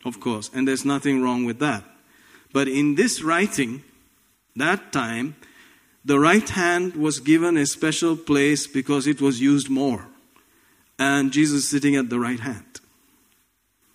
of 0.04 0.20
course, 0.20 0.52
and 0.54 0.68
there's 0.68 0.84
nothing 0.84 1.24
wrong 1.24 1.46
with 1.46 1.60
that. 1.60 1.86
But 2.52 2.68
in 2.68 2.96
this 2.96 3.22
writing, 3.24 3.84
that 4.58 4.92
time, 4.92 5.38
the 6.04 6.20
right 6.20 6.48
hand 6.48 6.98
was 6.98 7.22
given 7.22 7.56
a 7.56 7.66
special 7.66 8.18
place 8.18 8.68
because 8.68 9.08
it 9.08 9.22
was 9.22 9.40
used 9.40 9.70
more. 9.70 10.08
And 11.00 11.32
Jesus 11.32 11.70
sitting 11.70 11.96
at 11.96 12.10
the 12.10 12.20
right 12.20 12.42
hand. 12.42 12.82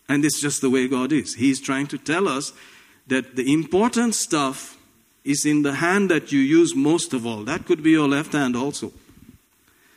And 0.08 0.24
it's 0.24 0.40
just 0.40 0.62
the 0.62 0.70
way 0.70 0.88
God 0.88 1.12
is. 1.12 1.34
He's 1.34 1.60
trying 1.60 1.88
to 1.88 1.98
tell 1.98 2.26
us 2.26 2.54
that 3.06 3.36
the 3.36 3.52
important 3.52 4.14
stuff 4.14 4.78
is 5.24 5.44
in 5.44 5.62
the 5.62 5.74
hand 5.74 6.10
that 6.10 6.32
you 6.32 6.40
use 6.40 6.74
most 6.74 7.12
of 7.12 7.26
all. 7.26 7.44
That 7.44 7.66
could 7.66 7.82
be 7.82 7.90
your 7.90 8.08
left 8.08 8.32
hand 8.32 8.56
also. 8.56 8.92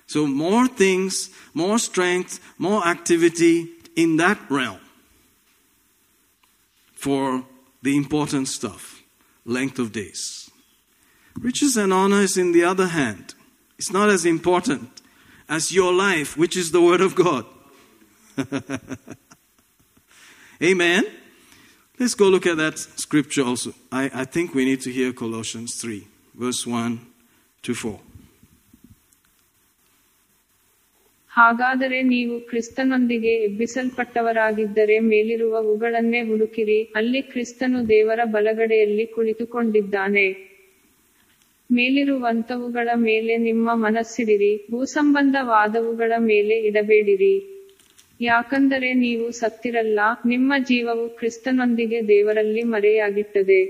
So, 0.08 0.28
more 0.28 0.68
things, 0.68 1.30
more 1.54 1.80
strength, 1.80 2.40
more 2.58 2.86
activity 2.86 3.70
in 3.96 4.18
that 4.18 4.40
realm 4.50 4.80
for 6.94 7.44
the 7.82 7.96
important 7.96 8.48
stuff 8.50 9.02
length 9.46 9.80
of 9.80 9.92
days. 9.92 10.52
Riches 11.40 11.78
and 11.78 11.92
honor 11.94 12.20
is 12.22 12.38
in 12.38 12.52
the 12.52 12.64
other 12.64 12.88
hand. 12.88 13.34
It's 13.80 13.92
not 13.92 14.10
as 14.10 14.26
important 14.26 15.02
as 15.50 15.74
your 15.74 15.92
life, 15.94 16.38
which 16.38 16.56
is 16.56 16.72
the 16.72 16.82
Word 16.82 17.02
of 17.02 17.16
God. 17.16 17.46
Amen. 20.62 21.04
Let's 22.00 22.16
go 22.16 22.26
look 22.28 22.48
at 22.48 22.58
that 22.58 22.80
scripture 22.80 23.44
also. 23.44 23.72
I, 23.92 24.10
I 24.22 24.26
think 24.26 24.56
we 24.56 24.66
need 24.66 24.82
to 24.82 24.92
hear 24.92 25.14
Colossians 25.14 25.80
3, 25.80 26.08
verse 26.40 26.66
1 26.66 27.00
to 27.68 27.74
4. 27.82 28.00
ಹಾಗಾದರೆ 31.38 32.00
ನೀವು 32.16 32.34
ಕ್ರಿಸ್ತನೊಂದಿಗೆ 32.50 33.32
ಎಬ್ಬಿಸಲ್ಪಟ್ಟವರಾಗಿದ್ದರೆ 33.46 34.96
ಮೇಲಿರುವವುಗಳನ್ನೇ 35.12 36.20
ಹುಡುಕಿರಿ 36.28 36.78
ಅಲ್ಲಿ 37.00 37.22
ಕ್ರಿಸ್ತನು 37.32 37.80
ದೇವರ 37.94 38.20
ಬಲಗಡೆಯಲ್ಲಿ 38.36 39.06
ಕುಳಿತುಕೊಂಡಿದ್ದಾನೆ 39.16 40.28
ಮೇಲಿರುವಂತವುಗಳ 41.78 42.88
ಮೇಲೆ 43.10 43.34
ನಿಮ್ಮ 43.50 43.68
ಮನಸ್ಸಿಡಿರಿ 43.86 44.54
ಭೂಸಂಬಂಧವಾದವುಗಳ 44.74 46.12
ಮೇಲೆ 46.32 46.58
ಇಡಬೇಡಿರಿ 46.72 47.34
ಯಾಕಂದರೆ 48.32 48.90
ನೀವು 49.06 49.26
ಸತ್ತಿರಲ್ಲ 49.42 50.00
ನಿಮ್ಮ 50.34 50.54
ಜೀವವು 50.72 51.06
ಕ್ರಿಸ್ತನೊಂದಿಗೆ 51.20 52.00
ದೇವರಲ್ಲಿ 52.14 52.64
ಮರೆಯಾಗಿತ್ತದೆ 52.74 53.62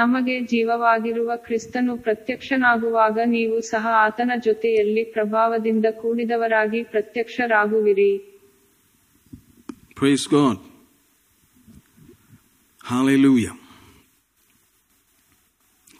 ನಮಗೆ 0.00 0.36
ಜೀವವಾಗಿರುವ 0.52 1.32
ಕ್ರಿಸ್ತನು 1.46 1.92
ಪ್ರತ್ಯಕ್ಷನಾಗುವಾಗ 2.06 3.16
ನೀವು 3.36 3.56
ಸಹ 3.72 3.84
ಆತನ 4.06 4.32
ಜೊತೆಯಲ್ಲಿ 4.48 5.04
ಪ್ರಭಾವದಿಂದ 5.16 5.86
ಕೂಡಿದವರಾಗಿ 6.02 6.82
ಪ್ರತ್ಯಕ್ಷರಾಗುವಿರಿ 6.94 8.12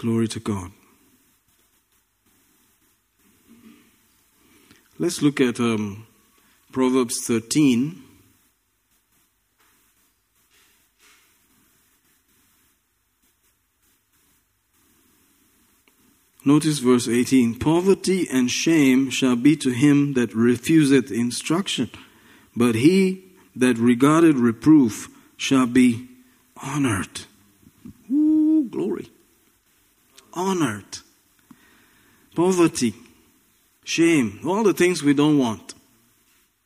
Glory 0.03 0.29
to 0.35 0.41
God. 0.53 0.71
Let's 5.03 5.19
look 5.27 5.39
at 5.47 5.59
um, 5.69 5.85
Proverbs 6.75 7.21
13. 7.21 8.03
Notice 16.45 16.81
verse 16.81 17.07
18 17.07 17.61
Poverty 17.61 18.27
and 18.29 18.51
shame 18.51 19.09
shall 19.11 19.37
be 19.37 19.55
to 19.55 19.71
him 19.71 20.15
that 20.15 20.35
refuseth 20.35 21.13
instruction, 21.13 21.91
but 22.57 22.75
he 22.75 23.23
that 23.55 23.79
regarded 23.79 24.37
reproof 24.37 25.09
shall 25.37 25.67
be 25.69 26.09
honored. 26.61 27.21
Ooh, 28.11 28.67
glory. 28.69 29.11
Honored. 30.33 30.99
Poverty, 32.35 32.95
shame, 33.85 34.41
all 34.45 34.65
the 34.65 34.75
things 34.75 35.05
we 35.05 35.15
don't 35.15 35.39
want. 35.39 35.74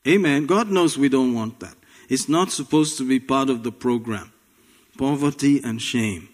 Amen. 0.07 0.47
God 0.47 0.71
knows 0.71 0.97
we 0.97 1.09
don't 1.09 1.35
want 1.35 1.61
that. 1.61 1.75
It's 2.09 2.29
not 2.29 2.51
supposed 2.53 2.97
to 2.99 3.09
be 3.09 3.19
part 3.19 3.51
of 3.51 3.63
the 3.63 3.73
program. 3.73 4.33
Poverty 4.97 5.61
and 5.63 5.81
shame. 5.81 6.29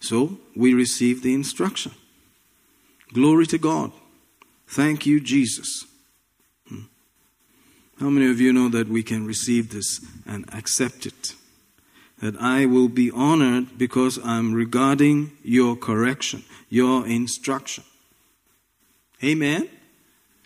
So 0.00 0.38
we 0.56 0.74
receive 0.74 1.22
the 1.22 1.34
instruction. 1.34 1.92
Glory 3.12 3.46
to 3.48 3.58
God. 3.58 3.92
Thank 4.66 5.06
you, 5.06 5.18
Jesus. 5.20 5.84
Hmm. 6.68 6.82
How 7.98 8.10
many 8.10 8.30
of 8.30 8.40
you 8.40 8.52
know 8.52 8.68
that 8.68 8.88
we 8.88 9.02
can 9.02 9.24
receive 9.26 9.70
this 9.70 10.04
and 10.26 10.44
accept 10.52 11.06
it? 11.06 11.34
That 12.20 12.36
I 12.36 12.66
will 12.66 12.88
be 12.88 13.10
honored 13.10 13.78
because 13.78 14.18
I'm 14.22 14.52
regarding 14.52 15.32
your 15.42 15.74
correction, 15.76 16.44
your 16.68 17.06
instruction. 17.06 17.84
Amen. 19.24 19.68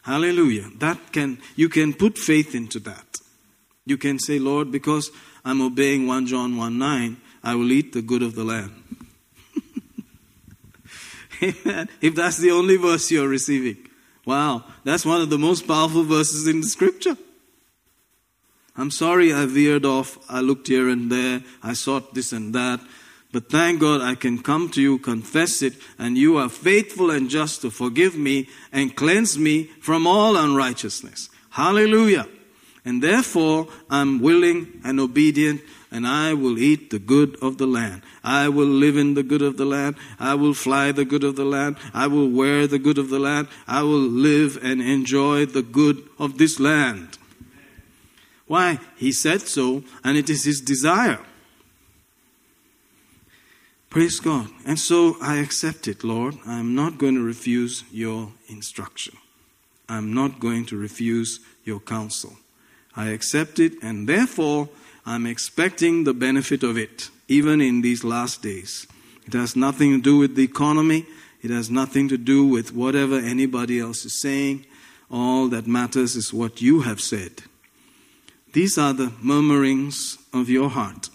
Hallelujah. 0.02 0.68
That 0.78 1.12
can 1.12 1.38
you 1.56 1.68
can 1.68 1.94
put 1.94 2.18
faith 2.18 2.54
into 2.54 2.78
that. 2.80 3.20
You 3.86 3.96
can 3.96 4.18
say, 4.18 4.38
Lord, 4.38 4.70
because 4.70 5.10
I'm 5.44 5.62
obeying 5.62 6.06
1 6.06 6.26
John 6.26 6.56
1 6.56 6.78
9, 6.78 7.16
I 7.42 7.54
will 7.54 7.72
eat 7.72 7.92
the 7.92 8.02
good 8.02 8.22
of 8.22 8.34
the 8.34 8.44
land. 8.44 8.72
Amen. 11.42 11.88
If 12.00 12.14
that's 12.16 12.36
the 12.38 12.50
only 12.50 12.76
verse 12.76 13.10
you're 13.10 13.28
receiving. 13.28 13.76
Wow, 14.24 14.64
that's 14.84 15.04
one 15.04 15.20
of 15.20 15.30
the 15.30 15.38
most 15.38 15.66
powerful 15.66 16.04
verses 16.04 16.46
in 16.46 16.60
the 16.60 16.66
scripture. 16.68 17.16
I'm 18.76 18.90
sorry 18.90 19.32
I 19.32 19.46
veered 19.46 19.84
off. 19.84 20.16
I 20.30 20.40
looked 20.40 20.68
here 20.68 20.88
and 20.88 21.10
there. 21.12 21.42
I 21.62 21.72
sought 21.74 22.14
this 22.14 22.32
and 22.32 22.54
that. 22.54 22.80
But 23.32 23.48
thank 23.48 23.80
God 23.80 24.02
I 24.02 24.14
can 24.14 24.42
come 24.42 24.68
to 24.70 24.82
you, 24.82 24.98
confess 24.98 25.62
it, 25.62 25.74
and 25.98 26.18
you 26.18 26.36
are 26.36 26.50
faithful 26.50 27.10
and 27.10 27.30
just 27.30 27.62
to 27.62 27.70
forgive 27.70 28.14
me 28.14 28.46
and 28.70 28.94
cleanse 28.94 29.38
me 29.38 29.64
from 29.80 30.06
all 30.06 30.36
unrighteousness. 30.36 31.30
Hallelujah. 31.50 32.28
And 32.84 33.02
therefore 33.02 33.68
I'm 33.88 34.20
willing 34.20 34.80
and 34.84 35.00
obedient 35.00 35.62
and 35.90 36.06
I 36.06 36.34
will 36.34 36.58
eat 36.58 36.90
the 36.90 36.98
good 36.98 37.36
of 37.40 37.56
the 37.56 37.66
land. 37.66 38.02
I 38.22 38.50
will 38.50 38.66
live 38.66 38.98
in 38.98 39.14
the 39.14 39.22
good 39.22 39.42
of 39.42 39.56
the 39.56 39.64
land. 39.64 39.96
I 40.20 40.34
will 40.34 40.54
fly 40.54 40.92
the 40.92 41.04
good 41.06 41.24
of 41.24 41.34
the 41.36 41.44
land. 41.44 41.76
I 41.94 42.08
will 42.08 42.28
wear 42.28 42.66
the 42.66 42.78
good 42.78 42.98
of 42.98 43.08
the 43.08 43.18
land. 43.18 43.48
I 43.66 43.82
will 43.82 43.98
live 44.00 44.58
and 44.62 44.82
enjoy 44.82 45.46
the 45.46 45.62
good 45.62 46.02
of 46.18 46.36
this 46.38 46.60
land. 46.60 47.16
Why? 48.46 48.78
He 48.96 49.10
said 49.12 49.40
so, 49.42 49.84
and 50.04 50.16
it 50.18 50.28
is 50.28 50.44
his 50.44 50.60
desire. 50.60 51.20
Praise 53.92 54.20
God. 54.20 54.48
And 54.64 54.78
so 54.78 55.18
I 55.20 55.36
accept 55.36 55.86
it, 55.86 56.02
Lord. 56.02 56.38
I'm 56.46 56.74
not 56.74 56.96
going 56.96 57.14
to 57.16 57.22
refuse 57.22 57.84
your 57.92 58.30
instruction. 58.48 59.18
I'm 59.86 60.14
not 60.14 60.40
going 60.40 60.64
to 60.66 60.78
refuse 60.78 61.40
your 61.66 61.78
counsel. 61.78 62.38
I 62.96 63.08
accept 63.08 63.58
it, 63.58 63.74
and 63.82 64.08
therefore 64.08 64.70
I'm 65.04 65.26
expecting 65.26 66.04
the 66.04 66.14
benefit 66.14 66.62
of 66.62 66.78
it, 66.78 67.10
even 67.28 67.60
in 67.60 67.82
these 67.82 68.02
last 68.02 68.40
days. 68.40 68.86
It 69.26 69.34
has 69.34 69.54
nothing 69.56 69.92
to 69.92 70.00
do 70.00 70.16
with 70.16 70.36
the 70.36 70.42
economy, 70.44 71.04
it 71.42 71.50
has 71.50 71.68
nothing 71.68 72.08
to 72.08 72.16
do 72.16 72.46
with 72.46 72.72
whatever 72.72 73.18
anybody 73.18 73.78
else 73.78 74.06
is 74.06 74.18
saying. 74.22 74.64
All 75.10 75.48
that 75.48 75.66
matters 75.66 76.16
is 76.16 76.32
what 76.32 76.62
you 76.62 76.80
have 76.80 76.98
said. 77.02 77.42
These 78.54 78.78
are 78.78 78.94
the 78.94 79.12
murmurings 79.20 80.16
of 80.32 80.48
your 80.48 80.70
heart. 80.70 81.10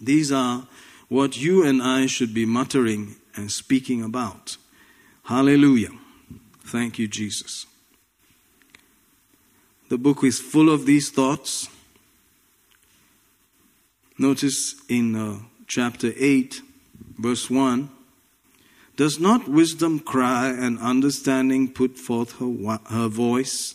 These 0.00 0.32
are 0.32 0.66
what 1.12 1.36
you 1.36 1.62
and 1.62 1.82
I 1.82 2.06
should 2.06 2.32
be 2.32 2.46
muttering 2.46 3.16
and 3.36 3.52
speaking 3.52 4.02
about. 4.02 4.56
Hallelujah. 5.24 5.90
Thank 6.64 6.98
you, 6.98 7.06
Jesus. 7.06 7.66
The 9.90 9.98
book 9.98 10.24
is 10.24 10.40
full 10.40 10.70
of 10.70 10.86
these 10.86 11.10
thoughts. 11.10 11.68
Notice 14.18 14.74
in 14.88 15.14
uh, 15.14 15.40
chapter 15.66 16.12
8, 16.18 16.62
verse 17.18 17.50
1 17.50 17.90
Does 18.96 19.20
not 19.20 19.46
wisdom 19.46 20.00
cry 20.00 20.48
and 20.48 20.78
understanding 20.78 21.72
put 21.74 21.98
forth 21.98 22.38
her, 22.38 22.78
her 22.88 23.08
voice? 23.08 23.74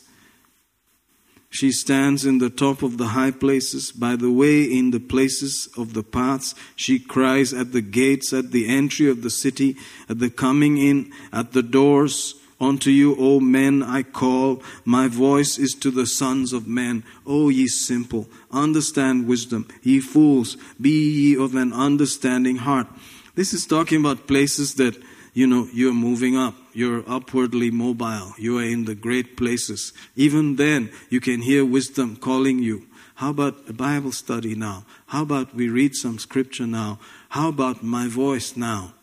She 1.50 1.72
stands 1.72 2.26
in 2.26 2.40
the 2.40 2.50
top 2.50 2.84
of 2.84 2.98
the 2.98 3.10
high 3.10 3.32
places, 3.32 3.92
by 3.94 4.16
the 4.18 4.30
way, 4.32 4.64
in 4.64 4.92
the 4.92 5.00
places 5.00 5.70
of 5.78 5.94
the 5.94 6.04
paths. 6.04 6.54
She 6.76 7.00
cries 7.00 7.54
at 7.54 7.72
the 7.72 7.82
gates, 7.82 8.34
at 8.34 8.52
the 8.52 8.68
entry 8.70 9.10
of 9.10 9.22
the 9.22 9.30
city, 9.30 9.78
at 10.10 10.20
the 10.20 10.30
coming 10.30 10.78
in, 10.78 11.12
at 11.32 11.54
the 11.54 11.64
doors. 11.64 12.36
Unto 12.60 12.90
you, 12.90 13.16
O 13.20 13.40
men, 13.40 13.82
I 13.84 14.02
call. 14.04 14.62
My 14.84 15.08
voice 15.08 15.58
is 15.60 15.74
to 15.76 15.92
the 15.92 16.08
sons 16.08 16.52
of 16.54 16.68
men. 16.68 17.04
O 17.26 17.50
ye 17.50 17.68
simple, 17.68 18.28
understand 18.52 19.26
wisdom. 19.28 19.68
Ye 19.84 20.00
fools, 20.02 20.58
be 20.82 20.90
ye 20.90 21.38
of 21.38 21.56
an 21.56 21.72
understanding 21.72 22.58
heart. 22.58 22.88
This 23.36 23.54
is 23.54 23.68
talking 23.68 24.00
about 24.00 24.26
places 24.28 24.74
that 24.76 24.96
you 25.38 25.46
know, 25.46 25.70
you're 25.72 25.94
moving 25.94 26.36
up, 26.36 26.56
you're 26.74 27.04
upwardly 27.08 27.70
mobile, 27.70 28.34
you 28.40 28.58
are 28.58 28.64
in 28.64 28.86
the 28.86 28.96
great 28.96 29.38
places. 29.38 29.94
Even 30.16 30.56
then, 30.56 30.90
you 31.12 31.20
can 31.22 31.42
hear 31.44 31.64
wisdom 31.64 32.16
calling 32.16 32.58
you. 32.58 32.88
How 33.14 33.30
about 33.30 33.56
a 33.70 33.74
Bible 33.74 34.12
study 34.12 34.56
now? 34.56 34.84
How 35.06 35.22
about 35.22 35.54
we 35.54 35.70
read 35.70 35.92
some 35.94 36.18
scripture 36.18 36.66
now? 36.66 36.98
How 37.30 37.50
about 37.50 37.84
my 37.84 38.08
voice 38.08 38.58
now? 38.58 38.94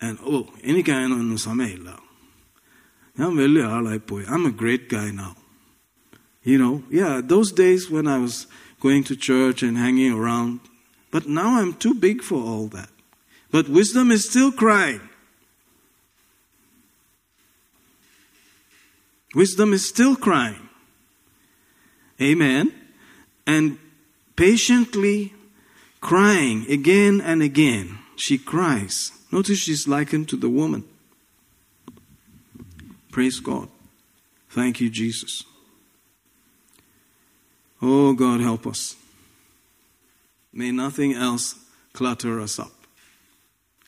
And 0.00 0.20
oh, 0.24 0.50
any 0.62 0.84
guy 0.84 1.02
of 1.02 1.48
I'm 1.48 1.66
really 3.36 3.60
alright 3.62 4.06
boy. 4.06 4.22
I'm 4.28 4.46
a 4.46 4.52
great 4.52 4.88
guy 4.88 5.10
now. 5.10 5.34
You 6.44 6.58
know, 6.58 6.84
yeah, 6.90 7.20
those 7.24 7.50
days 7.50 7.90
when 7.90 8.06
I 8.06 8.18
was 8.18 8.46
going 8.78 9.02
to 9.02 9.16
church 9.16 9.64
and 9.64 9.76
hanging 9.76 10.12
around, 10.12 10.60
but 11.10 11.26
now 11.26 11.58
I'm 11.60 11.74
too 11.74 11.94
big 11.94 12.22
for 12.22 12.36
all 12.38 12.68
that. 12.68 12.90
But 13.50 13.68
wisdom 13.68 14.12
is 14.12 14.30
still 14.30 14.52
crying. 14.52 15.00
Wisdom 19.36 19.74
is 19.74 19.84
still 19.86 20.16
crying. 20.16 20.66
Amen. 22.18 22.72
And 23.46 23.76
patiently 24.34 25.34
crying 26.00 26.64
again 26.70 27.20
and 27.20 27.42
again. 27.42 27.98
She 28.16 28.38
cries. 28.38 29.12
Notice 29.30 29.58
she's 29.58 29.86
likened 29.86 30.30
to 30.30 30.36
the 30.36 30.48
woman. 30.48 30.84
Praise 33.10 33.38
God. 33.38 33.68
Thank 34.48 34.80
you, 34.80 34.88
Jesus. 34.88 35.44
Oh, 37.82 38.14
God, 38.14 38.40
help 38.40 38.66
us. 38.66 38.96
May 40.50 40.70
nothing 40.70 41.12
else 41.12 41.56
clutter 41.92 42.40
us 42.40 42.58
up. 42.58 42.72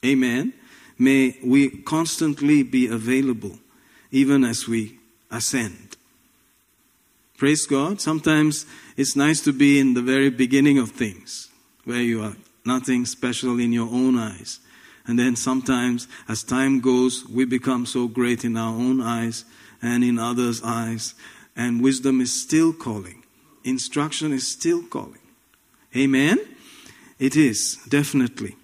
Amen. 0.05 0.53
May 0.99 1.39
we 1.43 1.71
constantly 1.71 2.63
be 2.63 2.87
available, 2.87 3.59
even 4.11 4.45
as 4.45 4.69
we 4.69 4.98
ascend. 5.31 5.97
Praise 7.37 7.66
God. 7.66 8.01
Sometimes 8.01 8.66
it's 8.97 9.14
nice 9.14 9.41
to 9.43 9.53
be 9.53 9.79
in 9.79 9.95
the 9.95 10.03
very 10.03 10.31
beginning 10.31 10.79
of 10.79 10.91
things 10.91 11.49
where 11.85 12.01
you 12.03 12.22
are 12.22 12.37
nothing 12.64 13.07
special 13.07 13.59
in 13.59 13.72
your 13.72 13.89
own 13.89 14.18
eyes. 14.18 14.59
And 15.07 15.18
then 15.18 15.37
sometimes, 15.37 16.07
as 16.29 16.43
time 16.43 16.81
goes, 16.81 17.26
we 17.26 17.45
become 17.47 17.87
so 17.87 18.09
great 18.09 18.45
in 18.45 18.57
our 18.57 18.74
own 18.74 19.01
eyes 19.01 19.45
and 19.81 20.05
in 20.05 20.18
others' 20.18 20.62
eyes. 20.62 21.14
And 21.57 21.83
wisdom 21.83 22.20
is 22.20 22.39
still 22.43 22.72
calling, 22.72 23.22
instruction 23.64 24.33
is 24.33 24.47
still 24.47 24.83
calling. 24.83 25.18
Amen? 25.97 26.39
It 27.18 27.37
is, 27.37 27.79
definitely. 27.89 28.57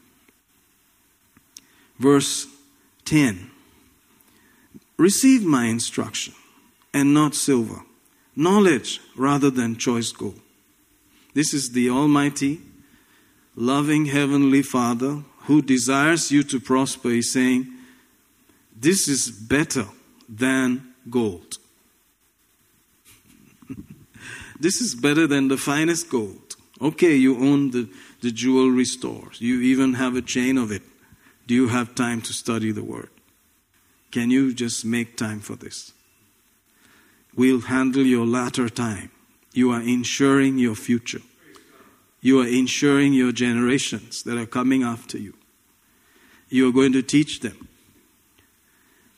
Verse 1.99 2.47
10 3.05 3.51
Receive 4.97 5.43
my 5.45 5.65
instruction 5.67 6.35
and 6.95 7.13
not 7.13 7.35
silver, 7.35 7.83
knowledge 8.37 9.01
rather 9.17 9.51
than 9.51 9.77
choice 9.77 10.13
gold. 10.13 10.41
This 11.35 11.53
is 11.53 11.73
the 11.73 11.91
Almighty, 11.91 12.61
loving 13.57 14.07
Heavenly 14.07 14.63
Father 14.63 15.25
who 15.41 15.61
desires 15.61 16.31
you 16.31 16.45
to 16.45 16.61
prosper 16.61 17.09
is 17.11 17.33
saying, 17.33 17.67
This 18.75 19.09
is 19.09 19.29
better 19.29 19.87
than 20.29 20.95
gold. 21.11 21.57
this 24.61 24.81
is 24.81 24.95
better 24.95 25.27
than 25.27 25.49
the 25.49 25.57
finest 25.59 26.09
gold. 26.09 26.55
Okay, 26.81 27.17
you 27.17 27.37
own 27.39 27.73
the, 27.73 27.89
the 28.23 28.31
jewelry 28.31 28.85
stores, 28.85 29.41
you 29.41 29.61
even 29.61 29.95
have 29.95 30.15
a 30.15 30.23
chain 30.23 30.57
of 30.57 30.71
it. 30.71 30.83
Do 31.49 31.55
you 31.55 31.69
have 31.69 31.95
time 31.97 32.23
to 32.23 32.33
study 32.33 32.71
the 32.71 32.85
Word? 32.85 33.11
Can 34.13 34.31
you 34.31 34.55
just 34.55 34.85
make 34.85 35.17
time 35.17 35.41
for 35.41 35.57
this? 35.57 35.94
will 37.37 37.61
handle 37.63 38.03
your 38.05 38.27
latter 38.27 38.69
time. 38.69 39.11
You 39.53 39.71
are 39.73 39.83
ensuring 39.83 40.59
your 40.59 40.75
future. 40.75 41.21
You 42.21 42.41
are 42.41 42.47
ensuring 42.47 43.13
your 43.13 43.33
generations 43.33 44.23
that 44.23 44.39
are 44.39 44.47
coming 44.47 44.83
after 44.83 45.19
you. 45.19 45.35
You 46.49 46.69
are 46.69 46.73
going 46.73 46.93
to 46.93 47.03
teach 47.03 47.41
them. 47.41 47.69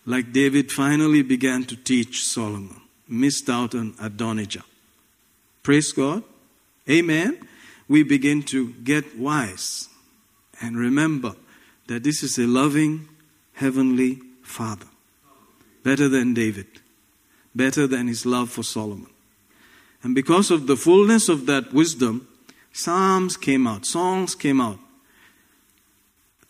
Like 0.04 0.32
David 0.32 0.70
finally 0.72 1.22
began 1.22 1.64
to 1.64 1.76
teach 1.76 2.22
Solomon, 2.22 2.80
missed 3.08 3.48
out 3.48 3.74
on 3.74 3.94
Adonijah. 4.00 4.64
Praise 5.62 5.92
God. 5.92 6.22
Amen. 6.88 7.38
We 7.88 8.02
begin 8.02 8.42
to 8.44 8.72
get 8.84 9.18
wise 9.18 9.88
and 10.60 10.76
remember 10.76 11.34
that 11.88 12.02
this 12.02 12.22
is 12.22 12.38
a 12.38 12.46
loving 12.46 13.08
Heavenly 13.54 14.18
Father, 14.42 14.86
better 15.82 16.08
than 16.08 16.34
David 16.34 16.66
better 17.56 17.86
than 17.86 18.06
his 18.06 18.26
love 18.26 18.50
for 18.50 18.62
Solomon. 18.62 19.10
And 20.02 20.14
because 20.14 20.50
of 20.50 20.66
the 20.66 20.76
fullness 20.76 21.28
of 21.28 21.46
that 21.46 21.72
wisdom, 21.72 22.28
psalms 22.72 23.36
came 23.38 23.66
out, 23.66 23.86
songs 23.86 24.34
came 24.34 24.60
out. 24.60 24.78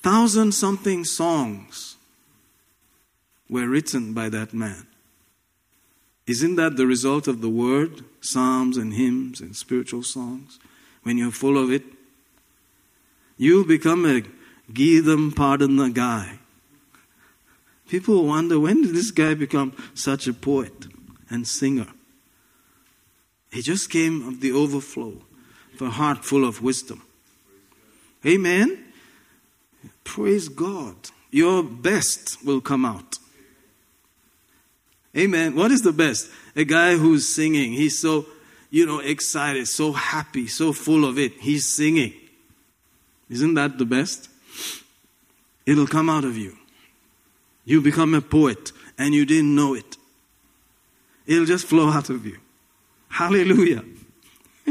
Thousand 0.02 0.52
something 0.52 1.04
songs 1.04 1.96
were 3.48 3.68
written 3.68 4.12
by 4.12 4.28
that 4.30 4.52
man. 4.52 4.86
Isn't 6.26 6.57
that 6.57 6.76
the 6.76 6.86
result 6.88 7.28
of 7.28 7.40
the 7.40 7.48
word? 7.48 8.04
Psalms 8.20 8.76
and 8.76 8.92
hymns 8.94 9.40
and 9.40 9.54
spiritual 9.54 10.02
songs. 10.02 10.59
When 11.04 11.16
you're 11.18 11.30
full 11.30 11.57
of 11.57 11.70
it, 11.72 11.84
you 13.38 13.64
become 13.64 14.04
a 14.04 14.22
pardon 15.36 15.76
the 15.76 15.90
guy. 15.92 16.40
People 17.88 18.26
wonder 18.26 18.59
when 18.59 18.82
did 18.82 18.94
this 18.96 19.12
guy 19.12 19.34
become 19.34 19.72
such 19.94 20.26
a 20.26 20.32
poet? 20.32 20.74
and 21.31 21.47
singer. 21.47 21.87
He 23.53 23.62
just 23.62 23.91
came 23.91 24.27
of 24.27 24.41
the 24.41 24.53
overflow 24.53 25.14
of 25.74 25.83
a 25.83 25.91
heart 25.91 26.24
full 26.24 26.47
of 26.47 26.62
wisdom. 26.62 27.03
Amen. 28.24 28.85
Praise 30.05 30.49
God. 30.49 30.95
Your 31.31 31.62
best 31.62 32.45
will 32.45 32.61
come 32.61 32.85
out. 32.85 33.16
Amen. 35.16 35.55
What 35.55 35.70
is 35.70 35.83
the 35.83 35.93
best? 35.93 36.29
A 36.55 36.64
guy 36.64 36.97
who's 36.97 37.35
singing. 37.35 37.72
He's 37.72 37.99
so, 38.01 38.27
you 38.70 38.85
know, 38.85 38.99
excited, 38.99 39.66
so 39.68 39.93
happy, 39.93 40.47
so 40.47 40.72
full 40.72 41.05
of 41.05 41.18
it. 41.18 41.33
He's 41.41 41.74
singing. 41.74 42.12
Isn't 43.31 43.55
that 43.55 43.79
the 43.79 43.85
best? 43.85 44.29
It'll 45.64 45.87
come 45.87 46.11
out 46.11 46.24
of 46.24 46.37
you. 46.37 46.57
You 47.64 47.81
become 47.81 48.14
a 48.14 48.20
poet 48.20 48.72
and 48.99 49.14
you 49.14 49.24
didn't 49.24 49.55
know 49.55 49.74
it. 49.74 49.95
It'll 51.27 51.45
just 51.45 51.66
flow 51.66 51.89
out 51.89 52.09
of 52.09 52.24
you. 52.24 52.39
Hallelujah. 53.09 53.85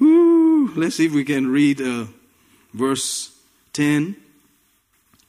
let's 0.00 0.96
see 0.96 1.06
if 1.06 1.12
we 1.12 1.24
can 1.24 1.46
read 1.46 1.80
uh, 1.80 2.06
verse 2.74 3.32
10 3.74 4.16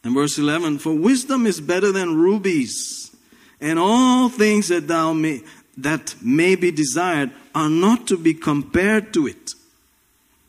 and 0.04 0.14
verse 0.14 0.38
11. 0.40 0.80
For 0.80 0.94
wisdom 0.94 1.46
is 1.46 1.62
better 1.62 1.92
than 1.92 2.16
rubies, 2.16 3.16
and 3.62 3.78
all 3.78 4.28
things 4.30 4.70
that 4.70 4.88
thou 4.88 5.14
may, 5.14 5.44
that 5.78 6.16
may 6.22 6.56
be 6.56 6.72
desired 6.72 7.32
are 7.54 7.70
not 7.70 8.08
to 8.08 8.18
be 8.18 8.34
compared 8.34 9.14
to 9.14 9.28
it. 9.28 9.52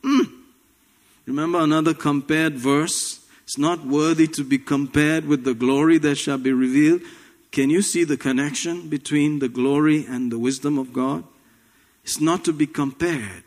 Mm. 0.03 0.33
Remember 1.27 1.61
another 1.61 1.93
compared 1.93 2.55
verse? 2.55 3.21
It's 3.45 3.59
not 3.59 3.85
worthy 3.85 4.27
to 4.29 4.45
be 4.45 4.57
compared 4.57 5.27
with 5.27 5.45
the 5.45 5.53
glory 5.55 5.99
that 5.99 6.17
shall 6.17 6.39
be 6.39 6.53
revealed. 6.53 7.03
Can 7.55 7.71
you 7.71 7.83
see 7.83 8.03
the 8.03 8.17
connection 8.17 8.89
between 8.89 9.39
the 9.39 9.49
glory 9.49 10.05
and 10.09 10.33
the 10.33 10.41
wisdom 10.41 10.77
of 10.77 10.93
God? 10.93 11.23
It's 12.03 12.21
not 12.21 12.45
to 12.47 12.53
be 12.53 12.67
compared 12.67 13.45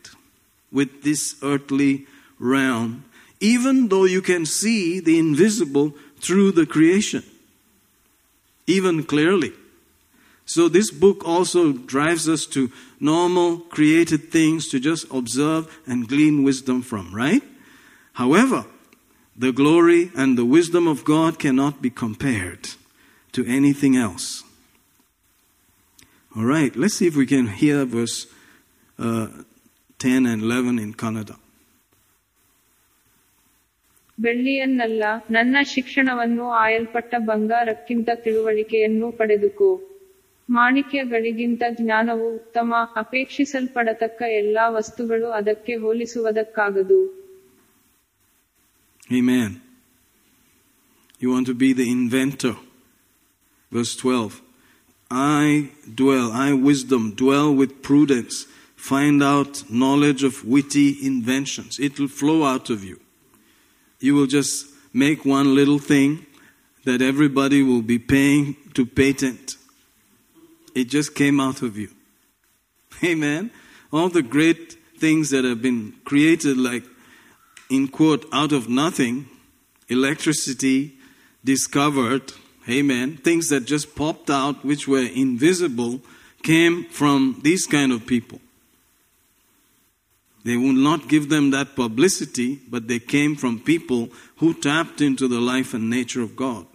with 0.71 1.03
this 1.03 1.35
earthly 1.43 2.07
realm, 2.39 3.03
even 3.41 3.89
though 3.89 4.05
you 4.05 4.21
can 4.21 4.45
see 4.45 5.01
the 5.01 5.19
invisible 5.19 5.93
through 6.21 6.53
the 6.53 6.65
creation, 6.65 7.21
even 8.65 9.03
clearly. 9.03 9.51
So, 10.45 10.69
this 10.69 10.89
book 10.89 11.23
also 11.27 11.73
drives 11.73 12.29
us 12.29 12.45
to 12.55 12.71
normal 13.01 13.57
created 13.59 14.31
things 14.31 14.69
to 14.69 14.79
just 14.79 15.05
observe 15.11 15.67
and 15.85 16.07
glean 16.07 16.43
wisdom 16.43 16.81
from, 16.81 17.13
right? 17.13 17.43
However, 18.13 18.63
the 19.35 19.51
glory 19.51 20.13
and 20.15 20.37
the 20.37 20.45
wisdom 20.45 20.87
of 20.87 21.03
God 21.03 21.37
cannot 21.39 21.81
be 21.81 21.89
compared 21.89 22.69
to 23.37 23.45
anything 23.61 23.95
else. 24.05 24.27
All 26.35 26.43
right, 26.51 26.75
let's 26.75 26.95
see 27.01 27.05
if 27.07 27.15
we 27.15 27.27
can 27.33 27.47
hear 27.61 27.83
verse 27.97 28.17
uh, 28.99 29.27
10 30.05 30.25
and 30.35 30.47
11 30.53 30.79
in 30.85 30.93
Kannada. 31.03 31.35
ಬೆಳ್ಳಿಯನ್ನಲ್ಲ 34.25 35.03
ನನ್ನ 35.35 35.57
ಶಿಕ್ಷಣವನ್ನು 35.73 36.45
ಆಯಲ್ಪಟ್ಟ 36.61 37.11
ಬಂಗಾರಕ್ಕಿಂತ 37.27 38.07
ತಿಳುವಳಿಕೆಯನ್ನು 38.23 39.07
ಪಡೆದುಕೋ 39.19 39.69
ಮಾಣಿಕ್ಯಗಳಿಗಿಂತ 40.57 41.61
ಜ್ಞಾನವು 41.81 42.25
ಉತ್ತಮ 42.39 42.71
ಅಪೇಕ್ಷಿಸಲ್ಪಡತಕ್ಕ 43.03 44.21
ಎಲ್ಲಾ 44.41 44.65
ವಸ್ತುಗಳು 44.79 45.29
ಅದಕ್ಕೆ 45.41 45.75
ಹೋಲಿಸುವುದಕ್ಕಾಗದು 45.85 46.99
Amen. 49.19 49.49
You 51.21 51.27
want 51.35 51.45
to 51.51 51.55
be 51.65 51.69
the 51.81 51.85
inventor 51.97 52.51
Verse 53.71 53.95
12 53.95 54.41
I 55.09 55.69
dwell, 55.95 56.31
I 56.33 56.51
wisdom, 56.53 57.11
dwell 57.15 57.53
with 57.53 57.81
prudence, 57.81 58.45
find 58.75 59.23
out 59.23 59.63
knowledge 59.71 60.21
of 60.23 60.43
witty 60.43 60.97
inventions. 61.05 61.79
It 61.79 61.97
will 61.97 62.09
flow 62.09 62.43
out 62.43 62.69
of 62.69 62.83
you. 62.83 62.99
You 64.01 64.15
will 64.15 64.25
just 64.25 64.67
make 64.93 65.23
one 65.23 65.55
little 65.55 65.79
thing 65.79 66.25
that 66.83 67.01
everybody 67.01 67.63
will 67.63 67.81
be 67.81 67.97
paying 67.99 68.57
to 68.73 68.85
patent. 68.85 69.55
It 70.75 70.89
just 70.89 71.15
came 71.15 71.39
out 71.39 71.61
of 71.61 71.77
you. 71.77 71.87
Amen. 73.03 73.49
All 73.93 74.09
the 74.09 74.21
great 74.21 74.73
things 74.97 75.29
that 75.29 75.45
have 75.45 75.61
been 75.61 75.93
created, 76.03 76.57
like 76.57 76.83
in 77.69 77.87
quote, 77.87 78.25
out 78.33 78.51
of 78.51 78.67
nothing, 78.67 79.29
electricity 79.89 80.95
discovered 81.45 82.33
Amen. 82.69 83.15
Things 83.17 83.47
that 83.49 83.65
just 83.65 83.95
popped 83.95 84.29
out, 84.29 84.65
which 84.65 84.87
were 84.87 85.03
invisible, 85.05 86.01
came 86.43 86.83
from 86.85 87.39
these 87.43 87.65
kind 87.65 87.91
of 87.91 88.05
people. 88.05 88.41
They 90.43 90.57
would 90.57 90.75
not 90.75 91.07
give 91.07 91.29
them 91.29 91.51
that 91.51 91.75
publicity, 91.75 92.59
but 92.69 92.87
they 92.87 92.99
came 92.99 93.35
from 93.35 93.59
people 93.59 94.09
who 94.37 94.53
tapped 94.53 95.01
into 95.01 95.27
the 95.27 95.39
life 95.39 95.73
and 95.73 95.89
nature 95.89 96.21
of 96.21 96.35
God. 96.35 96.65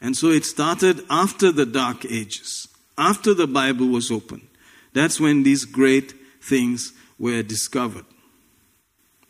And 0.00 0.16
so 0.16 0.28
it 0.28 0.44
started 0.44 1.04
after 1.10 1.50
the 1.50 1.66
Dark 1.66 2.04
Ages, 2.04 2.68
after 2.98 3.32
the 3.34 3.46
Bible 3.48 3.86
was 3.86 4.10
opened. 4.10 4.46
That's 4.92 5.20
when 5.20 5.42
these 5.42 5.64
great 5.64 6.14
things 6.40 6.92
were 7.18 7.42
discovered. 7.42 8.04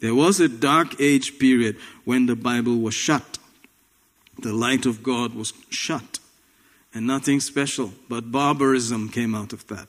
There 0.01 0.15
was 0.15 0.41
a 0.41 0.49
Dark 0.49 1.01
Age 1.01 1.39
period 1.39 1.77
when 2.05 2.27
the 2.27 2.37
Bible 2.37 2.77
was 2.79 2.95
shut. 2.95 3.36
The 4.39 4.53
light 4.53 4.85
of 4.85 5.03
God 5.03 5.35
was 5.35 5.53
shut, 5.71 6.19
and 6.93 7.07
nothing 7.07 7.41
special, 7.41 7.93
but 8.09 8.31
barbarism 8.31 9.09
came 9.09 9.35
out 9.35 9.53
of 9.53 9.67
that. 9.69 9.89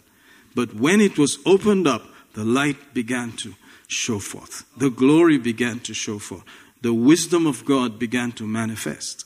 But 0.56 0.74
when 0.74 1.02
it 1.02 1.18
was 1.18 1.40
opened 1.46 1.86
up, 1.88 2.06
the 2.34 2.46
light 2.46 2.94
began 2.94 3.34
to 3.34 3.54
show 3.88 4.20
forth, 4.20 4.66
the 4.76 4.90
glory 4.90 5.38
began 5.38 5.80
to 5.82 5.94
show 5.94 6.20
forth, 6.20 6.44
the 6.82 6.94
wisdom 6.94 7.46
of 7.46 7.66
God 7.66 8.00
began 8.00 8.32
to 8.34 8.46
manifest. 8.48 9.26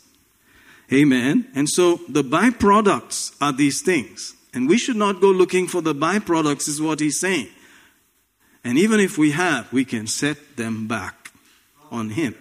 Amen. 0.93 1.47
And 1.55 1.69
so 1.69 2.01
the 2.09 2.23
byproducts 2.23 3.35
are 3.39 3.53
these 3.53 3.81
things. 3.81 4.33
And 4.53 4.67
we 4.67 4.77
should 4.77 4.97
not 4.97 5.21
go 5.21 5.29
looking 5.31 5.65
for 5.67 5.79
the 5.81 5.95
byproducts, 5.95 6.67
is 6.67 6.81
what 6.81 6.99
he's 6.99 7.17
saying. 7.19 7.47
And 8.65 8.77
even 8.77 8.99
if 8.99 9.17
we 9.17 9.31
have, 9.31 9.71
we 9.71 9.85
can 9.85 10.05
set 10.07 10.57
them 10.57 10.87
back 10.89 11.31
on 11.89 12.09
him. 12.11 12.35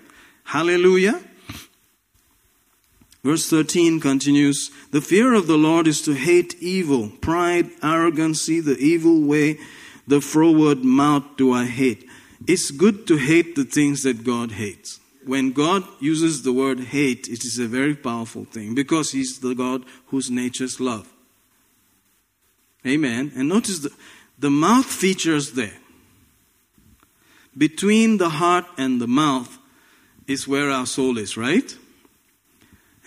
Hallelujah. 0.44 1.20
Verse 3.22 3.48
13 3.50 4.00
continues 4.00 4.70
The 4.92 5.02
fear 5.02 5.34
of 5.34 5.46
the 5.46 5.58
Lord 5.58 5.86
is 5.86 6.00
to 6.02 6.12
hate 6.14 6.54
evil, 6.60 7.10
pride, 7.20 7.68
arrogancy, 7.82 8.60
the 8.60 8.78
evil 8.78 9.20
way, 9.22 9.58
the 10.06 10.20
froward 10.20 10.84
mouth 10.84 11.24
do 11.36 11.52
I 11.52 11.66
hate. 11.66 12.06
It's 12.48 12.70
good 12.70 13.06
to 13.08 13.16
hate 13.16 13.54
the 13.56 13.64
things 13.64 14.02
that 14.04 14.24
God 14.24 14.52
hates. 14.52 14.98
When 15.26 15.52
God 15.52 15.84
uses 16.00 16.42
the 16.42 16.52
word 16.52 16.80
hate, 16.80 17.28
it 17.28 17.44
is 17.44 17.58
a 17.58 17.68
very 17.68 17.94
powerful 17.94 18.44
thing 18.46 18.74
because 18.74 19.12
He's 19.12 19.38
the 19.40 19.54
God 19.54 19.84
whose 20.06 20.30
nature 20.30 20.64
is 20.64 20.80
love. 20.80 21.12
Amen. 22.86 23.30
And 23.36 23.50
notice 23.50 23.80
the, 23.80 23.90
the 24.38 24.48
mouth 24.50 24.86
features 24.86 25.52
there. 25.52 25.76
Between 27.56 28.16
the 28.16 28.30
heart 28.30 28.64
and 28.78 28.98
the 29.00 29.06
mouth 29.06 29.58
is 30.26 30.48
where 30.48 30.70
our 30.70 30.86
soul 30.86 31.18
is, 31.18 31.36
right? 31.36 31.76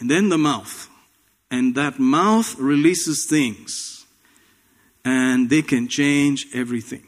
And 0.03 0.11
then 0.11 0.27
the 0.27 0.37
mouth. 0.37 0.89
And 1.49 1.75
that 1.75 1.97
mouth 1.97 2.59
releases 2.59 3.25
things, 3.25 4.05
and 5.05 5.49
they 5.49 5.61
can 5.61 5.87
change 5.87 6.47
everything. 6.53 7.03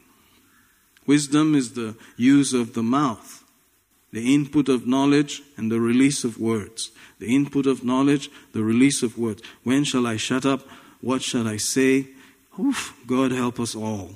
Wisdom 1.05 1.55
is 1.55 1.73
the 1.73 1.95
use 2.15 2.53
of 2.53 2.73
the 2.73 2.83
mouth, 2.83 3.43
the 4.13 4.33
input 4.33 4.69
of 4.69 4.87
knowledge, 4.87 5.41
and 5.57 5.69
the 5.69 5.81
release 5.81 6.23
of 6.23 6.39
words. 6.39 6.91
The 7.19 7.25
input 7.35 7.65
of 7.65 7.83
knowledge, 7.83 8.29
the 8.53 8.63
release 8.63 9.03
of 9.03 9.17
words. 9.17 9.41
When 9.65 9.83
shall 9.83 10.07
I 10.07 10.15
shut 10.15 10.45
up? 10.45 10.61
What 11.01 11.21
shall 11.21 11.49
I 11.49 11.57
say? 11.57 12.07
Oof, 12.57 12.95
God 13.07 13.31
help 13.31 13.59
us 13.59 13.75
all. 13.75 14.11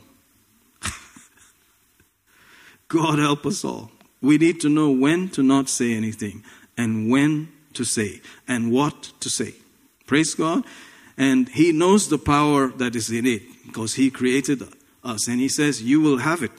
God 2.88 3.20
help 3.20 3.46
us 3.46 3.66
all. 3.66 3.92
We 4.22 4.38
need 4.38 4.62
to 4.62 4.70
know 4.70 4.90
when 4.90 5.28
to 5.32 5.44
not 5.44 5.68
say 5.68 5.92
anything 5.94 6.46
and 6.78 7.10
when 7.10 7.50
to 7.80 7.86
say 7.86 8.20
and 8.46 8.72
what 8.74 9.14
to 9.22 9.30
say. 9.30 9.54
Praise 10.06 10.36
God. 10.36 10.66
And 11.18 11.48
He 11.50 11.72
knows 11.72 12.10
the 12.10 12.18
power 12.18 12.68
that 12.74 12.94
is 12.94 13.10
in 13.10 13.26
it 13.26 13.42
because 13.66 13.94
He 13.94 14.12
created 14.12 14.62
us. 15.04 15.28
And 15.30 15.40
He 15.40 15.48
says, 15.48 15.82
You 15.82 16.02
will 16.02 16.18
have 16.20 16.44
it. 16.44 16.52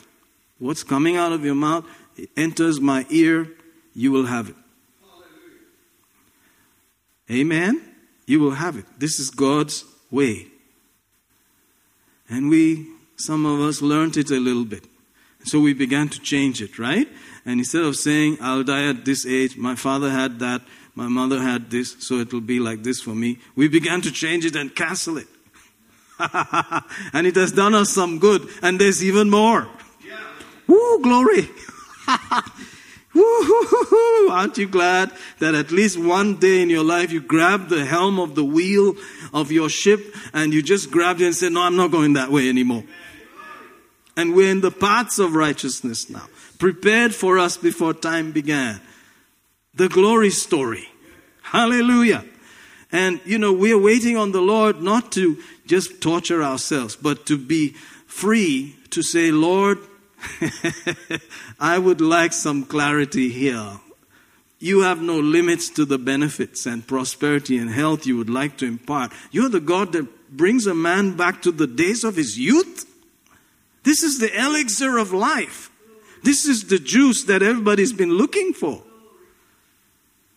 What's 0.58 0.82
coming 0.82 1.16
out 1.18 1.32
of 1.32 1.44
your 1.44 1.54
mouth 1.54 1.84
it 2.16 2.30
enters 2.38 2.80
my 2.80 3.04
ear, 3.10 3.48
you 3.94 4.12
will 4.12 4.24
have 4.26 4.48
it. 4.48 4.54
Hallelujah. 7.28 7.40
Amen. 7.44 7.82
You 8.26 8.40
will 8.40 8.50
have 8.52 8.76
it. 8.76 8.84
This 8.98 9.20
is 9.20 9.28
God's 9.30 9.84
way. 10.10 10.46
And 12.30 12.48
we, 12.50 12.86
some 13.16 13.44
of 13.46 13.60
us, 13.60 13.80
learned 13.82 14.16
it 14.16 14.30
a 14.30 14.38
little 14.40 14.64
bit. 14.64 14.84
So 15.44 15.60
we 15.60 15.72
began 15.74 16.08
to 16.10 16.20
change 16.20 16.60
it, 16.62 16.78
right? 16.78 17.08
And 17.46 17.60
instead 17.60 17.82
of 17.84 17.96
saying, 17.96 18.36
I'll 18.42 18.64
die 18.64 18.88
at 18.88 19.04
this 19.06 19.24
age, 19.26 19.56
my 19.56 19.74
father 19.74 20.10
had 20.10 20.38
that, 20.40 20.60
my 21.00 21.08
mother 21.08 21.40
had 21.40 21.70
this, 21.70 21.96
so 22.00 22.16
it'll 22.18 22.42
be 22.42 22.60
like 22.60 22.82
this 22.82 23.00
for 23.00 23.14
me. 23.14 23.38
We 23.56 23.68
began 23.68 24.02
to 24.02 24.10
change 24.12 24.44
it 24.44 24.54
and 24.54 24.74
cancel 24.76 25.16
it. 25.16 25.28
and 27.14 27.26
it 27.26 27.34
has 27.36 27.52
done 27.52 27.74
us 27.74 27.88
some 27.88 28.18
good, 28.18 28.46
and 28.60 28.78
there's 28.78 29.02
even 29.02 29.30
more. 29.30 29.66
Yeah. 30.06 30.18
Woo, 30.68 31.00
glory. 31.00 31.48
woo 33.14 34.28
are 34.28 34.46
not 34.46 34.58
you 34.58 34.68
glad 34.68 35.10
that 35.38 35.54
at 35.54 35.70
least 35.70 35.98
one 35.98 36.36
day 36.36 36.60
in 36.60 36.68
your 36.68 36.84
life 36.84 37.10
you 37.10 37.22
grabbed 37.22 37.70
the 37.70 37.86
helm 37.86 38.20
of 38.20 38.34
the 38.34 38.44
wheel 38.44 38.94
of 39.32 39.50
your 39.50 39.70
ship 39.70 40.02
and 40.34 40.52
you 40.52 40.60
just 40.60 40.90
grabbed 40.90 41.22
it 41.22 41.24
and 41.28 41.34
said, 41.34 41.52
No, 41.52 41.62
I'm 41.62 41.76
not 41.76 41.90
going 41.92 42.12
that 42.12 42.30
way 42.30 42.50
anymore. 42.50 42.84
And 44.18 44.34
we're 44.34 44.50
in 44.50 44.60
the 44.60 44.70
paths 44.70 45.18
of 45.18 45.34
righteousness 45.34 46.10
now, 46.10 46.26
prepared 46.58 47.14
for 47.14 47.38
us 47.38 47.56
before 47.56 47.94
time 47.94 48.32
began. 48.32 48.82
The 49.72 49.88
glory 49.88 50.30
story. 50.30 50.89
Hallelujah. 51.50 52.24
And, 52.92 53.20
you 53.24 53.36
know, 53.38 53.52
we 53.52 53.72
are 53.72 53.78
waiting 53.78 54.16
on 54.16 54.30
the 54.32 54.40
Lord 54.40 54.80
not 54.82 55.10
to 55.12 55.36
just 55.66 56.00
torture 56.00 56.42
ourselves, 56.44 56.94
but 56.96 57.26
to 57.26 57.36
be 57.36 57.70
free 58.06 58.76
to 58.90 59.02
say, 59.02 59.30
Lord, 59.32 59.78
I 61.60 61.76
would 61.78 62.00
like 62.00 62.32
some 62.32 62.64
clarity 62.64 63.30
here. 63.30 63.80
You 64.60 64.82
have 64.82 65.02
no 65.02 65.18
limits 65.18 65.70
to 65.70 65.84
the 65.84 65.98
benefits 65.98 66.66
and 66.66 66.86
prosperity 66.86 67.56
and 67.58 67.68
health 67.70 68.06
you 68.06 68.16
would 68.16 68.30
like 68.30 68.56
to 68.58 68.66
impart. 68.66 69.10
You're 69.32 69.48
the 69.48 69.58
God 69.60 69.92
that 69.94 70.06
brings 70.36 70.66
a 70.68 70.74
man 70.74 71.16
back 71.16 71.42
to 71.42 71.50
the 71.52 71.66
days 71.66 72.04
of 72.04 72.14
his 72.16 72.38
youth. 72.38 72.86
This 73.82 74.02
is 74.04 74.18
the 74.20 74.32
elixir 74.38 74.98
of 74.98 75.12
life. 75.12 75.68
This 76.22 76.44
is 76.46 76.64
the 76.68 76.78
juice 76.78 77.24
that 77.24 77.42
everybody's 77.42 77.92
been 77.94 78.12
looking 78.12 78.52
for. 78.52 78.82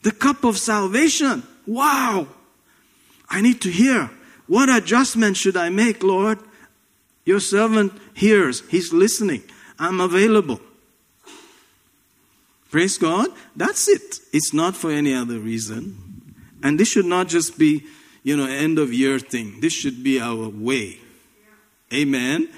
The 0.03 0.11
cup 0.11 0.43
of 0.43 0.57
salvation. 0.57 1.43
Wow. 1.65 2.27
I 3.29 3.41
need 3.41 3.61
to 3.61 3.71
hear. 3.71 4.11
What 4.47 4.69
adjustment 4.69 5.37
should 5.37 5.57
I 5.57 5.69
make, 5.69 6.03
Lord? 6.03 6.37
Your 7.25 7.39
servant 7.39 7.93
hears. 8.13 8.67
He's 8.69 8.91
listening. 8.93 9.43
I'm 9.79 10.01
available. 10.01 10.59
Praise 12.69 12.97
God. 12.97 13.29
That's 13.55 13.87
it. 13.87 14.17
It's 14.33 14.51
not 14.53 14.75
for 14.75 14.91
any 14.91 15.13
other 15.13 15.39
reason. 15.39 16.35
And 16.61 16.79
this 16.79 16.89
should 16.89 17.05
not 17.05 17.29
just 17.29 17.57
be, 17.57 17.83
you 18.23 18.35
know, 18.35 18.45
end 18.45 18.77
of 18.79 18.93
year 18.93 19.19
thing. 19.19 19.61
This 19.61 19.71
should 19.71 20.03
be 20.03 20.19
our 20.19 20.49
way. 20.49 20.97
Amen. 21.93 22.49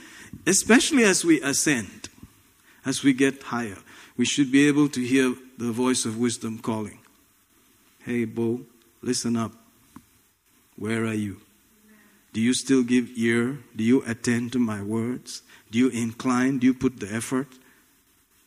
Especially 0.47 1.03
as 1.03 1.23
we 1.23 1.41
ascend, 1.41 2.09
as 2.85 3.03
we 3.03 3.13
get 3.13 3.43
higher, 3.43 3.77
we 4.17 4.25
should 4.25 4.51
be 4.51 4.67
able 4.67 4.89
to 4.89 5.01
hear 5.01 5.35
the 5.57 5.71
voice 5.71 6.05
of 6.05 6.17
wisdom 6.17 6.57
calling. 6.59 6.99
Hey, 8.05 8.25
Bo, 8.25 8.61
listen 9.01 9.35
up. 9.35 9.51
Where 10.75 11.05
are 11.07 11.15
you? 11.15 11.41
Do 12.33 12.39
you 12.39 12.53
still 12.53 12.83
give 12.83 13.09
ear? 13.15 13.57
Do 13.75 13.83
you 13.83 14.03
attend 14.05 14.51
to 14.51 14.59
my 14.59 14.83
words? 14.83 15.41
Do 15.71 15.79
you 15.79 15.87
incline? 15.89 16.59
Do 16.59 16.67
you 16.67 16.75
put 16.75 16.99
the 16.99 17.11
effort? 17.11 17.47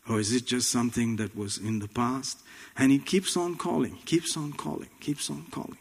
Or 0.09 0.20
is 0.20 0.32
it 0.32 0.46
just 0.46 0.70
something 0.70 1.16
that 1.16 1.36
was 1.36 1.59
in 1.59 1.80
the 1.80 1.88
past? 1.88 2.38
And 2.76 2.92
he 2.92 3.00
keeps 3.00 3.36
on 3.36 3.56
calling, 3.56 3.96
keeps 4.04 4.36
on 4.36 4.52
calling, 4.52 4.90
keeps 5.00 5.28
on 5.28 5.46
calling. 5.50 5.78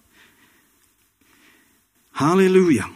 Hallelujah. 2.13 2.89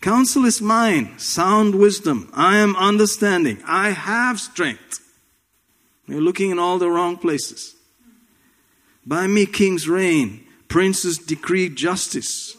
Counsel 0.00 0.44
is 0.46 0.60
mine, 0.60 1.16
sound 1.16 1.76
wisdom. 1.76 2.28
I 2.34 2.56
am 2.58 2.74
understanding. 2.74 3.62
I 3.64 3.90
have 3.90 4.40
strength. 4.40 4.98
You're 6.08 6.20
looking 6.20 6.50
in 6.50 6.58
all 6.58 6.78
the 6.78 6.90
wrong 6.90 7.16
places. 7.16 7.76
By 9.06 9.26
me 9.26 9.46
kings 9.46 9.88
reign, 9.88 10.44
princes 10.68 11.18
decree 11.18 11.68
justice. 11.68 12.56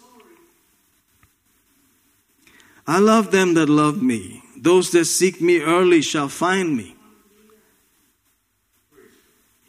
I 2.88 3.00
love 3.00 3.32
them 3.32 3.54
that 3.54 3.70
love 3.70 4.02
me. 4.02 4.42
Those 4.58 4.92
that 4.92 5.06
seek 5.06 5.40
me 5.42 5.62
early 5.62 6.02
shall 6.02 6.28
find 6.30 6.76
me. 6.76 6.96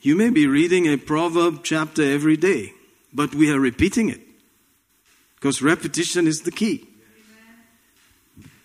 You 0.01 0.17
may 0.17 0.31
be 0.31 0.47
reading 0.47 0.87
a 0.89 0.97
proverb 0.97 1.61
chapter 1.63 2.03
every 2.03 2.37
day, 2.37 2.73
but 3.13 3.35
we 3.35 3.51
are 3.51 3.61
repeating 3.61 4.09
it 4.09 4.21
because 5.37 5.63
repetition 5.63 6.27
is 6.27 6.43
the 6.43 6.51
key. 6.51 6.89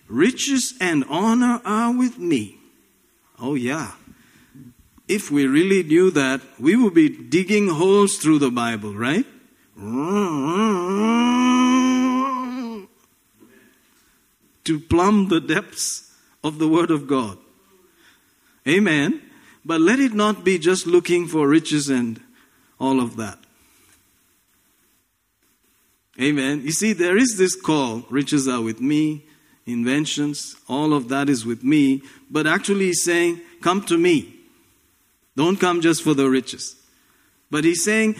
Riches 0.08 0.74
and 0.80 1.04
honor 1.08 1.60
are 1.64 1.92
with 1.96 2.18
me. 2.18 2.56
Oh, 3.38 3.54
yeah. 3.54 3.92
If 5.08 5.30
we 5.30 5.46
really 5.46 5.82
knew 5.82 6.10
that, 6.10 6.42
we 6.60 6.76
would 6.76 6.92
be 6.92 7.08
digging 7.08 7.68
holes 7.68 8.18
through 8.18 8.40
the 8.40 8.50
Bible, 8.50 8.92
right? 8.94 9.24
To 14.66 14.78
plumb 14.78 15.28
the 15.28 15.40
depths 15.40 16.10
of 16.44 16.58
the 16.58 16.68
Word 16.68 16.90
of 16.90 17.08
God. 17.08 17.38
Amen. 18.66 19.22
But 19.64 19.80
let 19.80 19.98
it 19.98 20.12
not 20.12 20.44
be 20.44 20.58
just 20.58 20.86
looking 20.86 21.26
for 21.26 21.48
riches 21.48 21.88
and 21.88 22.20
all 22.78 23.00
of 23.00 23.16
that. 23.16 23.38
Amen. 26.20 26.60
You 26.64 26.72
see, 26.72 26.92
there 26.92 27.16
is 27.16 27.38
this 27.38 27.56
call 27.58 28.04
riches 28.10 28.46
are 28.46 28.60
with 28.60 28.80
me, 28.80 29.24
inventions, 29.64 30.54
all 30.68 30.92
of 30.92 31.08
that 31.08 31.30
is 31.30 31.46
with 31.46 31.64
me. 31.64 32.02
But 32.30 32.46
actually, 32.46 32.86
he's 32.86 33.02
saying, 33.04 33.40
Come 33.62 33.82
to 33.84 33.96
me. 33.96 34.34
Don't 35.38 35.56
come 35.56 35.80
just 35.80 36.02
for 36.02 36.14
the 36.14 36.28
riches. 36.28 36.74
But 37.48 37.62
he's 37.62 37.84
saying 37.84 38.16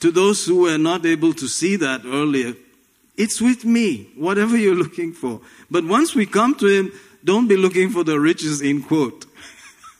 to 0.00 0.10
those 0.10 0.44
who 0.44 0.56
were 0.60 0.76
not 0.76 1.06
able 1.06 1.32
to 1.32 1.48
see 1.48 1.76
that 1.76 2.02
earlier, 2.04 2.52
it's 3.16 3.40
with 3.40 3.64
me, 3.64 4.08
whatever 4.16 4.58
you're 4.58 4.74
looking 4.74 5.14
for. 5.14 5.40
But 5.70 5.86
once 5.86 6.14
we 6.14 6.26
come 6.26 6.54
to 6.56 6.66
him, 6.66 6.92
don't 7.24 7.48
be 7.48 7.56
looking 7.56 7.88
for 7.88 8.04
the 8.04 8.20
riches 8.20 8.60
in 8.60 8.82
quote. 8.82 9.24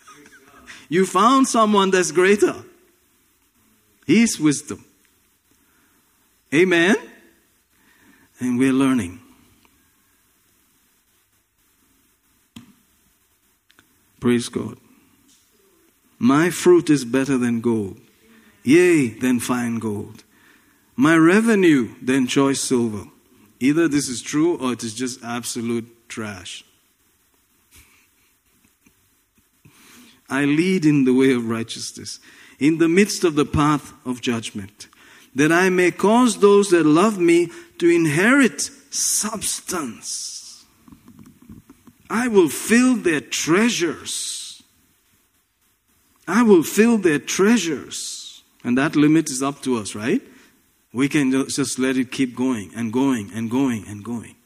you 0.91 1.07
found 1.07 1.49
someone 1.49 1.91
that's 1.91 2.13
greater. 2.13 2.57
His 4.07 4.39
wisdom. 4.39 4.85
Amen. 6.53 6.97
And 8.41 8.59
we're 8.59 8.75
learning. 8.75 9.21
Praise 14.21 14.51
God. 14.51 14.77
My 16.25 16.51
fruit 16.51 16.89
is 16.89 17.05
better 17.05 17.37
than 17.37 17.61
gold, 17.61 18.01
yea, 18.63 19.09
than 19.09 19.41
fine 19.41 19.81
gold. 19.81 20.23
My 20.95 21.17
revenue 21.17 21.97
than 22.01 22.29
choice 22.29 22.61
silver. 22.61 23.07
Either 23.59 23.89
this 23.89 24.09
is 24.09 24.23
true 24.23 24.55
or 24.57 24.73
it 24.73 24.85
is 24.85 24.95
just 24.95 25.25
absolute 25.25 26.09
trash. 26.09 26.65
I 30.31 30.45
lead 30.45 30.87
in 30.87 31.07
the 31.07 31.13
way 31.13 31.33
of 31.35 31.49
righteousness, 31.49 32.21
in 32.61 32.79
the 32.79 32.89
midst 32.89 33.25
of 33.25 33.35
the 33.35 33.45
path 33.45 33.93
of 34.07 34.21
judgment, 34.21 34.87
that 35.35 35.51
I 35.51 35.71
may 35.71 35.91
cause 35.91 36.39
those 36.39 36.71
that 36.71 36.87
love 36.87 37.19
me 37.19 37.51
to 37.79 37.89
inherit 37.89 38.61
substance. 38.95 40.65
I 42.09 42.29
will 42.29 42.49
fill 42.49 42.95
their 42.95 43.21
treasures. 43.23 44.39
I 46.29 46.43
will 46.43 46.63
fill 46.63 46.99
their 46.99 47.19
treasures. 47.19 48.43
And 48.65 48.79
that 48.79 48.95
limit 48.95 49.29
is 49.29 49.43
up 49.43 49.61
to 49.63 49.77
us, 49.77 49.95
right? 49.95 50.23
We 50.93 51.09
can 51.09 51.31
just 51.49 51.79
let 51.79 51.97
it 51.97 52.13
keep 52.13 52.37
going 52.37 52.71
and 52.77 52.93
going 52.93 53.31
and 53.35 53.51
going 53.51 53.85
and 53.89 54.05
going. 54.05 54.37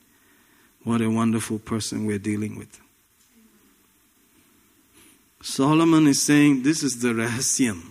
What 0.84 1.00
a 1.00 1.10
wonderful 1.10 1.58
person 1.58 2.06
we're 2.06 2.18
dealing 2.18 2.56
with. 2.56 2.80
Solomon 5.42 6.06
is 6.06 6.22
saying, 6.22 6.62
This 6.62 6.82
is 6.82 7.00
the 7.02 7.08
rahasyam. 7.08 7.82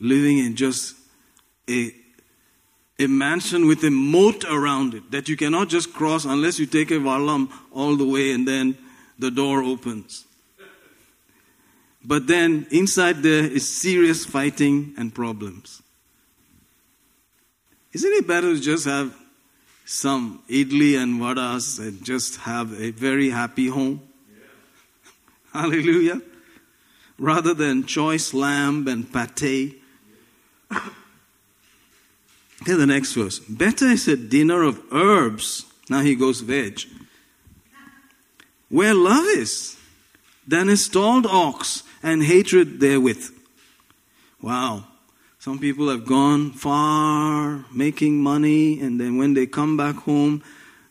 living 0.00 0.38
in 0.38 0.56
just 0.56 0.94
a, 1.70 1.94
a 2.98 3.06
mansion 3.06 3.68
with 3.68 3.84
a 3.84 3.90
moat 3.90 4.44
around 4.44 4.94
it 4.94 5.10
that 5.12 5.28
you 5.28 5.36
cannot 5.36 5.68
just 5.68 5.92
cross 5.92 6.24
unless 6.24 6.58
you 6.58 6.66
take 6.66 6.90
a 6.90 6.94
valam 6.94 7.50
all 7.72 7.96
the 7.96 8.06
way 8.06 8.32
and 8.32 8.48
then 8.48 8.76
the 9.18 9.30
door 9.30 9.62
opens? 9.62 10.24
But 12.04 12.26
then 12.26 12.66
inside 12.70 13.22
there 13.22 13.44
is 13.44 13.68
serious 13.80 14.24
fighting 14.24 14.94
and 14.96 15.14
problems. 15.14 15.82
Isn't 17.92 18.12
it 18.14 18.26
better 18.26 18.54
to 18.54 18.60
just 18.60 18.84
have 18.84 19.14
some 19.84 20.42
idli 20.48 20.96
and 20.96 21.20
vadas 21.20 21.78
and 21.78 22.04
just 22.04 22.36
have 22.40 22.78
a 22.80 22.90
very 22.90 23.30
happy 23.30 23.66
home? 23.68 24.02
Yeah. 24.30 24.52
Hallelujah. 25.62 26.20
Rather 27.18 27.54
than 27.54 27.86
choice 27.86 28.32
lamb 28.34 28.86
and 28.88 29.10
pate. 29.10 29.80
Here's 30.70 30.80
Hear 32.66 32.76
the 32.76 32.86
next 32.86 33.14
verse. 33.14 33.38
Better 33.40 33.86
is 33.86 34.06
a 34.06 34.16
dinner 34.16 34.62
of 34.62 34.80
herbs. 34.92 35.64
Now 35.88 36.00
he 36.02 36.14
goes 36.14 36.40
veg. 36.42 36.80
Where 38.68 38.94
love 38.94 39.24
is 39.38 39.76
than 40.46 40.68
a 40.68 40.76
stalled 40.76 41.24
ox 41.26 41.82
and 42.02 42.22
hatred 42.22 42.80
therewith. 42.80 43.24
Wow. 44.40 44.84
Some 45.40 45.58
people 45.58 45.88
have 45.90 46.06
gone 46.06 46.50
far 46.52 47.64
making 47.72 48.22
money, 48.22 48.80
and 48.80 49.00
then 49.00 49.16
when 49.18 49.34
they 49.34 49.46
come 49.46 49.76
back 49.76 49.96
home, 49.96 50.42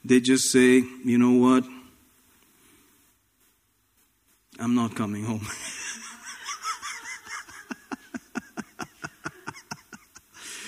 they 0.04 0.20
just 0.22 0.52
say, 0.52 0.84
you 1.04 1.18
know 1.18 1.32
what? 1.32 1.64
I'm 4.60 4.74
not 4.76 4.96
coming 4.96 5.24
home. 5.24 5.46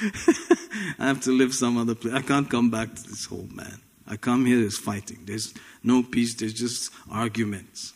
I 0.98 1.08
have 1.08 1.20
to 1.22 1.32
live 1.32 1.54
some 1.54 1.78
other 1.78 1.94
place. 1.96 2.14
I 2.14 2.22
can't 2.22 2.50
come 2.50 2.70
back 2.70 2.94
to 2.94 3.04
this 3.04 3.26
home, 3.26 3.50
man. 3.54 3.80
I 4.08 4.16
come 4.18 4.46
here, 4.46 4.60
there's 4.60 4.78
fighting. 4.78 5.20
There's 5.26 5.54
no 5.84 6.04
peace, 6.04 6.34
there's 6.36 6.54
just 6.54 6.92
arguments. 7.12 7.94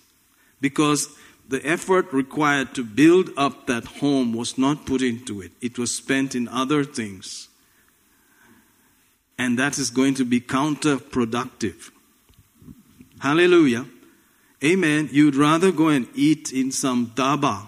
Because 0.60 1.10
the 1.54 1.64
effort 1.68 2.12
required 2.12 2.74
to 2.74 2.84
build 2.84 3.30
up 3.38 3.68
that 3.68 3.86
home 3.86 4.34
was 4.34 4.58
not 4.58 4.88
put 4.88 5.04
into 5.04 5.40
it, 5.40 5.52
it 5.62 5.78
was 5.78 5.94
spent 5.96 6.34
in 6.34 6.48
other 6.48 6.84
things. 6.84 7.48
And 9.38 9.58
that 9.60 9.78
is 9.78 9.92
going 9.92 10.16
to 10.16 10.26
be 10.26 10.42
counterproductive. 10.42 11.92
Hallelujah. 13.20 13.86
Amen. 14.64 15.10
You'd 15.12 15.36
rather 15.36 15.72
go 15.72 15.90
and 15.90 16.08
eat 16.16 16.52
in 16.52 16.72
some 16.72 17.08
daba 17.12 17.68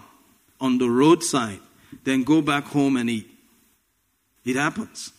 on 0.60 0.78
the 0.78 0.88
roadside 0.90 1.60
than 2.02 2.24
go 2.24 2.42
back 2.42 2.64
home 2.64 2.96
and 2.96 3.08
eat. 3.08 3.30
It 4.44 4.56
happens. 4.56 5.12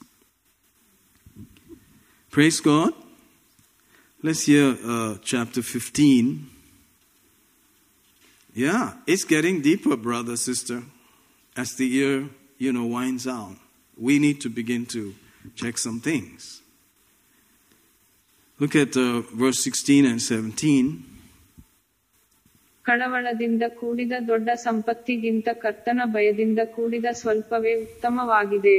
Praise 2.31 2.59
God. 2.59 2.93
Let's 4.21 4.41
hear 4.45 4.75
uh, 4.85 5.15
chapter 5.23 5.61
15. 5.61 6.47
Yeah, 8.57 8.93
it's 9.05 9.23
getting 9.23 9.61
deeper, 9.61 9.95
brother, 9.95 10.35
sister, 10.35 10.81
as 11.55 11.75
the 11.75 11.85
year, 11.85 12.27
you 12.57 12.73
know, 12.73 12.85
winds 12.87 13.25
down. 13.25 13.59
We 13.95 14.17
need 14.17 14.41
to 14.45 14.49
begin 14.49 14.87
to 14.93 15.13
check 15.53 15.77
some 15.77 15.99
things. 15.99 16.63
Look 18.57 18.75
at 18.75 18.97
uh, 18.97 19.21
verse 19.43 19.59
16 19.69 20.07
and 20.13 20.21
17. 20.29 20.97
ಕಳವಳದಿಂದ 22.89 23.63
ಕೂಡಿದ 23.79 24.17
ದೊಡ್ಡ 24.29 24.49
ಸಂಪತ್ತಿಗಿಂತ 24.65 25.47
ಕರ್ತನ 25.63 26.01
ಭಯದಿಂದ 26.13 26.61
ಕೂಡಿದ 26.75 27.07
ಸ್ವಲ್ಪವೇ 27.21 27.73
ಉತ್ತಮವಾಗಿದೆ 27.87 28.75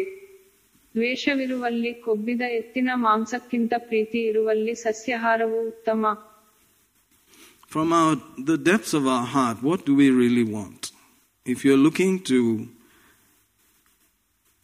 ದ್ವೇಷವಿರುವಲ್ಲಿ 0.96 1.92
ಕೊಬ್ಬಿದ 2.06 2.44
ಎತ್ತಿನ 2.60 2.88
ಮಾಂಸಕ್ಕಿಂತ 3.06 3.72
ಪ್ರೀತಿ 3.90 4.20
ಇರುವಲ್ಲಿ 4.30 4.74
ಉತ್ತಮ 5.72 6.02
from 7.68 7.92
our, 7.92 8.16
the 8.38 8.56
depths 8.58 8.94
of 8.94 9.06
our 9.06 9.26
heart, 9.26 9.62
what 9.62 9.84
do 9.86 9.94
we 9.94 10.10
really 10.10 10.42
want? 10.42 10.90
If 11.44 11.66
you're 11.66 11.76
looking 11.76 12.20
to 12.24 12.66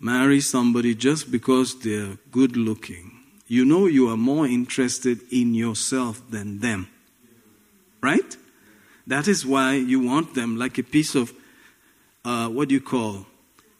marry 0.01 0.41
somebody 0.41 0.95
just 0.95 1.31
because 1.31 1.81
they're 1.81 2.17
good 2.31 2.57
looking, 2.57 3.11
you 3.47 3.67
know 3.67 3.85
you 3.87 4.09
are 4.09 4.17
more 4.17 4.47
interested 4.47 5.21
in 5.31 5.53
yourself 5.53 6.23
than 6.31 6.61
them. 6.61 6.89
Right? 8.01 8.37
That 9.07 9.29
is 9.29 9.45
why 9.45 9.75
you 9.75 10.01
want 10.01 10.35
them 10.35 10.57
like 10.57 10.79
a 10.79 10.83
piece 10.83 11.15
of, 11.15 11.31
uh, 12.25 12.49
what 12.49 12.69
do 12.71 12.75
you 12.75 12.81
call, 12.81 13.27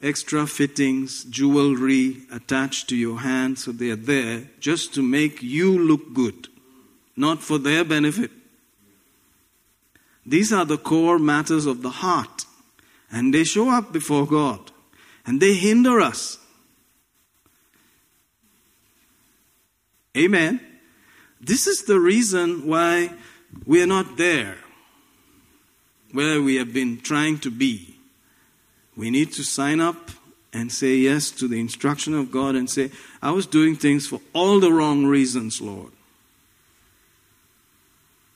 extra 0.03 0.47
fittings, 0.47 1.25
jewelry 1.25 2.19
attached 2.31 2.91
to 2.91 2.97
your 2.97 3.21
hand, 3.21 3.59
so 3.59 3.73
they're 3.73 3.97
there 3.97 4.43
just 4.61 4.93
to 4.95 5.03
make 5.03 5.43
you 5.43 5.79
look 5.79 6.13
good, 6.13 6.49
not 7.17 7.43
for 7.43 7.57
their 7.57 7.85
benefit. 7.85 8.31
These 10.27 10.53
are 10.53 10.65
the 10.65 10.79
core 10.79 11.19
matters 11.19 11.67
of 11.67 11.83
the 11.83 11.91
heart, 11.91 12.47
and 13.11 13.33
they 13.35 13.45
show 13.45 13.71
up 13.71 13.93
before 13.93 14.27
God, 14.27 14.71
and 15.27 15.41
they 15.41 15.55
hinder 15.55 16.01
us. 16.01 16.39
Amen. 20.17 20.61
This 21.41 21.67
is 21.67 21.83
the 21.83 22.01
reason 22.01 22.67
why 22.67 23.13
we 23.67 23.83
are 23.83 23.87
not 23.87 24.17
there 24.17 24.57
where 26.13 26.41
we 26.41 26.55
have 26.57 26.73
been 26.73 26.97
trying 27.01 27.37
to 27.41 27.51
be. 27.51 27.97
We 28.97 29.11
need 29.11 29.33
to 29.33 29.43
sign 29.43 29.81
up 29.81 30.13
and 30.53 30.71
say 30.71 30.95
yes 30.95 31.33
to 31.33 31.49
the 31.49 31.59
instruction 31.59 32.15
of 32.15 32.31
God 32.31 32.55
and 32.55 32.71
say, 32.71 32.93
I 33.21 33.33
was 33.33 33.47
doing 33.49 33.75
things 33.75 34.07
for 34.07 34.21
all 34.33 34.61
the 34.61 34.73
wrong 34.73 35.05
reasons, 35.07 35.61
Lord. 35.61 35.91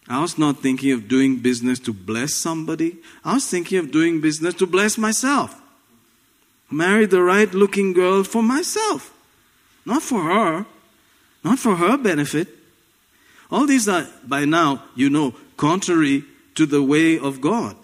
I 0.09 0.21
was 0.23 0.39
not 0.39 0.61
thinking 0.61 0.93
of 0.93 1.07
doing 1.07 1.37
business 1.37 1.79
to 1.81 1.93
bless 1.93 2.33
somebody. 2.35 2.97
I 3.25 3.35
was 3.35 3.47
thinking 3.47 3.79
of 3.79 3.91
doing 3.91 4.21
business 4.23 4.55
to 4.55 4.67
bless 4.67 4.97
myself. 4.97 5.61
Marry 6.71 7.05
the 7.07 7.23
right 7.23 7.53
looking 7.53 7.93
girl 7.93 8.25
for 8.25 8.43
myself, 8.43 9.13
not 9.85 10.03
for 10.03 10.23
her, 10.23 10.67
not 11.45 11.59
for 11.59 11.77
her 11.77 11.97
benefit. 11.97 12.49
All 13.51 13.67
these 13.67 13.89
are, 13.89 14.07
by 14.27 14.45
now, 14.45 14.83
you 14.95 15.09
know, 15.09 15.35
contrary 15.57 16.25
to 16.55 16.67
the 16.67 16.83
way 16.83 17.19
of 17.19 17.41
God. 17.41 17.77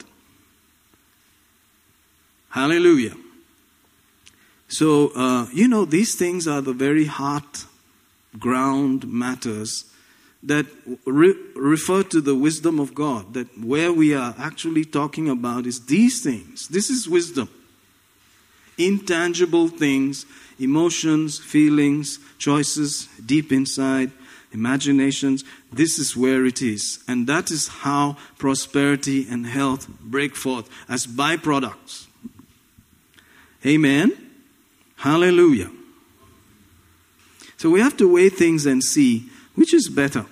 Hallelujah. 2.51 3.15
So, 4.69 5.09
uh, 5.15 5.47
you 5.53 5.67
know, 5.69 5.85
these 5.85 6.15
things 6.15 6.47
are 6.47 6.61
the 6.63 6.73
very 6.75 7.05
heart 7.07 7.65
ground 8.39 9.07
matters 9.11 9.85
that 10.45 10.67
re- 11.07 11.35
refer 11.57 12.03
to 12.03 12.21
the 12.21 12.35
wisdom 12.35 12.79
of 12.79 12.95
God, 12.95 13.33
that 13.35 13.47
where 13.59 13.93
we 13.93 14.15
are 14.15 14.35
actually 14.39 14.85
talking 14.85 15.29
about 15.29 15.67
is 15.67 15.87
these 15.87 16.23
things. 16.23 16.69
This 16.69 16.91
is 16.91 17.09
wisdom. 17.09 17.49
Intangible 18.77 19.69
things, 19.69 20.27
emotions, 20.61 21.39
feelings, 21.39 22.19
choices, 22.39 23.09
deep 23.25 23.53
inside, 23.53 24.11
imaginations. 24.53 25.45
This 25.73 25.99
is 25.99 26.15
where 26.17 26.45
it 26.45 26.61
is. 26.61 26.99
And 27.09 27.27
that 27.27 27.51
is 27.51 27.69
how 27.69 28.19
prosperity 28.37 29.27
and 29.29 29.47
health 29.47 29.89
break 30.01 30.37
forth 30.37 30.69
as 30.89 31.07
byproducts. 31.07 32.07
Amen. 33.65 34.13
Hallelujah. 34.97 35.71
So 37.57 37.71
we 37.71 37.81
have 37.81 37.97
to 37.97 38.07
weigh 38.13 38.29
things 38.29 38.67
and 38.67 38.83
see 38.83 39.31
which 39.55 39.73
is 39.73 39.89
better 39.89 40.27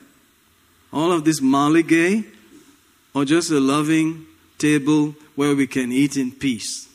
all 0.92 1.10
of 1.10 1.24
this 1.24 1.40
maligay, 1.40 2.24
or 3.14 3.24
just 3.24 3.50
a 3.50 3.58
loving 3.60 4.26
table 4.58 5.14
where 5.34 5.54
we 5.54 5.66
can 5.66 5.90
eat 5.90 6.16
in 6.16 6.30
peace? 6.32 6.88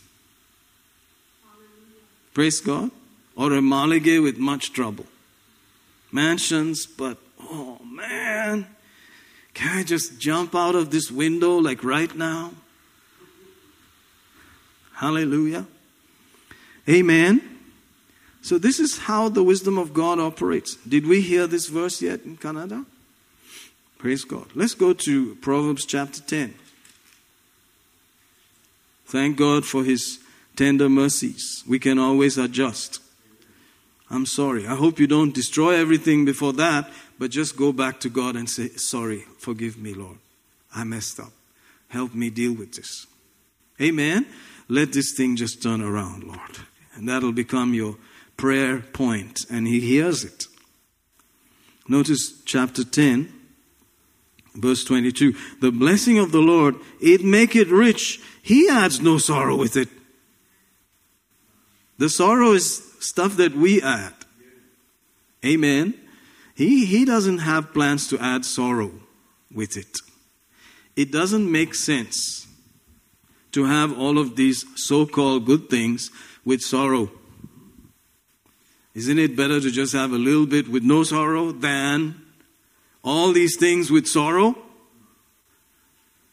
Praise 2.33 2.59
God. 2.59 2.91
Or 3.35 3.53
a 3.53 3.59
maligay 3.59 4.21
with 4.21 4.37
much 4.37 4.73
trouble. 4.73 5.05
Mansions, 6.11 6.85
but 6.85 7.17
oh 7.41 7.79
man, 7.85 8.67
can 9.53 9.77
I 9.77 9.83
just 9.83 10.19
jump 10.19 10.55
out 10.55 10.75
of 10.75 10.89
this 10.91 11.11
window 11.11 11.57
like 11.57 11.83
right 11.83 12.13
now? 12.15 12.51
Hallelujah. 14.93 15.67
Amen. 16.89 17.41
So, 18.41 18.57
this 18.57 18.79
is 18.79 18.97
how 18.97 19.29
the 19.29 19.43
wisdom 19.43 19.77
of 19.77 19.93
God 19.93 20.19
operates. 20.19 20.75
Did 20.87 21.05
we 21.05 21.21
hear 21.21 21.45
this 21.47 21.67
verse 21.67 22.01
yet 22.01 22.23
in 22.23 22.37
Kannada? 22.37 22.85
Praise 23.97 24.23
God. 24.23 24.45
Let's 24.53 24.75
go 24.75 24.93
to 24.93 25.35
Proverbs 25.35 25.83
chapter 25.85 26.21
10. 26.21 26.53
Thank 29.05 29.37
God 29.37 29.65
for 29.65 29.83
his 29.83 30.19
tender 30.55 30.87
mercies. 30.87 31.63
We 31.67 31.79
can 31.79 31.97
always 31.97 32.37
adjust. 32.37 32.99
I'm 34.09 34.25
sorry. 34.25 34.67
I 34.67 34.75
hope 34.75 34.99
you 34.99 35.07
don't 35.07 35.33
destroy 35.33 35.75
everything 35.75 36.25
before 36.25 36.53
that, 36.53 36.91
but 37.17 37.31
just 37.31 37.57
go 37.57 37.73
back 37.73 37.99
to 38.01 38.09
God 38.09 38.35
and 38.35 38.49
say, 38.49 38.69
Sorry, 38.69 39.23
forgive 39.39 39.77
me, 39.77 39.93
Lord. 39.93 40.17
I 40.75 40.83
messed 40.83 41.19
up. 41.19 41.31
Help 41.87 42.13
me 42.13 42.29
deal 42.29 42.53
with 42.53 42.73
this. 42.75 43.07
Amen. 43.81 44.27
Let 44.69 44.93
this 44.93 45.13
thing 45.13 45.35
just 45.35 45.63
turn 45.63 45.81
around, 45.81 46.23
Lord. 46.23 46.39
And 46.93 47.09
that'll 47.09 47.31
become 47.31 47.73
your 47.73 47.95
prayer 48.35 48.79
point, 48.79 49.45
and 49.49 49.67
He 49.67 49.79
hears 49.79 50.23
it. 50.23 50.45
Notice 51.87 52.41
chapter 52.45 52.83
10, 52.83 53.31
Verse 54.57 54.83
22 54.83 55.35
The 55.61 55.71
blessing 55.71 56.17
of 56.17 56.31
the 56.31 56.41
Lord, 56.41 56.75
it 56.99 57.23
make 57.23 57.55
it 57.55 57.69
rich. 57.69 58.19
He 58.41 58.67
adds 58.69 58.99
no 58.99 59.17
sorrow 59.17 59.55
with 59.55 59.77
it. 59.77 59.87
The 61.99 62.09
sorrow 62.09 62.51
is 62.53 62.83
stuff 62.99 63.37
that 63.37 63.55
we 63.55 63.81
add. 63.81 64.13
Amen. 65.45 65.93
He, 66.55 66.85
he 66.85 67.05
doesn't 67.05 67.39
have 67.39 67.73
plans 67.73 68.07
to 68.09 68.19
add 68.19 68.43
sorrow 68.45 68.91
with 69.53 69.77
it. 69.77 69.97
It 70.95 71.11
doesn't 71.11 71.49
make 71.51 71.75
sense 71.75 72.47
to 73.51 73.65
have 73.65 73.97
all 73.97 74.17
of 74.17 74.35
these 74.35 74.65
so 74.75 75.05
called 75.05 75.45
good 75.45 75.69
things 75.69 76.09
with 76.43 76.61
sorrow. 76.61 77.11
Isn't 78.95 79.19
it 79.19 79.35
better 79.35 79.61
to 79.61 79.69
just 79.71 79.93
have 79.93 80.11
a 80.11 80.17
little 80.17 80.47
bit 80.47 80.67
with 80.67 80.81
no 80.83 81.03
sorrow 81.03 81.51
than 81.51 82.15
all 83.07 83.31
these 83.31 83.55
things 83.55 83.89
with 83.89 84.05
sorrow. 84.05 84.55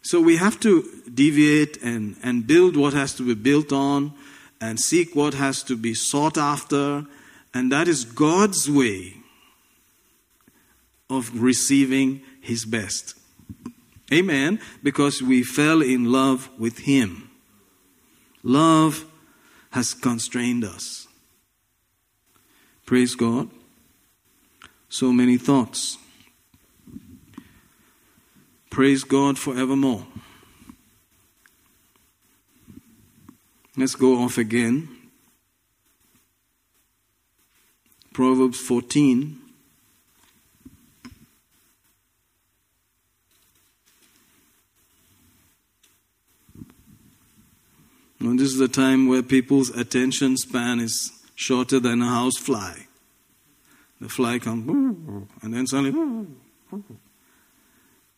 So 0.02 0.20
we 0.20 0.36
have 0.36 0.58
to 0.60 0.84
deviate 1.12 1.80
and, 1.82 2.16
and 2.22 2.46
build 2.46 2.76
what 2.76 2.92
has 2.92 3.14
to 3.14 3.22
be 3.22 3.34
built 3.34 3.72
on 3.72 4.12
and 4.60 4.78
seek 4.80 5.14
what 5.14 5.34
has 5.34 5.62
to 5.64 5.76
be 5.76 5.94
sought 5.94 6.36
after. 6.36 7.06
And 7.54 7.70
that 7.70 7.86
is 7.86 8.04
God's 8.04 8.68
way 8.68 9.14
of 11.08 11.40
receiving 11.40 12.22
His 12.40 12.64
best. 12.64 13.14
Amen. 14.12 14.60
Because 14.82 15.22
we 15.22 15.44
fell 15.44 15.80
in 15.80 16.10
love 16.10 16.50
with 16.58 16.78
Him. 16.78 17.30
Love 18.42 19.04
has 19.70 19.94
constrained 19.94 20.64
us. 20.64 21.06
Praise 22.84 23.14
God. 23.14 23.48
So 24.88 25.12
many 25.12 25.38
thoughts. 25.38 25.98
Praise 28.74 29.04
God 29.04 29.38
forevermore. 29.38 30.04
Let's 33.76 33.94
go 33.94 34.18
off 34.20 34.36
again. 34.36 34.88
Proverbs 38.12 38.58
14. 38.58 39.38
Now, 48.18 48.32
this 48.32 48.52
is 48.52 48.58
a 48.58 48.66
time 48.66 49.06
where 49.06 49.22
people's 49.22 49.70
attention 49.70 50.36
span 50.36 50.80
is 50.80 51.12
shorter 51.36 51.78
than 51.78 52.02
a 52.02 52.06
house 52.08 52.38
fly. 52.38 52.88
The 54.00 54.08
fly 54.08 54.40
comes, 54.40 54.68
and 55.42 55.54
then 55.54 55.64
suddenly, 55.68 56.26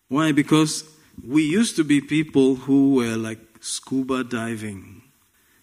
why? 0.08 0.32
Because 0.32 0.84
we 1.26 1.42
used 1.42 1.76
to 1.76 1.84
be 1.84 2.00
people 2.00 2.54
who 2.56 2.94
were 2.94 3.16
like 3.16 3.40
scuba 3.60 4.22
diving 4.22 5.02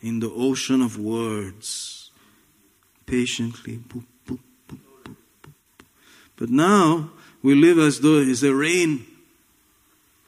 in 0.01 0.19
the 0.19 0.29
ocean 0.31 0.81
of 0.81 0.99
words, 0.99 2.11
patiently. 3.05 3.77
Boop, 3.87 4.03
boop, 4.27 4.39
boop, 4.67 5.15
but 6.35 6.49
now 6.49 7.09
we 7.41 7.55
live 7.55 7.77
as 7.79 8.01
though 8.01 8.19
it's 8.19 8.43
a 8.43 8.53
rain 8.53 9.05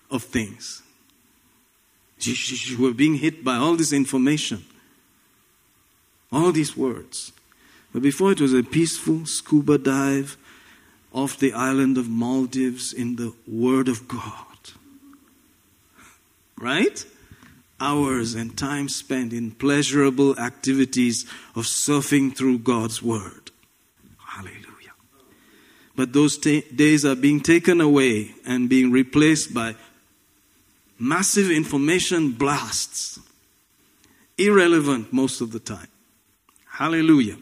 of 0.09 0.23
things. 0.23 0.81
We're 2.79 2.93
being 2.93 3.15
hit 3.15 3.43
by 3.43 3.55
all 3.57 3.75
this 3.75 3.91
information, 3.91 4.63
all 6.31 6.51
these 6.53 6.75
words. 6.77 7.33
But 7.93 8.01
before 8.01 8.31
it 8.31 8.41
was 8.41 8.53
a 8.53 8.63
peaceful 8.63 9.25
scuba 9.25 9.77
dive 9.77 10.37
off 11.15 11.39
the 11.39 11.53
island 11.53 11.97
of 11.97 12.09
Maldives 12.09 12.91
in 12.91 13.15
the 13.15 13.33
Word 13.47 13.87
of 13.87 14.05
God. 14.07 14.33
Right? 16.59 17.05
Hours 17.79 18.35
and 18.35 18.55
time 18.57 18.89
spent 18.89 19.31
in 19.31 19.51
pleasurable 19.51 20.37
activities 20.37 21.25
of 21.55 21.63
surfing 21.63 22.35
through 22.35 22.59
God's 22.59 23.01
Word. 23.01 23.51
Hallelujah. 24.27 24.63
But 25.95 26.11
those 26.11 26.37
days 26.37 27.05
are 27.05 27.15
being 27.15 27.39
taken 27.39 27.79
away 27.79 28.31
and 28.45 28.67
being 28.67 28.91
replaced 28.91 29.53
by 29.53 29.75
massive 30.99 31.49
information 31.49 32.33
blasts, 32.33 33.19
irrelevant 34.37 35.13
most 35.13 35.39
of 35.39 35.53
the 35.53 35.59
time. 35.59 35.87
Hallelujah. 36.69 37.37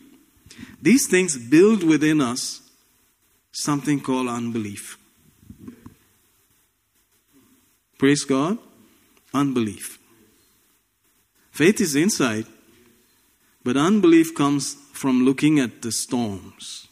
These 0.80 1.08
things 1.08 1.36
build 1.40 1.82
within 1.84 2.22
us 2.22 2.60
something 3.54 4.02
called 4.02 4.28
unbelief. 4.28 4.98
Praise 7.98 8.26
God. 8.26 8.58
Unbelief. 9.34 10.00
Faith 11.52 11.80
is 11.80 11.96
inside, 11.96 12.46
but 13.64 13.78
unbelief 13.78 14.36
comes 14.36 14.76
from 14.92 15.24
looking 15.24 15.60
at 15.60 15.82
the 15.84 15.92
storms, 15.92 16.88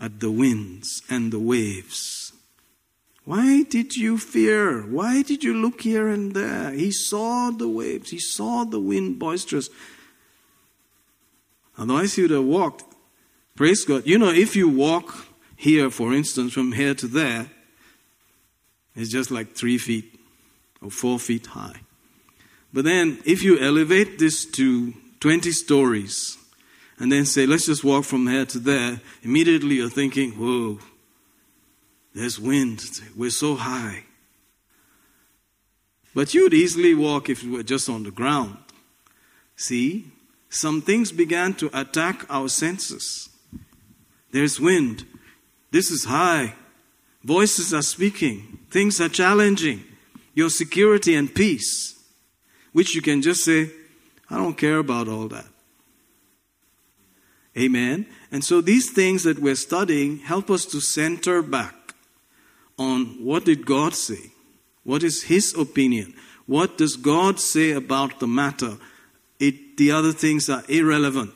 at 0.00 0.20
the 0.20 0.30
winds 0.30 1.02
and 1.08 1.32
the 1.32 1.38
waves. 1.38 2.32
Why 3.24 3.62
did 3.64 3.96
you 3.96 4.18
fear? 4.18 4.80
Why 4.82 5.22
did 5.22 5.44
you 5.44 5.54
look 5.54 5.82
here 5.82 6.08
and 6.08 6.34
there? 6.34 6.72
He 6.72 6.90
saw 6.90 7.50
the 7.50 7.68
waves, 7.68 8.10
he 8.10 8.18
saw 8.18 8.64
the 8.64 8.80
wind 8.80 9.18
boisterous. 9.18 9.68
Otherwise, 11.78 12.14
he 12.14 12.22
would 12.22 12.30
have 12.32 12.44
walked. 12.44 12.84
Praise 13.56 13.84
God. 13.84 14.06
You 14.06 14.18
know, 14.18 14.30
if 14.30 14.56
you 14.56 14.68
walk 14.68 15.26
here, 15.60 15.90
for 15.90 16.14
instance, 16.14 16.54
from 16.54 16.72
here 16.72 16.94
to 16.94 17.06
there, 17.06 17.50
is 18.96 19.10
just 19.10 19.30
like 19.30 19.54
three 19.54 19.76
feet 19.76 20.18
or 20.80 20.90
four 20.90 21.18
feet 21.18 21.44
high. 21.48 21.80
But 22.72 22.86
then, 22.86 23.18
if 23.26 23.42
you 23.42 23.60
elevate 23.60 24.18
this 24.18 24.46
to 24.52 24.94
20 25.20 25.52
stories 25.52 26.38
and 26.98 27.12
then 27.12 27.26
say, 27.26 27.44
let's 27.44 27.66
just 27.66 27.84
walk 27.84 28.04
from 28.06 28.26
here 28.26 28.46
to 28.46 28.58
there, 28.58 29.02
immediately 29.22 29.74
you're 29.74 29.90
thinking, 29.90 30.30
whoa, 30.32 30.78
there's 32.14 32.40
wind, 32.40 32.82
we're 33.14 33.28
so 33.28 33.54
high. 33.56 34.04
But 36.14 36.32
you'd 36.32 36.54
easily 36.54 36.94
walk 36.94 37.28
if 37.28 37.44
you 37.44 37.52
were 37.52 37.62
just 37.64 37.86
on 37.90 38.04
the 38.04 38.10
ground. 38.10 38.56
See, 39.56 40.06
some 40.48 40.80
things 40.80 41.12
began 41.12 41.52
to 41.54 41.68
attack 41.78 42.24
our 42.30 42.48
senses. 42.48 43.28
There's 44.32 44.58
wind, 44.58 45.04
this 45.70 45.90
is 45.90 46.04
high. 46.04 46.54
Voices 47.22 47.72
are 47.72 47.82
speaking. 47.82 48.58
Things 48.70 49.00
are 49.00 49.08
challenging 49.08 49.84
your 50.34 50.50
security 50.50 51.14
and 51.14 51.34
peace, 51.34 51.98
which 52.72 52.94
you 52.94 53.02
can 53.02 53.20
just 53.20 53.44
say, 53.44 53.70
I 54.30 54.36
don't 54.36 54.56
care 54.56 54.78
about 54.78 55.08
all 55.08 55.28
that. 55.28 55.46
Amen. 57.58 58.06
And 58.30 58.44
so 58.44 58.60
these 58.60 58.90
things 58.90 59.24
that 59.24 59.40
we're 59.40 59.56
studying 59.56 60.18
help 60.18 60.50
us 60.50 60.64
to 60.66 60.80
center 60.80 61.42
back 61.42 61.74
on 62.78 63.22
what 63.24 63.44
did 63.44 63.66
God 63.66 63.94
say? 63.94 64.30
What 64.84 65.02
is 65.02 65.24
His 65.24 65.52
opinion? 65.58 66.14
What 66.46 66.78
does 66.78 66.96
God 66.96 67.38
say 67.40 67.72
about 67.72 68.20
the 68.20 68.28
matter? 68.28 68.76
It, 69.40 69.76
the 69.76 69.90
other 69.90 70.12
things 70.12 70.48
are 70.48 70.62
irrelevant. 70.68 71.34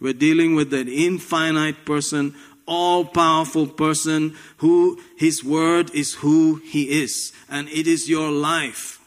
We're 0.00 0.12
dealing 0.14 0.54
with 0.56 0.74
an 0.74 0.88
infinite 0.88 1.84
person 1.84 2.34
all 2.70 3.04
powerful 3.04 3.66
person 3.66 4.36
who 4.58 4.98
his 5.16 5.42
word 5.44 5.90
is 5.92 6.14
who 6.14 6.56
he 6.64 7.02
is, 7.02 7.32
and 7.48 7.68
it 7.68 7.86
is 7.86 8.08
your 8.08 8.30
life. 8.30 9.00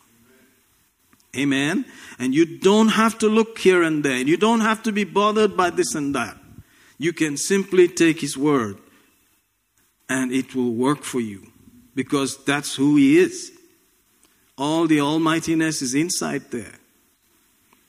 Amen. 1.36 1.86
And 2.20 2.36
you 2.36 2.46
don't 2.60 2.90
have 2.90 3.18
to 3.20 3.28
look 3.28 3.58
here 3.58 3.82
and 3.82 4.04
there. 4.06 4.18
You 4.18 4.38
don't 4.38 4.60
have 4.60 4.84
to 4.84 4.92
be 4.92 5.04
bothered 5.04 5.58
by 5.58 5.72
this 5.72 5.96
and 5.96 6.14
that. 6.14 6.38
You 7.00 7.12
can 7.12 7.38
simply 7.38 7.88
take 7.88 8.22
His 8.22 8.38
word 8.38 8.78
and 10.08 10.32
it 10.32 10.54
will 10.54 10.72
work 10.76 11.02
for 11.02 11.20
you 11.20 11.48
because 11.96 12.38
that's 12.46 12.76
who 12.76 12.98
He 12.98 13.18
is. 13.18 13.52
All 14.60 14.86
the 14.86 15.02
almightiness 15.02 15.82
is 15.82 15.96
inside 15.96 16.52
there. 16.52 16.76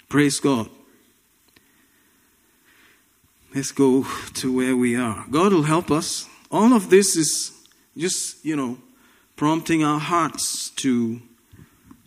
Praise 0.09 0.41
God. 0.41 0.71
Let's 3.55 3.71
go 3.71 4.03
to 4.35 4.53
where 4.53 4.77
we 4.77 4.97
are. 4.97 5.25
God 5.31 5.53
will 5.53 5.63
help 5.63 5.93
us. 5.93 6.29
All 6.51 6.73
of 6.73 6.91
this 6.91 7.15
is 7.15 7.53
just, 7.97 8.45
you 8.45 8.57
know, 8.57 8.79
prompting 9.37 9.85
our 9.85 10.01
hearts 10.01 10.71
to 10.71 11.23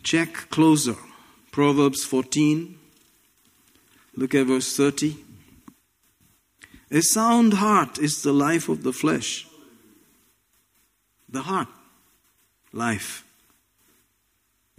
check 0.02 0.28
closer. 0.50 0.94
Proverbs 1.50 2.04
14, 2.04 2.78
look 4.14 4.34
at 4.34 4.46
verse 4.46 4.76
30. 4.76 5.16
A 6.90 7.00
sound 7.00 7.54
heart 7.54 7.98
is 7.98 8.20
the 8.22 8.32
life 8.32 8.68
of 8.68 8.82
the 8.82 8.92
flesh. 8.92 9.46
The 11.30 11.42
heart, 11.42 11.68
life. 12.74 13.24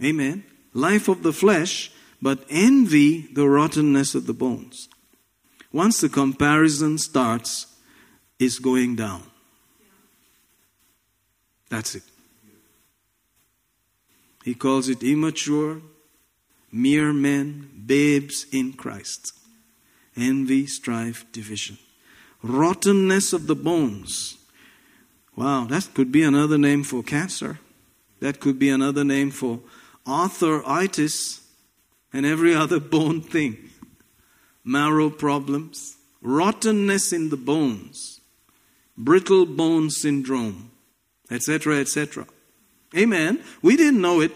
Amen. 0.02 0.44
Life 0.72 1.08
of 1.08 1.24
the 1.24 1.32
flesh, 1.32 1.90
but 2.22 2.38
envy 2.48 3.26
the 3.32 3.48
rottenness 3.48 4.14
of 4.14 4.28
the 4.28 4.32
bones. 4.32 4.88
Once 5.72 6.00
the 6.00 6.08
comparison 6.08 6.98
starts, 6.98 7.66
it's 8.38 8.58
going 8.58 8.96
down. 8.96 9.22
That's 11.68 11.94
it. 11.94 12.02
He 14.44 14.54
calls 14.54 14.88
it 14.88 15.02
immature, 15.02 15.80
mere 16.72 17.12
men, 17.12 17.70
babes 17.86 18.46
in 18.52 18.72
Christ. 18.72 19.32
Envy, 20.16 20.66
strife, 20.66 21.24
division. 21.30 21.78
Rottenness 22.42 23.32
of 23.32 23.46
the 23.46 23.54
bones. 23.54 24.38
Wow, 25.36 25.66
that 25.66 25.88
could 25.94 26.10
be 26.10 26.22
another 26.22 26.58
name 26.58 26.82
for 26.82 27.02
cancer. 27.02 27.60
That 28.20 28.40
could 28.40 28.58
be 28.58 28.70
another 28.70 29.04
name 29.04 29.30
for 29.30 29.60
arthritis 30.08 31.46
and 32.12 32.26
every 32.26 32.54
other 32.56 32.80
bone 32.80 33.20
thing 33.20 33.69
marrow 34.64 35.10
problems, 35.10 35.96
rottenness 36.22 37.12
in 37.12 37.30
the 37.30 37.36
bones, 37.36 38.20
brittle 38.96 39.46
bone 39.46 39.90
syndrome, 39.90 40.70
etc., 41.30 41.78
etc. 41.78 42.26
Amen. 42.96 43.40
We 43.62 43.76
didn't 43.76 44.00
know 44.00 44.20
it. 44.20 44.32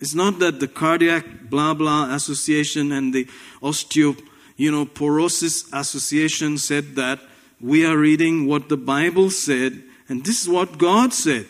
It's 0.00 0.14
not 0.14 0.38
that 0.40 0.60
the 0.60 0.68
cardiac 0.68 1.24
blah 1.48 1.74
blah 1.74 2.14
association 2.14 2.90
and 2.92 3.14
the 3.14 3.26
osteo, 3.62 4.20
you 4.56 4.70
know, 4.70 4.86
porosis 4.86 5.68
association 5.72 6.58
said 6.58 6.96
that. 6.96 7.20
We 7.62 7.84
are 7.84 7.98
reading 7.98 8.46
what 8.46 8.70
the 8.70 8.78
Bible 8.78 9.28
said, 9.30 9.82
and 10.08 10.24
this 10.24 10.40
is 10.42 10.48
what 10.48 10.78
God 10.78 11.12
said. 11.12 11.44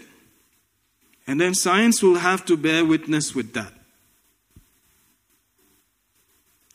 And 1.25 1.41
then 1.41 1.55
science 1.55 2.03
will 2.03 2.17
have 2.17 2.45
to 2.47 2.57
bear 2.57 2.85
witness 2.85 3.33
with 3.33 3.53
that. 3.55 3.73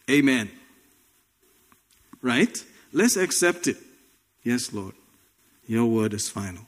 Amen 0.10 0.50
right? 2.26 2.66
Let's 2.92 3.16
accept 3.16 3.68
it. 3.68 3.78
Yes, 4.44 4.74
Lord, 4.74 4.94
your 5.68 5.86
word 5.86 6.14
is 6.14 6.28
final. 6.28 6.64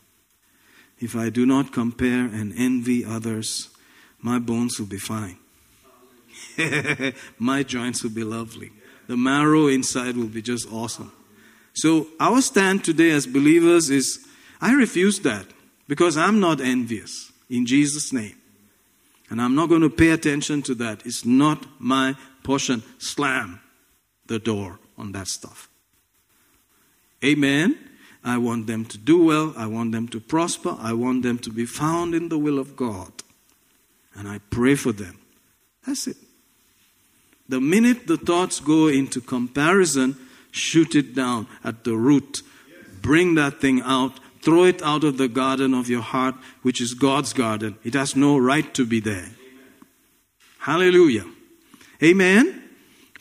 If 1.00 1.16
I 1.16 1.30
do 1.30 1.46
not 1.48 1.74
compare 1.74 2.26
and 2.26 2.54
envy 2.58 3.04
others, 3.04 3.70
my 4.22 4.38
bones 4.40 4.80
will 4.80 4.88
be 4.88 5.00
fine. 5.00 5.38
my 7.40 7.64
joints 7.64 8.04
will 8.04 8.10
be 8.12 8.24
lovely. 8.24 8.70
The 9.08 9.18
marrow 9.18 9.68
inside 9.68 10.16
will 10.18 10.28
be 10.28 10.42
just 10.44 10.72
awesome. 10.72 11.12
So, 11.74 12.08
our 12.20 12.42
stand 12.42 12.84
today 12.84 13.12
as 13.12 13.28
believers 13.28 13.90
is 13.90 14.26
I 14.62 14.74
refuse 14.74 15.20
that 15.22 15.46
because 15.88 16.18
I'm 16.18 16.40
not 16.40 16.60
envious 16.62 17.32
in 17.50 17.66
Jesus' 17.66 18.12
name. 18.14 18.36
And 19.30 19.40
I'm 19.42 19.54
not 19.56 19.70
going 19.70 19.82
to 19.82 19.90
pay 19.90 20.10
attention 20.12 20.62
to 20.64 20.76
that. 20.76 21.06
It's 21.06 21.26
not 21.26 21.66
my 21.80 22.16
portion. 22.44 22.82
Slam 23.00 23.60
the 24.26 24.40
door 24.40 24.80
on 24.98 25.12
that 25.14 25.28
stuff. 25.28 25.70
Amen. 27.24 27.78
I 28.24 28.38
want 28.38 28.68
them 28.68 28.84
to 28.86 28.98
do 28.98 29.24
well. 29.24 29.54
I 29.56 29.68
want 29.68 29.92
them 29.92 30.08
to 30.10 30.20
prosper. 30.20 30.76
I 30.80 30.94
want 30.94 31.24
them 31.24 31.38
to 31.40 31.50
be 31.52 31.66
found 31.66 32.14
in 32.14 32.30
the 32.30 32.38
will 32.38 32.60
of 32.60 32.76
God. 32.76 33.12
And 34.16 34.28
I 34.28 34.40
pray 34.50 34.76
for 34.76 34.92
them. 34.92 35.20
That's 35.86 36.08
it. 36.08 36.18
The 37.48 37.62
minute 37.62 38.08
the 38.08 38.18
thoughts 38.18 38.60
go 38.60 38.88
into 38.88 39.22
comparison, 39.22 40.18
shoot 40.52 40.96
it 40.96 41.16
down 41.16 41.48
at 41.64 41.84
the 41.86 41.96
root. 41.96 42.42
Bring 43.02 43.36
that 43.36 43.62
thing 43.62 43.82
out. 43.84 44.20
Throw 44.42 44.66
it 44.66 44.82
out 44.82 45.04
of 45.04 45.18
the 45.18 45.28
garden 45.28 45.74
of 45.74 45.88
your 45.90 46.02
heart, 46.02 46.36
which 46.62 46.82
is 46.82 46.94
God's 46.94 47.32
garden. 47.34 47.78
It 47.84 47.94
has 47.94 48.16
no 48.16 48.38
right 48.38 48.74
to 48.74 48.86
be 48.86 49.00
there. 49.00 49.30
Hallelujah. 50.60 51.26
Amen. 52.04 52.64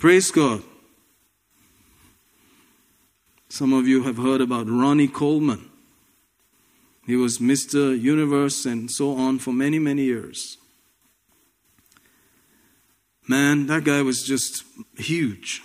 Praise 0.01 0.31
God. 0.31 0.63
Some 3.57 3.73
of 3.73 3.89
you 3.89 4.03
have 4.03 4.19
heard 4.19 4.43
about 4.43 4.69
Ronnie 4.69 5.09
Coleman. 5.09 5.71
He 7.07 7.17
was 7.17 7.39
Mr. 7.39 7.99
Universe 7.99 8.67
and 8.67 8.91
so 8.91 9.13
on 9.17 9.39
for 9.39 9.51
many, 9.51 9.79
many 9.79 10.03
years. 10.03 10.59
Man, 13.27 13.67
that 13.69 13.85
guy 13.85 14.03
was 14.03 14.23
just 14.23 14.63
huge. 14.99 15.63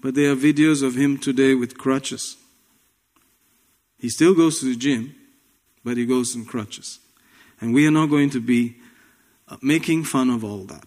But 0.00 0.16
there 0.16 0.32
are 0.32 0.34
videos 0.34 0.82
of 0.82 0.96
him 0.96 1.18
today 1.18 1.54
with 1.54 1.78
crutches. 1.78 2.36
He 4.00 4.08
still 4.08 4.34
goes 4.34 4.58
to 4.58 4.64
the 4.64 4.74
gym, 4.74 5.14
but 5.84 5.96
he 5.96 6.04
goes 6.04 6.34
in 6.34 6.46
crutches. 6.46 6.98
And 7.60 7.72
we 7.72 7.86
are 7.86 7.92
not 7.92 8.06
going 8.10 8.30
to 8.30 8.40
be 8.40 8.74
uh, 9.46 9.56
making 9.62 10.02
fun 10.02 10.30
of 10.30 10.42
all 10.42 10.64
that. 10.64 10.82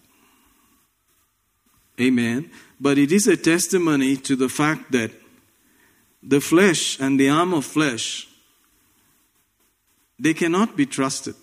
Amen. 1.98 2.50
But 2.78 2.98
it 2.98 3.12
is 3.12 3.26
a 3.26 3.34
testimony 3.36 4.16
to 4.16 4.36
the 4.36 4.50
fact 4.50 4.92
that 4.92 5.12
the 6.22 6.40
flesh 6.40 6.98
and 7.00 7.18
the 7.18 7.28
arm 7.28 7.52
of 7.52 7.64
flesh, 7.64 8.28
they 10.18 10.34
cannot 10.34 10.76
be 10.76 10.86
trusted. 10.86 11.34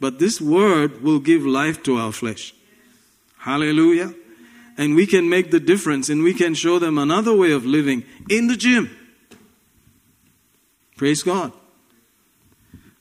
But 0.00 0.18
this 0.18 0.40
word 0.40 1.02
will 1.02 1.18
give 1.18 1.44
life 1.44 1.82
to 1.82 1.98
our 1.98 2.12
flesh. 2.12 2.54
Hallelujah. 3.38 4.14
And 4.78 4.94
we 4.96 5.06
can 5.06 5.28
make 5.28 5.50
the 5.50 5.60
difference 5.60 6.08
and 6.08 6.22
we 6.22 6.32
can 6.32 6.54
show 6.54 6.78
them 6.78 6.96
another 6.96 7.34
way 7.36 7.52
of 7.52 7.66
living 7.66 8.04
in 8.30 8.46
the 8.46 8.56
gym. 8.56 8.90
Praise 10.96 11.22
God. 11.22 11.52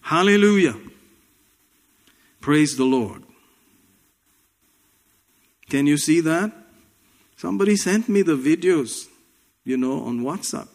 Hallelujah. 0.02 0.76
Praise 2.42 2.76
the 2.76 2.86
Lord. 2.86 3.24
Can 5.70 5.88
you 5.88 5.98
see 5.98 6.20
that? 6.22 6.52
Somebody 7.38 7.78
sent 7.78 8.10
me 8.10 8.24
the 8.24 8.36
videos 8.36 9.09
you 9.70 9.78
know, 9.78 10.04
on 10.04 10.22
WhatsApp. 10.22 10.68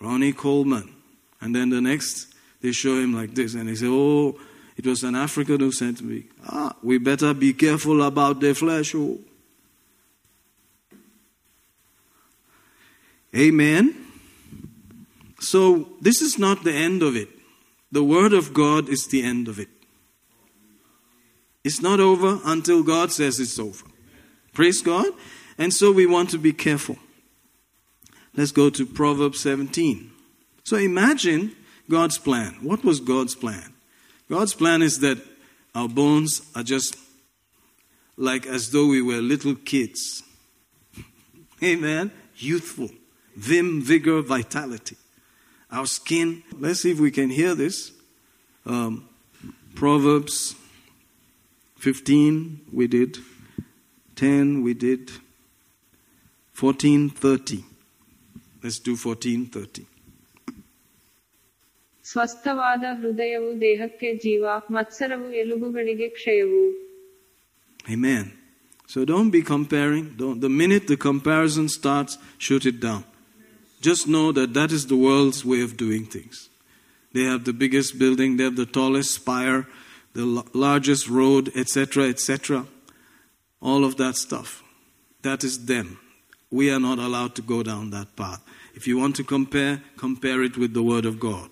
Ronnie 0.00 0.32
Coleman. 0.32 0.92
And 1.40 1.54
then 1.54 1.70
the 1.70 1.80
next, 1.80 2.34
they 2.60 2.72
show 2.72 2.98
him 2.98 3.14
like 3.14 3.34
this, 3.34 3.54
and 3.54 3.68
they 3.68 3.76
say, 3.76 3.86
Oh, 3.88 4.36
it 4.76 4.84
was 4.86 5.04
an 5.04 5.14
African 5.14 5.60
who 5.60 5.70
sent 5.70 6.02
me. 6.02 6.24
Ah, 6.46 6.74
we 6.82 6.98
better 6.98 7.32
be 7.32 7.52
careful 7.52 8.02
about 8.02 8.40
the 8.40 8.52
flesh. 8.54 8.94
Oh. 8.94 9.18
Amen. 13.34 13.94
So, 15.38 15.88
this 16.00 16.20
is 16.20 16.36
not 16.38 16.64
the 16.64 16.72
end 16.72 17.02
of 17.02 17.14
it. 17.16 17.28
The 17.92 18.02
Word 18.02 18.32
of 18.32 18.52
God 18.52 18.88
is 18.88 19.06
the 19.06 19.22
end 19.22 19.46
of 19.46 19.60
it. 19.60 19.68
It's 21.62 21.80
not 21.80 22.00
over 22.00 22.40
until 22.44 22.82
God 22.82 23.12
says 23.12 23.38
it's 23.38 23.58
over. 23.58 23.86
Praise 24.52 24.82
God. 24.82 25.06
And 25.56 25.72
so 25.72 25.92
we 25.92 26.04
want 26.06 26.30
to 26.30 26.38
be 26.38 26.52
careful. 26.52 26.96
Let's 28.36 28.50
go 28.50 28.68
to 28.68 28.84
Proverbs 28.84 29.40
17. 29.40 30.10
So 30.64 30.76
imagine 30.76 31.54
God's 31.88 32.18
plan. 32.18 32.56
What 32.62 32.84
was 32.84 32.98
God's 32.98 33.34
plan? 33.36 33.72
God's 34.28 34.54
plan 34.54 34.82
is 34.82 35.00
that 35.00 35.18
our 35.74 35.88
bones 35.88 36.42
are 36.54 36.62
just 36.64 36.96
like 38.16 38.46
as 38.46 38.70
though 38.70 38.86
we 38.86 39.02
were 39.02 39.20
little 39.20 39.54
kids. 39.54 40.22
Amen. 41.62 42.10
Youthful, 42.36 42.88
vim, 43.36 43.80
vigor, 43.82 44.20
vitality. 44.22 44.96
Our 45.70 45.86
skin. 45.86 46.42
Let's 46.58 46.82
see 46.82 46.90
if 46.90 46.98
we 46.98 47.10
can 47.12 47.30
hear 47.30 47.54
this. 47.54 47.92
Um, 48.66 49.08
Proverbs 49.76 50.56
15, 51.78 52.62
we 52.72 52.88
did. 52.88 53.18
10, 54.16 54.62
we 54.62 54.74
did. 54.74 55.10
14, 56.52 57.10
30. 57.10 57.64
Let's 58.66 58.78
do 58.88 58.92
14, 58.96 59.48
30. 59.56 59.84
ಸ್ವಸ್ಥವಾದ 62.10 62.84
ಹೃದಯವು 63.00 63.50
ದೇಹಕ್ಕೆ 63.64 64.08
ಜೀವ 64.24 64.42
ಮತ್ಸರವು 64.76 65.28
ಎಲುಬುಗಳಿಗೆ 65.42 66.06
ಕ್ಷಯವು 66.18 66.62
Amen. 67.94 68.22
So 68.92 68.98
don't 69.10 69.30
be 69.38 69.42
comparing. 69.54 70.04
Don't, 70.20 70.38
the 70.44 70.50
minute 70.62 70.84
the 70.92 70.98
comparison 71.08 71.66
starts, 71.78 72.12
shoot 72.46 72.64
it 72.72 72.78
down. 72.88 73.02
Just 73.88 74.02
know 74.14 74.26
that 74.38 74.52
that 74.58 74.70
is 74.76 74.82
the 74.92 75.00
world's 75.06 75.40
way 75.50 75.60
of 75.68 75.72
doing 75.84 76.04
things. 76.16 76.36
They 77.16 77.24
have 77.32 77.42
the 77.50 77.56
biggest 77.64 77.90
building, 78.02 78.30
they 78.38 78.46
have 78.50 78.58
the 78.64 78.70
tallest 78.78 79.10
spire, 79.20 79.60
the 80.20 80.26
largest 80.66 81.04
road, 81.20 81.44
etc., 81.62 82.08
etc. 82.14 82.64
All 83.68 83.82
of 83.90 83.94
that 84.02 84.16
stuff. 84.26 84.50
That 85.28 85.40
is 85.50 85.54
them. 85.72 85.88
We 86.58 86.66
are 86.74 86.82
not 86.88 86.98
allowed 87.06 87.32
to 87.38 87.42
go 87.54 87.58
down 87.72 87.84
that 87.98 88.08
path. 88.22 88.42
If 88.74 88.88
you 88.88 88.98
want 88.98 89.16
to 89.16 89.24
compare, 89.24 89.82
compare 89.96 90.42
it 90.42 90.56
with 90.58 90.74
the 90.74 90.82
Word 90.82 91.04
of 91.06 91.20
God. 91.20 91.48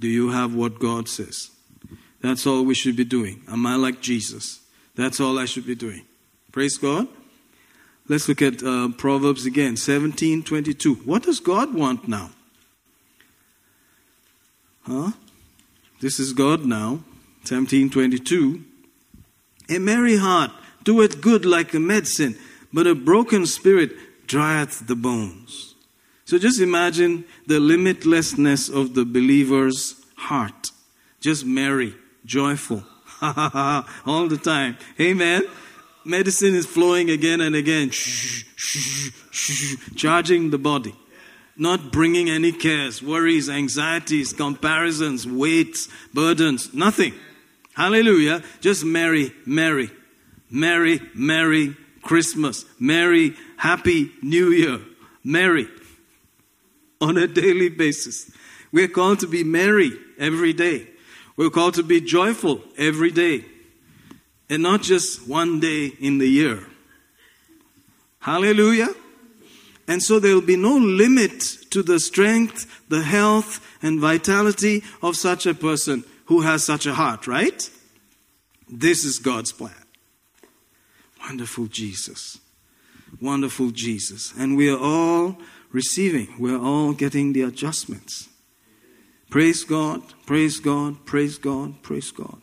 Do 0.00 0.08
you 0.08 0.30
have 0.30 0.54
what 0.54 0.78
God 0.78 1.08
says? 1.08 1.50
That's 2.22 2.46
all 2.46 2.64
we 2.64 2.74
should 2.74 2.96
be 2.96 3.04
doing. 3.04 3.42
Am 3.48 3.66
I 3.66 3.76
like 3.76 4.00
Jesus? 4.00 4.60
That's 4.94 5.20
all 5.20 5.38
I 5.38 5.44
should 5.44 5.66
be 5.66 5.74
doing. 5.74 6.02
Praise 6.52 6.78
God. 6.78 7.06
Let's 8.08 8.28
look 8.28 8.40
at 8.40 8.62
uh, 8.62 8.88
Proverbs 8.96 9.44
again, 9.46 9.76
17 9.76 10.42
22. 10.42 10.94
What 10.96 11.22
does 11.24 11.38
God 11.40 11.74
want 11.74 12.08
now? 12.08 12.30
Huh? 14.86 15.10
This 16.00 16.18
is 16.20 16.32
God 16.32 16.64
now, 16.64 17.00
seventeen, 17.44 17.90
twenty-two. 17.90 18.50
22. 19.66 19.76
A 19.76 19.78
merry 19.80 20.16
heart 20.16 20.52
doeth 20.84 21.20
good 21.20 21.44
like 21.44 21.74
a 21.74 21.80
medicine, 21.80 22.36
but 22.72 22.86
a 22.86 22.94
broken 22.94 23.44
spirit 23.46 23.90
drieth 24.28 24.86
the 24.86 24.94
bones. 24.94 25.74
So 26.26 26.38
just 26.38 26.60
imagine 26.60 27.22
the 27.46 27.60
limitlessness 27.60 28.68
of 28.68 28.94
the 28.94 29.04
believer's 29.04 29.94
heart. 30.16 30.72
Just 31.20 31.46
merry, 31.46 31.94
joyful, 32.24 32.82
all 33.22 34.26
the 34.26 34.36
time. 34.42 34.76
Amen. 35.00 35.44
Medicine 36.04 36.56
is 36.56 36.66
flowing 36.66 37.10
again 37.10 37.40
and 37.40 37.54
again, 37.54 37.90
charging 39.94 40.50
the 40.50 40.58
body, 40.58 40.96
not 41.56 41.92
bringing 41.92 42.28
any 42.28 42.50
cares, 42.50 43.00
worries, 43.00 43.48
anxieties, 43.48 44.32
comparisons, 44.32 45.28
weights, 45.28 45.88
burdens, 46.12 46.74
nothing. 46.74 47.14
Hallelujah. 47.74 48.42
Just 48.60 48.84
merry, 48.84 49.32
merry, 49.44 49.90
merry, 50.50 51.00
merry 51.14 51.76
Christmas, 52.02 52.64
merry, 52.80 53.36
happy 53.58 54.10
New 54.22 54.50
Year, 54.50 54.80
merry. 55.22 55.68
on 57.00 57.16
a 57.18 57.26
daily 57.26 57.68
basis. 57.68 58.30
We're 58.72 58.88
called 58.88 59.20
to 59.20 59.26
be 59.26 59.44
merry 59.44 59.92
every 60.18 60.52
day. 60.54 60.88
We're 61.36 61.50
called 61.50 61.74
to 61.74 61.82
be 61.82 62.00
joyful 62.00 62.62
every 62.78 63.10
day. 63.10 63.44
And 64.48 64.62
not 64.62 64.82
just 64.82 65.26
one 65.28 65.60
day 65.60 65.92
in 66.00 66.18
the 66.18 66.26
year. 66.28 66.64
Hallelujah. 68.20 68.88
And 69.88 70.02
so 70.02 70.18
there 70.18 70.34
will 70.34 70.40
be 70.40 70.56
no 70.56 70.76
limit 70.76 71.40
to 71.70 71.82
the 71.82 72.00
strength, 72.00 72.88
the 72.88 73.02
health, 73.02 73.64
and 73.82 74.00
vitality 74.00 74.82
of 75.02 75.16
such 75.16 75.46
a 75.46 75.54
person 75.54 76.02
who 76.26 76.40
has 76.40 76.64
such 76.64 76.86
a 76.86 76.94
heart, 76.94 77.26
right? 77.26 77.68
This 78.68 79.04
is 79.04 79.18
God's 79.18 79.52
plan. 79.52 79.74
Wonderful 81.20 81.66
Jesus. 81.66 82.38
Wonderful 83.20 83.70
Jesus. 83.70 84.32
And 84.36 84.56
we 84.56 84.70
are 84.70 84.78
all 84.78 85.38
receiving. 85.76 86.26
We're 86.38 86.56
all 86.58 86.92
getting 86.94 87.34
the 87.34 87.42
adjustments. 87.42 88.30
Praise 89.28 89.62
God, 89.62 90.02
praise 90.24 90.58
God, 90.58 91.04
praise 91.04 91.36
God, 91.36 91.82
praise 91.82 92.10
God. 92.12 92.40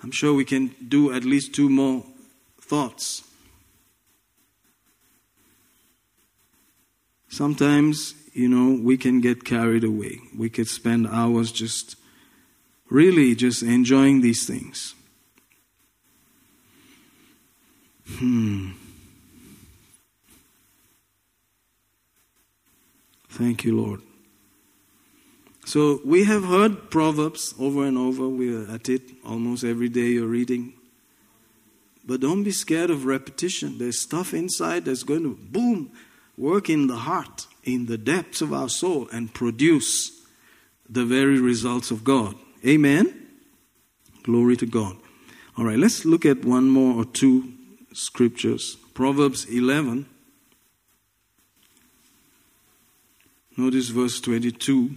I'm 0.00 0.12
sure 0.12 0.32
we 0.32 0.44
can 0.44 0.70
do 0.96 1.12
at 1.12 1.24
least 1.24 1.56
two 1.56 1.68
more 1.68 2.04
thoughts. 2.60 3.24
Sometimes, 7.28 8.14
you 8.32 8.48
know, 8.48 8.80
we 8.80 8.96
can 8.96 9.20
get 9.20 9.42
carried 9.42 9.82
away. 9.82 10.20
We 10.38 10.50
could 10.50 10.68
spend 10.68 11.08
hours 11.08 11.50
just 11.50 11.96
really 12.90 13.34
just 13.34 13.60
enjoying 13.64 14.20
these 14.20 14.46
things. 14.46 14.94
Hmm. 18.08 18.70
Thank 23.32 23.64
you, 23.64 23.74
Lord. 23.80 24.02
So 25.64 26.02
we 26.04 26.24
have 26.24 26.44
heard 26.44 26.90
Proverbs 26.90 27.54
over 27.58 27.86
and 27.86 27.96
over. 27.96 28.28
We're 28.28 28.70
at 28.70 28.90
it 28.90 29.00
almost 29.24 29.64
every 29.64 29.88
day 29.88 30.08
you're 30.08 30.26
reading. 30.26 30.74
But 32.04 32.20
don't 32.20 32.42
be 32.44 32.50
scared 32.50 32.90
of 32.90 33.06
repetition. 33.06 33.78
There's 33.78 33.98
stuff 34.02 34.34
inside 34.34 34.84
that's 34.84 35.02
going 35.02 35.22
to 35.22 35.30
boom, 35.30 35.92
work 36.36 36.68
in 36.68 36.88
the 36.88 36.96
heart, 36.96 37.46
in 37.64 37.86
the 37.86 37.96
depths 37.96 38.42
of 38.42 38.52
our 38.52 38.68
soul, 38.68 39.08
and 39.12 39.32
produce 39.32 40.12
the 40.86 41.06
very 41.06 41.40
results 41.40 41.90
of 41.90 42.04
God. 42.04 42.34
Amen. 42.66 43.28
Glory 44.24 44.58
to 44.58 44.66
God. 44.66 44.96
All 45.56 45.64
right, 45.64 45.78
let's 45.78 46.04
look 46.04 46.26
at 46.26 46.44
one 46.44 46.68
more 46.68 47.00
or 47.00 47.04
two 47.06 47.54
scriptures. 47.94 48.76
Proverbs 48.92 49.46
11, 49.46 50.04
Notice 53.56 53.88
verse 53.88 54.20
22. 54.20 54.90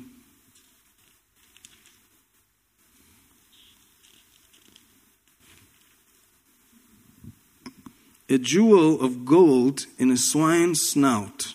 A 8.28 8.38
jewel 8.40 9.00
of 9.04 9.26
gold 9.26 9.86
in 10.00 10.10
a 10.10 10.18
swine's 10.18 10.82
snout, 10.82 11.54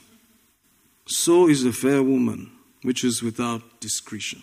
so 1.07 1.49
is 1.49 1.65
a 1.65 1.73
fair 1.73 2.03
woman, 2.03 2.53
which 2.83 3.03
is 3.03 3.23
without 3.23 3.81
discretion. 3.81 4.43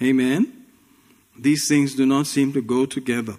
Amen? 0.00 0.64
These 1.38 1.68
things 1.68 1.94
do 1.94 2.06
not 2.06 2.26
seem 2.26 2.52
to 2.54 2.62
go 2.62 2.86
together. 2.86 3.34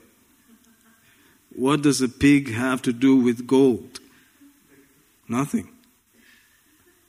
What 1.56 1.81
does 1.81 2.01
a 2.01 2.10
pig 2.10 2.51
have 2.51 2.81
to 2.84 2.93
do 2.93 3.15
with 3.15 3.47
gold? 3.47 3.99
Nothing. 5.27 5.69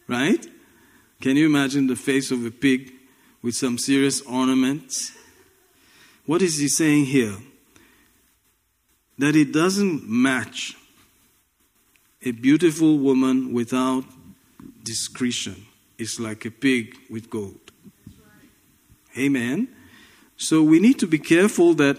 Right? 0.08 0.49
Can 1.20 1.36
you 1.36 1.44
imagine 1.46 1.86
the 1.86 1.96
face 1.96 2.30
of 2.30 2.44
a 2.46 2.50
pig 2.50 2.92
with 3.42 3.54
some 3.54 3.76
serious 3.76 4.22
ornaments? 4.22 5.12
What 6.24 6.40
is 6.40 6.58
he 6.58 6.68
saying 6.68 7.06
here? 7.06 7.34
That 9.18 9.36
it 9.36 9.52
doesn't 9.52 10.08
match 10.08 10.76
a 12.22 12.30
beautiful 12.30 12.96
woman 12.98 13.52
without 13.52 14.04
discretion. 14.82 15.66
It's 15.98 16.18
like 16.18 16.46
a 16.46 16.50
pig 16.50 16.96
with 17.10 17.28
gold. 17.28 17.70
Right. 18.08 19.24
Amen. 19.24 19.68
So 20.38 20.62
we 20.62 20.80
need 20.80 20.98
to 21.00 21.06
be 21.06 21.18
careful 21.18 21.74
that 21.74 21.98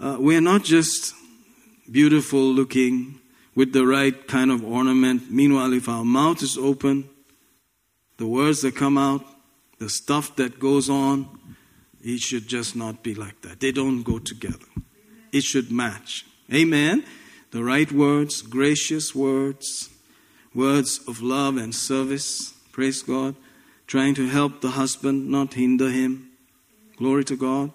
uh, 0.00 0.16
we're 0.18 0.40
not 0.40 0.64
just 0.64 1.14
beautiful 1.88 2.40
looking 2.42 3.20
with 3.54 3.72
the 3.72 3.86
right 3.86 4.26
kind 4.26 4.50
of 4.50 4.64
ornament. 4.64 5.30
Meanwhile, 5.30 5.72
if 5.72 5.88
our 5.88 6.04
mouth 6.04 6.42
is 6.42 6.58
open, 6.58 7.08
the 8.16 8.26
words 8.26 8.60
that 8.62 8.76
come 8.76 8.96
out, 8.96 9.24
the 9.78 9.88
stuff 9.88 10.36
that 10.36 10.60
goes 10.60 10.88
on, 10.88 11.28
it 12.00 12.20
should 12.20 12.46
just 12.48 12.76
not 12.76 13.02
be 13.02 13.14
like 13.14 13.40
that. 13.42 13.60
They 13.60 13.72
don't 13.72 14.02
go 14.02 14.18
together. 14.18 14.66
It 15.32 15.42
should 15.42 15.70
match. 15.70 16.26
Amen. 16.52 17.04
The 17.50 17.64
right 17.64 17.90
words, 17.90 18.42
gracious 18.42 19.14
words, 19.14 19.88
words 20.54 21.00
of 21.08 21.22
love 21.22 21.56
and 21.56 21.74
service. 21.74 22.54
Praise 22.72 23.02
God. 23.02 23.34
Trying 23.86 24.14
to 24.14 24.26
help 24.28 24.60
the 24.60 24.70
husband, 24.70 25.28
not 25.28 25.54
hinder 25.54 25.90
him. 25.90 26.30
Glory 26.96 27.24
to 27.24 27.36
God. 27.36 27.72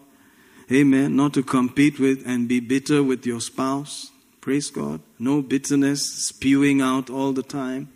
Amen. 0.71 1.15
Not 1.15 1.33
to 1.33 1.43
compete 1.43 1.99
with 1.99 2.23
and 2.25 2.47
be 2.47 2.59
bitter 2.59 3.03
with 3.03 3.25
your 3.25 3.41
spouse. 3.41 4.11
Praise 4.41 4.69
God. 4.69 5.01
No 5.17 5.41
bitterness 5.41 6.03
spewing 6.27 6.81
out 6.81 7.09
all 7.09 7.33
the 7.33 7.43
time. 7.43 7.89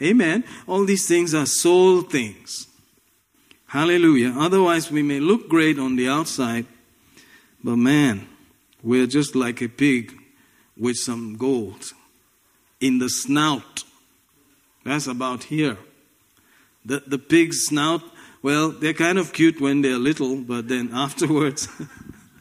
Amen. 0.00 0.44
All 0.66 0.84
these 0.84 1.06
things 1.08 1.34
are 1.34 1.46
soul 1.46 2.02
things. 2.02 2.66
Hallelujah. 3.66 4.32
Otherwise, 4.38 4.90
we 4.90 5.02
may 5.02 5.20
look 5.20 5.48
great 5.48 5.78
on 5.78 5.96
the 5.96 6.08
outside, 6.08 6.66
but 7.62 7.76
man, 7.76 8.26
we're 8.82 9.06
just 9.06 9.34
like 9.34 9.60
a 9.60 9.68
pig 9.68 10.12
with 10.76 10.96
some 10.96 11.36
gold 11.36 11.84
in 12.80 12.98
the 12.98 13.08
snout. 13.10 13.84
That's 14.84 15.06
about 15.06 15.44
here. 15.44 15.76
The, 16.84 17.02
the 17.06 17.18
pig's 17.18 17.64
snout, 17.66 18.00
well, 18.42 18.70
they're 18.70 18.94
kind 18.94 19.18
of 19.18 19.32
cute 19.32 19.60
when 19.60 19.82
they're 19.82 19.98
little, 19.98 20.36
but 20.36 20.68
then 20.68 20.90
afterwards, 20.94 21.68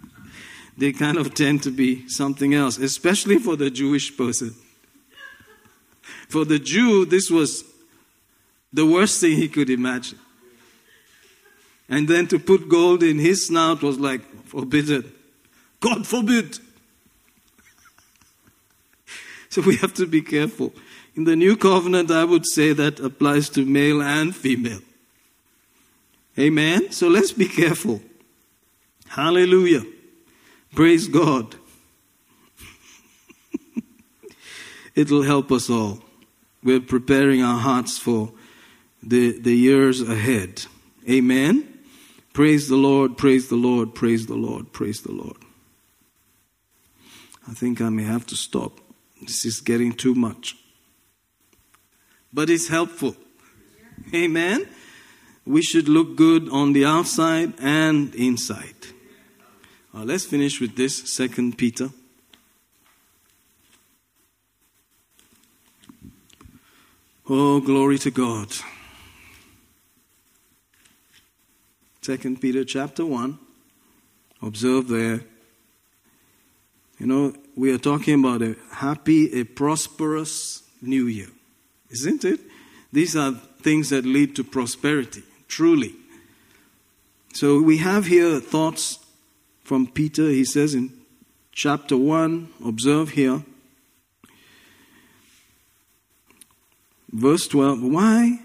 they 0.78 0.94
kind 0.94 1.18
of 1.18 1.34
tend 1.34 1.64
to 1.64 1.72
be 1.72 2.08
something 2.08 2.54
else, 2.54 2.78
especially 2.78 3.38
for 3.40 3.58
the 3.58 3.70
Jewish 3.70 4.16
person. 4.16 4.56
For 6.30 6.44
the 6.46 6.60
Jew, 6.60 7.06
this 7.06 7.30
was 7.30 7.64
the 8.74 8.86
worst 8.86 9.22
thing 9.22 9.38
he 9.38 9.48
could 9.48 9.70
imagine. 9.70 10.20
And 11.90 12.08
then 12.08 12.28
to 12.28 12.40
put 12.40 12.68
gold 12.68 13.02
in 13.02 13.18
his 13.18 13.48
snout 13.48 13.82
was 13.82 13.98
like 13.98 14.22
forbidden. 14.46 15.10
God 15.80 16.06
forbid. 16.06 16.60
so 19.50 19.62
we 19.62 19.78
have 19.78 19.94
to 19.94 20.06
be 20.06 20.22
careful. 20.22 20.74
In 21.16 21.24
the 21.24 21.36
new 21.38 21.56
covenant, 21.56 22.12
I 22.12 22.26
would 22.26 22.46
say 22.46 22.74
that 22.74 23.00
applies 23.00 23.50
to 23.52 23.66
male 23.66 24.02
and 24.02 24.36
female. 24.36 24.82
Amen? 26.38 26.92
So 26.92 27.08
let's 27.08 27.32
be 27.32 27.48
careful. 27.48 28.02
Hallelujah. 29.08 29.84
Praise 30.76 31.08
God. 31.08 31.56
It'll 34.96 35.24
help 35.24 35.54
us 35.54 35.70
all. 35.70 36.02
We're 36.64 36.80
preparing 36.80 37.44
our 37.44 37.60
hearts 37.60 37.98
for 37.98 38.32
the, 39.04 39.38
the 39.40 39.54
years 39.54 40.02
ahead. 40.02 40.66
Amen. 41.10 41.74
Praise 42.34 42.68
the 42.68 42.76
Lord, 42.76 43.18
praise 43.18 43.48
the 43.48 43.56
Lord, 43.56 43.96
praise 43.96 44.26
the 44.28 44.36
Lord, 44.36 44.72
praise 44.74 45.02
the 45.02 45.12
Lord. 45.12 45.38
I 47.48 47.54
think 47.54 47.82
I 47.82 47.90
may 47.90 48.04
have 48.04 48.26
to 48.28 48.36
stop. 48.36 48.80
This 49.22 49.46
is 49.46 49.62
getting 49.62 49.94
too 49.94 50.14
much. 50.14 50.56
But 52.34 52.50
it's 52.50 52.68
helpful. 52.68 53.16
Amen. 54.14 54.68
We 55.46 55.62
should 55.62 55.88
look 55.88 56.16
good 56.16 56.50
on 56.50 56.74
the 56.74 56.86
outside 56.86 57.54
and 57.60 58.14
inside. 58.16 58.76
Uh, 59.96 60.04
let's 60.04 60.26
finish 60.26 60.60
with 60.60 60.76
this, 60.76 61.12
Second 61.16 61.58
Peter 61.58 61.90
Oh, 67.30 67.60
glory 67.60 68.00
to 68.00 68.12
God. 68.12 68.54
2 72.02 72.38
Peter 72.38 72.64
chapter 72.64 73.06
1. 73.06 73.38
Observe 74.42 74.88
there. 74.88 75.22
You 77.00 77.08
know, 77.08 77.34
we 77.54 77.74
are 77.74 77.78
talking 77.78 78.22
about 78.22 78.42
a 78.42 78.56
happy, 78.72 79.42
a 79.42 79.44
prosperous 79.44 80.64
new 80.82 81.08
year, 81.08 81.28
isn't 81.92 82.24
it? 82.24 82.40
These 82.94 83.18
are 83.18 83.34
things 83.62 83.90
that 83.90 84.06
lead 84.06 84.34
to 84.38 84.46
prosperity, 84.46 85.24
truly. 85.50 85.96
So 87.34 87.60
we 87.62 87.80
have 87.80 88.06
here 88.06 88.40
thoughts 88.40 89.00
from 89.66 89.88
Peter. 89.88 90.30
He 90.30 90.46
says 90.46 90.74
in 90.74 90.94
chapter 91.52 91.98
1, 91.98 92.48
observe 92.66 93.10
here, 93.10 93.44
Verse 97.12 97.48
12 97.48 97.82
Why? 97.84 98.40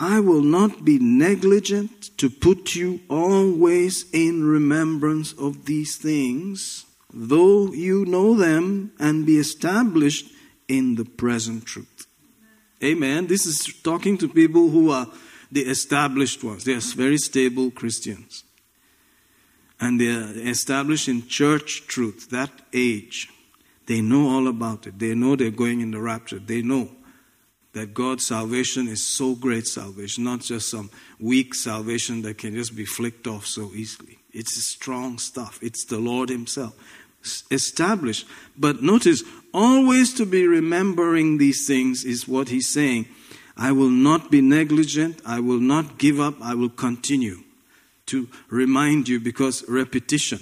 I 0.00 0.18
will 0.18 0.42
not 0.42 0.84
be 0.84 0.98
negligent 0.98 2.16
to 2.18 2.28
put 2.28 2.74
you 2.74 3.00
always 3.08 4.06
in 4.12 4.42
remembrance 4.42 5.32
of 5.34 5.66
these 5.66 5.94
things, 5.96 6.86
though 7.12 7.68
you 7.72 8.04
know 8.06 8.34
them 8.34 8.90
and 8.98 9.24
be 9.24 9.38
established 9.38 10.26
in 10.66 10.96
the 10.96 11.04
present 11.04 11.66
truth. 11.66 12.06
Amen. 12.82 13.28
This 13.28 13.46
is 13.46 13.62
talking 13.84 14.18
to 14.18 14.28
people 14.28 14.70
who 14.70 14.90
are 14.90 15.06
the 15.52 15.60
established 15.60 16.42
ones, 16.42 16.64
they 16.64 16.72
are 16.72 16.80
very 16.80 17.18
stable 17.18 17.70
Christians. 17.70 18.42
And 19.78 20.00
they 20.00 20.08
are 20.08 20.32
established 20.48 21.08
in 21.08 21.28
church 21.28 21.82
truth, 21.86 22.30
that 22.30 22.50
age. 22.72 23.28
They 23.86 24.00
know 24.00 24.30
all 24.30 24.48
about 24.48 24.86
it. 24.86 24.98
They 24.98 25.14
know 25.14 25.36
they're 25.36 25.50
going 25.50 25.80
in 25.80 25.90
the 25.90 26.00
rapture. 26.00 26.38
They 26.38 26.62
know 26.62 26.88
that 27.72 27.94
God's 27.94 28.26
salvation 28.26 28.86
is 28.86 29.06
so 29.16 29.34
great 29.34 29.66
salvation, 29.66 30.24
not 30.24 30.40
just 30.40 30.68
some 30.70 30.90
weak 31.18 31.54
salvation 31.54 32.22
that 32.22 32.38
can 32.38 32.54
just 32.54 32.76
be 32.76 32.84
flicked 32.84 33.26
off 33.26 33.46
so 33.46 33.70
easily. 33.74 34.18
It's 34.32 34.62
strong 34.66 35.18
stuff, 35.18 35.58
it's 35.62 35.84
the 35.84 35.98
Lord 35.98 36.28
Himself 36.28 36.74
established. 37.50 38.26
But 38.58 38.82
notice, 38.82 39.22
always 39.54 40.12
to 40.14 40.26
be 40.26 40.46
remembering 40.46 41.38
these 41.38 41.66
things 41.66 42.04
is 42.04 42.26
what 42.28 42.48
He's 42.48 42.70
saying. 42.72 43.06
I 43.56 43.72
will 43.72 43.90
not 43.90 44.30
be 44.30 44.40
negligent, 44.40 45.20
I 45.24 45.40
will 45.40 45.60
not 45.60 45.98
give 45.98 46.20
up, 46.20 46.34
I 46.42 46.54
will 46.54 46.70
continue 46.70 47.40
to 48.06 48.28
remind 48.48 49.08
you 49.08 49.20
because 49.20 49.64
repetition, 49.68 50.40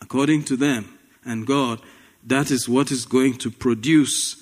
according 0.00 0.44
to 0.44 0.56
them 0.56 0.98
and 1.24 1.46
God, 1.46 1.80
that 2.24 2.50
is 2.50 2.68
what 2.68 2.90
is 2.90 3.04
going 3.06 3.34
to 3.38 3.50
produce 3.50 4.40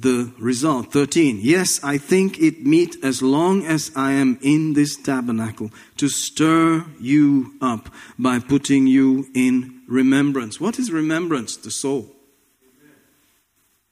the 0.00 0.30
result. 0.38 0.92
13. 0.92 1.38
Yes, 1.42 1.80
I 1.82 1.96
think 1.98 2.38
it 2.38 2.66
meet 2.66 3.02
as 3.02 3.22
long 3.22 3.64
as 3.64 3.90
I 3.96 4.12
am 4.12 4.38
in 4.42 4.74
this 4.74 4.94
tabernacle 4.96 5.70
to 5.96 6.08
stir 6.08 6.84
you 7.00 7.54
up 7.62 7.88
by 8.18 8.38
putting 8.38 8.86
you 8.86 9.26
in 9.34 9.80
remembrance. 9.88 10.60
What 10.60 10.78
is 10.78 10.92
remembrance? 10.92 11.56
The 11.56 11.70
soul. 11.70 12.12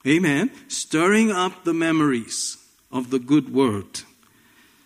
Amen. 0.07 0.51
Stirring 0.69 1.31
up 1.31 1.65
the 1.65 1.73
memories 1.73 2.59
of 2.93 3.09
the 3.11 3.19
good 3.19 3.53
word. 3.53 4.01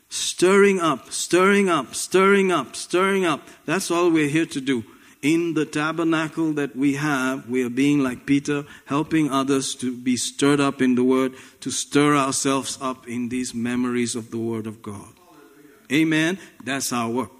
Stirring 0.09 0.81
up, 0.81 1.11
stirring 1.13 1.69
up, 1.69 1.95
stirring 1.97 2.53
up, 2.53 2.77
stirring 2.77 3.25
up. 3.25 3.49
That's 3.67 3.91
all 3.91 4.09
we're 4.11 4.29
here 4.29 4.47
to 4.47 4.61
do 4.61 4.85
in 5.23 5.55
the 5.55 5.65
tabernacle 5.67 6.53
that 6.53 6.77
we 6.77 6.95
have, 6.95 7.49
we 7.49 7.63
are 7.65 7.71
being 7.71 8.01
like 8.01 8.25
Peter, 8.25 8.65
helping 8.87 9.31
others 9.31 9.75
to 9.77 9.93
be 9.97 10.17
stirred 10.17 10.61
up 10.61 10.81
in 10.81 10.95
the 10.95 11.03
Word, 11.03 11.33
to 11.61 11.71
stir 11.71 12.17
ourselves 12.17 12.79
up 12.81 13.09
in 13.09 13.29
these 13.29 13.55
memories 13.55 14.15
of 14.15 14.31
the 14.31 14.39
Word 14.39 14.67
of 14.67 14.83
God. 14.83 15.09
Amen. 15.91 16.39
That's 16.63 16.93
our 16.93 17.09
work. 17.11 17.33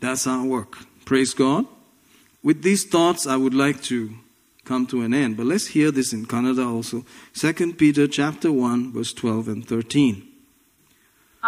That's 0.00 0.26
our 0.26 0.44
work. 0.44 0.78
Praise 1.04 1.32
God. 1.32 1.66
With 2.42 2.62
these 2.62 2.84
thoughts, 2.84 3.26
I 3.26 3.36
would 3.36 3.54
like 3.54 3.82
to 3.84 4.10
come 4.64 4.86
to 4.88 5.02
an 5.02 5.12
end, 5.14 5.36
but 5.36 5.46
let's 5.46 5.68
hear 5.68 5.90
this 5.90 6.12
in 6.12 6.26
Kannada 6.26 6.66
also. 6.66 7.04
2 7.34 7.74
Peter 7.74 8.06
chapter 8.06 8.52
1, 8.52 8.92
verse 8.92 9.12
12 9.12 9.48
and 9.48 9.66
13. 9.66 10.26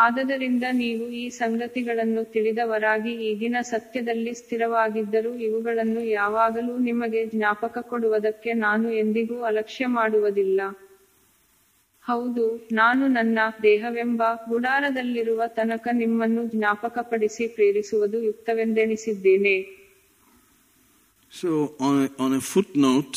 ಆದ್ದರಿಂದ 0.03 0.65
ನೀವು 0.83 1.05
ಈ 1.23 1.25
ಸಂಗತಿಗಳನ್ನು 1.41 2.21
ತಿಳಿದವರಾಗಿ 2.35 3.13
ಈಗಿನ 3.31 3.57
ಸತ್ಯದಲ್ಲಿ 3.73 4.33
ಸ್ಥಿರವಾಗಿದ್ದರೂ 4.43 5.33
ಇವುಗಳನ್ನು 5.49 6.03
ಯಾವಾಗಲೂ 6.21 6.75
ನಿಮಗೆ 6.91 7.21
ಜ್ಞಾಪಕ 7.35 7.79
ಕೊಡುವುದಕ್ಕೆ 7.91 8.53
ನಾನು 8.69 8.89
ಎಂದಿಗೂ 9.03 9.37
ಅಲಕ್ಷ್ಯ 9.51 9.89
ಮಾಡುವುದಿಲ್ಲ 9.99 10.61
ಹೌದು 12.11 12.45
ನಾನು 12.81 13.05
ನನ್ನ 13.19 13.39
ದೇಹವೆಂಬ 13.67 14.23
ಗುಡಾರದಲ್ಲಿರುವ 14.53 15.43
ತನಕ 15.59 15.85
ನಿಮ್ಮನ್ನು 16.03 16.43
ಜ್ಞಾಪಕಪಡಿಸಿ 16.57 17.47
ಪ್ರೇರಿಸುವುದು 17.59 18.21
ಯುಕ್ತವೆಂದೆನಿಸಿದ್ದೇನೆ 18.31 19.57
So 21.43 21.51
on 21.87 21.95
a, 22.05 22.07
on 22.25 22.31
a 22.39 22.41
footnote, 22.53 23.15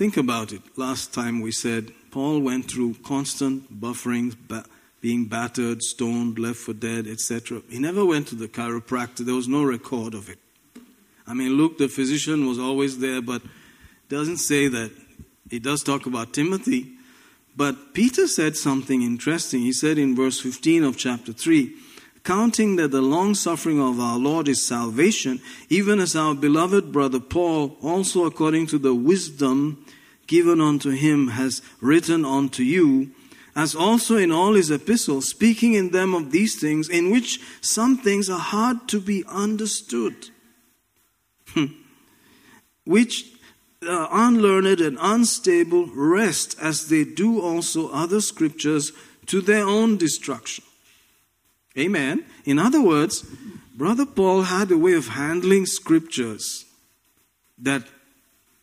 think 0.00 0.14
about 0.22 0.48
it. 0.56 0.64
Last 0.86 1.06
time 1.18 1.36
we 1.46 1.52
said 1.64 1.84
Paul 2.16 2.34
went 2.48 2.64
through 2.72 2.90
constant 3.12 3.56
bufferings, 3.84 4.34
ba- 4.50 4.66
being 5.00 5.26
battered, 5.26 5.82
stoned, 5.82 6.38
left 6.38 6.58
for 6.58 6.72
dead, 6.72 7.06
etc. 7.06 7.62
He 7.68 7.78
never 7.78 8.04
went 8.04 8.28
to 8.28 8.34
the 8.34 8.48
chiropractor. 8.48 9.18
There 9.18 9.34
was 9.34 9.48
no 9.48 9.62
record 9.62 10.14
of 10.14 10.28
it. 10.28 10.38
I 11.26 11.34
mean, 11.34 11.52
Luke, 11.52 11.78
the 11.78 11.88
physician, 11.88 12.46
was 12.46 12.58
always 12.58 12.98
there, 12.98 13.20
but 13.20 13.42
doesn't 14.08 14.38
say 14.38 14.68
that. 14.68 14.90
He 15.50 15.58
does 15.58 15.82
talk 15.82 16.04
about 16.06 16.34
Timothy. 16.34 16.92
But 17.56 17.94
Peter 17.94 18.26
said 18.26 18.54
something 18.54 19.00
interesting. 19.02 19.60
He 19.60 19.72
said 19.72 19.96
in 19.98 20.14
verse 20.14 20.40
15 20.40 20.84
of 20.84 20.96
chapter 20.98 21.32
3 21.32 21.72
Counting 22.24 22.76
that 22.76 22.90
the 22.90 23.00
long 23.00 23.34
suffering 23.34 23.80
of 23.80 23.98
our 23.98 24.18
Lord 24.18 24.46
is 24.48 24.66
salvation, 24.66 25.40
even 25.70 25.98
as 26.00 26.14
our 26.14 26.34
beloved 26.34 26.92
brother 26.92 27.20
Paul, 27.20 27.78
also 27.82 28.26
according 28.26 28.66
to 28.66 28.78
the 28.78 28.94
wisdom 28.94 29.82
given 30.26 30.60
unto 30.60 30.90
him, 30.90 31.28
has 31.28 31.62
written 31.80 32.26
unto 32.26 32.62
you 32.64 33.12
as 33.58 33.74
also 33.74 34.16
in 34.16 34.30
all 34.30 34.54
his 34.54 34.70
epistles, 34.70 35.28
speaking 35.28 35.72
in 35.74 35.90
them 35.90 36.14
of 36.14 36.30
these 36.30 36.60
things, 36.60 36.88
in 36.88 37.10
which 37.10 37.40
some 37.60 37.98
things 37.98 38.30
are 38.30 38.38
hard 38.38 38.86
to 38.88 39.00
be 39.00 39.24
understood, 39.26 40.14
hmm. 41.48 41.64
which 42.84 43.24
uh, 43.84 44.06
unlearned 44.12 44.80
and 44.80 44.96
unstable 45.00 45.88
rest, 45.92 46.54
as 46.62 46.86
they 46.88 47.02
do 47.02 47.40
also 47.40 47.90
other 47.90 48.20
scriptures, 48.20 48.92
to 49.26 49.40
their 49.40 49.66
own 49.66 49.96
destruction. 49.96 50.62
Amen. 51.76 52.24
In 52.44 52.60
other 52.60 52.80
words, 52.80 53.26
Brother 53.74 54.06
Paul 54.06 54.42
had 54.42 54.70
a 54.70 54.78
way 54.78 54.92
of 54.92 55.08
handling 55.08 55.66
scriptures 55.66 56.64
that 57.60 57.82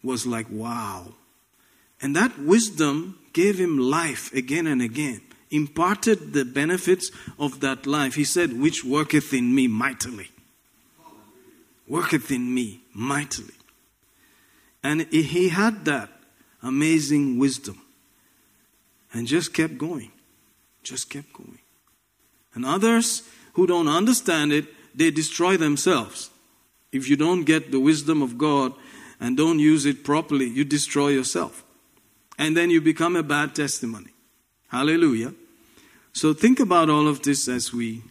was 0.02 0.26
like, 0.26 0.48
wow. 0.50 1.08
And 2.02 2.16
that 2.16 2.40
wisdom 2.40 3.18
gave 3.36 3.60
him 3.60 3.78
life 3.78 4.34
again 4.34 4.66
and 4.66 4.82
again, 4.82 5.20
imparted 5.52 6.32
the 6.34 6.46
benefits 6.46 7.12
of 7.38 7.60
that 7.60 7.86
life. 7.86 8.16
He 8.16 8.24
said, 8.24 8.60
Which 8.60 8.84
worketh 8.84 9.34
in 9.34 9.54
me 9.54 9.68
mightily. 9.68 10.32
Worketh 11.88 12.32
in 12.32 12.52
me 12.52 12.80
mightily. 12.94 13.54
And 14.82 15.02
he 15.12 15.50
had 15.50 15.86
that 15.86 16.10
amazing 16.64 17.38
wisdom 17.38 17.80
and 19.14 19.28
just 19.28 19.54
kept 19.54 19.78
going. 19.78 20.12
Just 20.82 21.10
kept 21.10 21.34
going. 21.34 21.60
And 22.54 22.66
others 22.66 23.24
who 23.54 23.68
don't 23.68 23.90
understand 23.90 24.54
it, 24.54 24.66
they 24.98 25.12
destroy 25.12 25.58
themselves. 25.58 26.30
If 26.94 27.10
you 27.10 27.18
don't 27.18 27.44
get 27.44 27.72
the 27.72 27.82
wisdom 27.82 28.22
of 28.22 28.38
God 28.38 28.74
and 29.20 29.36
don't 29.36 29.60
use 29.60 29.86
it 29.86 30.06
properly, 30.06 30.48
you 30.48 30.64
destroy 30.64 31.10
yourself 31.10 31.65
and 32.38 32.56
then 32.56 32.70
you 32.70 32.82
become 32.82 33.16
a 33.16 33.24
bad 33.24 33.56
testimony. 33.56 34.12
Hallelujah. 34.70 35.34
So 36.14 36.34
think 36.34 36.60
about 36.60 36.90
all 36.90 37.08
of 37.08 37.22
this 37.22 37.48
as 37.48 37.74
we 37.74 38.02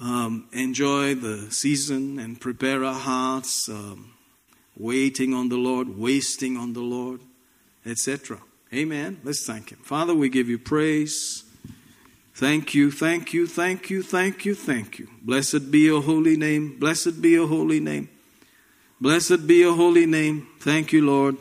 um, 0.00 0.48
enjoy 0.52 1.14
the 1.14 1.50
season 1.50 2.18
and 2.18 2.40
prepare 2.40 2.84
our 2.84 2.94
hearts, 2.98 3.68
um, 3.68 4.14
waiting 4.76 5.32
on 5.32 5.48
the 5.48 5.56
Lord, 5.56 5.96
wasting 5.98 6.56
on 6.56 6.72
the 6.72 6.80
Lord, 6.80 7.20
etc. 7.86 8.38
Amen. 8.74 9.20
Let's 9.22 9.44
thank 9.46 9.70
Him. 9.70 9.78
Father, 9.82 10.14
we 10.14 10.28
give 10.28 10.48
you 10.48 10.58
praise. 10.58 11.44
Thank 12.34 12.72
you, 12.74 12.90
thank 12.90 13.34
you, 13.34 13.46
thank 13.46 13.90
you, 13.90 14.02
thank 14.02 14.44
you, 14.46 14.54
thank 14.54 14.98
you. 14.98 15.08
Blessed 15.20 15.70
be 15.70 15.80
your 15.80 16.02
holy 16.02 16.36
name. 16.36 16.78
Blessed 16.78 17.20
be 17.20 17.30
your 17.30 17.46
holy 17.48 17.78
name. 17.78 18.08
Blessed 19.02 19.46
be 19.46 19.56
your 19.60 19.76
holy 19.76 20.06
name. 20.06 20.48
Thank 20.58 20.92
you, 20.92 21.04
Lord. 21.04 21.36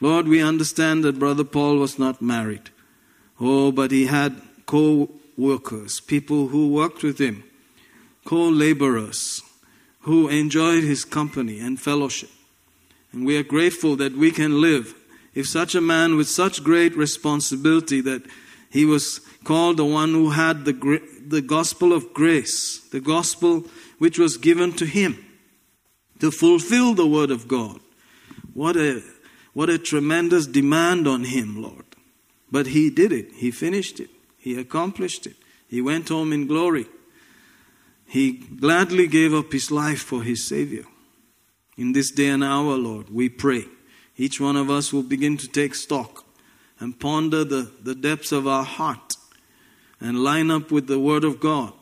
Lord, 0.00 0.28
we 0.28 0.40
understand 0.42 1.02
that 1.04 1.18
Brother 1.18 1.42
Paul 1.44 1.76
was 1.78 1.98
not 1.98 2.22
married. 2.22 2.70
Oh, 3.40 3.72
but 3.72 3.90
he 3.90 4.06
had 4.06 4.40
co 4.66 5.10
workers, 5.36 6.00
people 6.00 6.48
who 6.48 6.68
worked 6.68 7.02
with 7.02 7.18
him, 7.20 7.42
co 8.24 8.48
laborers 8.48 9.42
who 10.02 10.28
enjoyed 10.28 10.84
his 10.84 11.04
company 11.04 11.58
and 11.58 11.80
fellowship. 11.80 12.30
And 13.12 13.26
we 13.26 13.36
are 13.36 13.42
grateful 13.42 13.96
that 13.96 14.16
we 14.16 14.30
can 14.30 14.60
live 14.60 14.94
if 15.34 15.48
such 15.48 15.74
a 15.74 15.80
man 15.80 16.16
with 16.16 16.28
such 16.28 16.62
great 16.64 16.96
responsibility 16.96 18.00
that 18.02 18.22
he 18.70 18.84
was 18.84 19.20
called 19.44 19.76
the 19.76 19.84
one 19.84 20.12
who 20.12 20.30
had 20.30 20.64
the, 20.64 21.02
the 21.26 21.40
gospel 21.42 21.92
of 21.92 22.14
grace, 22.14 22.80
the 22.92 23.00
gospel 23.00 23.64
which 23.98 24.18
was 24.18 24.36
given 24.36 24.72
to 24.74 24.84
him 24.86 25.24
to 26.20 26.30
fulfill 26.30 26.94
the 26.94 27.06
word 27.06 27.30
of 27.30 27.48
God. 27.48 27.80
What 28.54 28.76
a 28.76 29.02
what 29.58 29.68
a 29.70 29.76
tremendous 29.76 30.46
demand 30.46 31.08
on 31.08 31.24
him, 31.24 31.60
Lord. 31.60 31.84
But 32.48 32.66
he 32.68 32.90
did 32.90 33.10
it. 33.10 33.32
He 33.34 33.50
finished 33.50 33.98
it. 33.98 34.08
He 34.38 34.54
accomplished 34.56 35.26
it. 35.26 35.34
He 35.66 35.80
went 35.82 36.10
home 36.10 36.32
in 36.32 36.46
glory. 36.46 36.86
He 38.06 38.30
gladly 38.34 39.08
gave 39.08 39.34
up 39.34 39.50
his 39.50 39.72
life 39.72 40.00
for 40.00 40.22
his 40.22 40.46
Savior. 40.46 40.84
In 41.76 41.90
this 41.90 42.12
day 42.12 42.28
and 42.28 42.44
hour, 42.44 42.76
Lord, 42.76 43.10
we 43.12 43.28
pray. 43.28 43.64
Each 44.16 44.40
one 44.40 44.54
of 44.54 44.70
us 44.70 44.92
will 44.92 45.02
begin 45.02 45.36
to 45.38 45.48
take 45.48 45.74
stock 45.74 46.24
and 46.78 46.96
ponder 47.00 47.42
the, 47.42 47.68
the 47.82 47.96
depths 47.96 48.30
of 48.30 48.46
our 48.46 48.62
heart 48.62 49.14
and 50.00 50.22
line 50.22 50.52
up 50.52 50.70
with 50.70 50.86
the 50.86 51.00
Word 51.00 51.24
of 51.24 51.40
God 51.40 51.72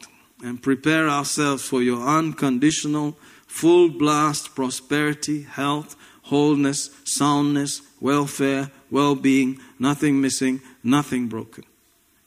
and 0.43 0.63
prepare 0.63 1.11
ourselves 1.11 1.69
for 1.69 1.83
your 1.83 2.01
unconditional, 2.09 3.19
full 3.47 3.91
blast 3.91 4.55
prosperity, 4.55 5.43
health, 5.43 5.95
wholeness, 6.27 6.91
soundness, 7.05 7.83
welfare, 8.01 8.71
well 8.91 9.15
being, 9.15 9.59
nothing 9.79 10.21
missing, 10.21 10.61
nothing 10.85 11.29
broken. 11.29 11.65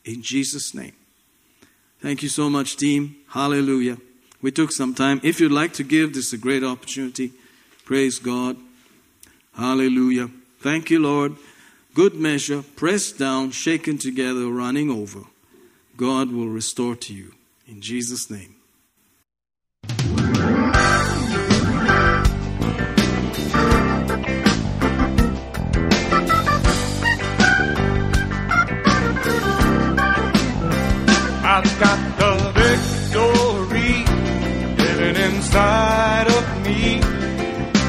In 0.05 0.21
Jesus' 0.21 0.73
name. 0.73 0.93
Thank 2.01 2.23
you 2.23 2.29
so 2.29 2.49
much, 2.49 2.77
team. 2.77 3.17
Hallelujah. 3.29 3.97
We 4.41 4.51
took 4.51 4.71
some 4.71 4.95
time. 4.95 5.19
If 5.23 5.39
you'd 5.39 5.51
like 5.51 5.73
to 5.73 5.83
give, 5.83 6.13
this 6.13 6.27
is 6.27 6.33
a 6.33 6.37
great 6.37 6.63
opportunity. 6.63 7.33
Praise 7.85 8.19
God. 8.19 8.55
Hallelujah. 9.53 10.29
Thank 10.61 10.89
you, 10.89 10.99
Lord. 10.99 11.35
Good 11.93 12.13
measure, 12.15 12.63
pressed 12.75 13.17
down, 13.19 13.51
shaken 13.51 13.97
together, 13.97 14.47
running 14.47 14.89
over. 14.89 15.21
God 15.97 16.31
will 16.31 16.47
restore 16.47 16.95
to 16.95 17.13
you. 17.13 17.33
In 17.67 17.81
Jesus' 17.81 18.29
name. 18.29 18.55
I've 31.61 31.77
got 31.81 31.99
the 32.19 32.51
victory 32.55 33.91
living 34.77 35.21
inside 35.35 36.27
of 36.27 36.65
me. 36.65 37.01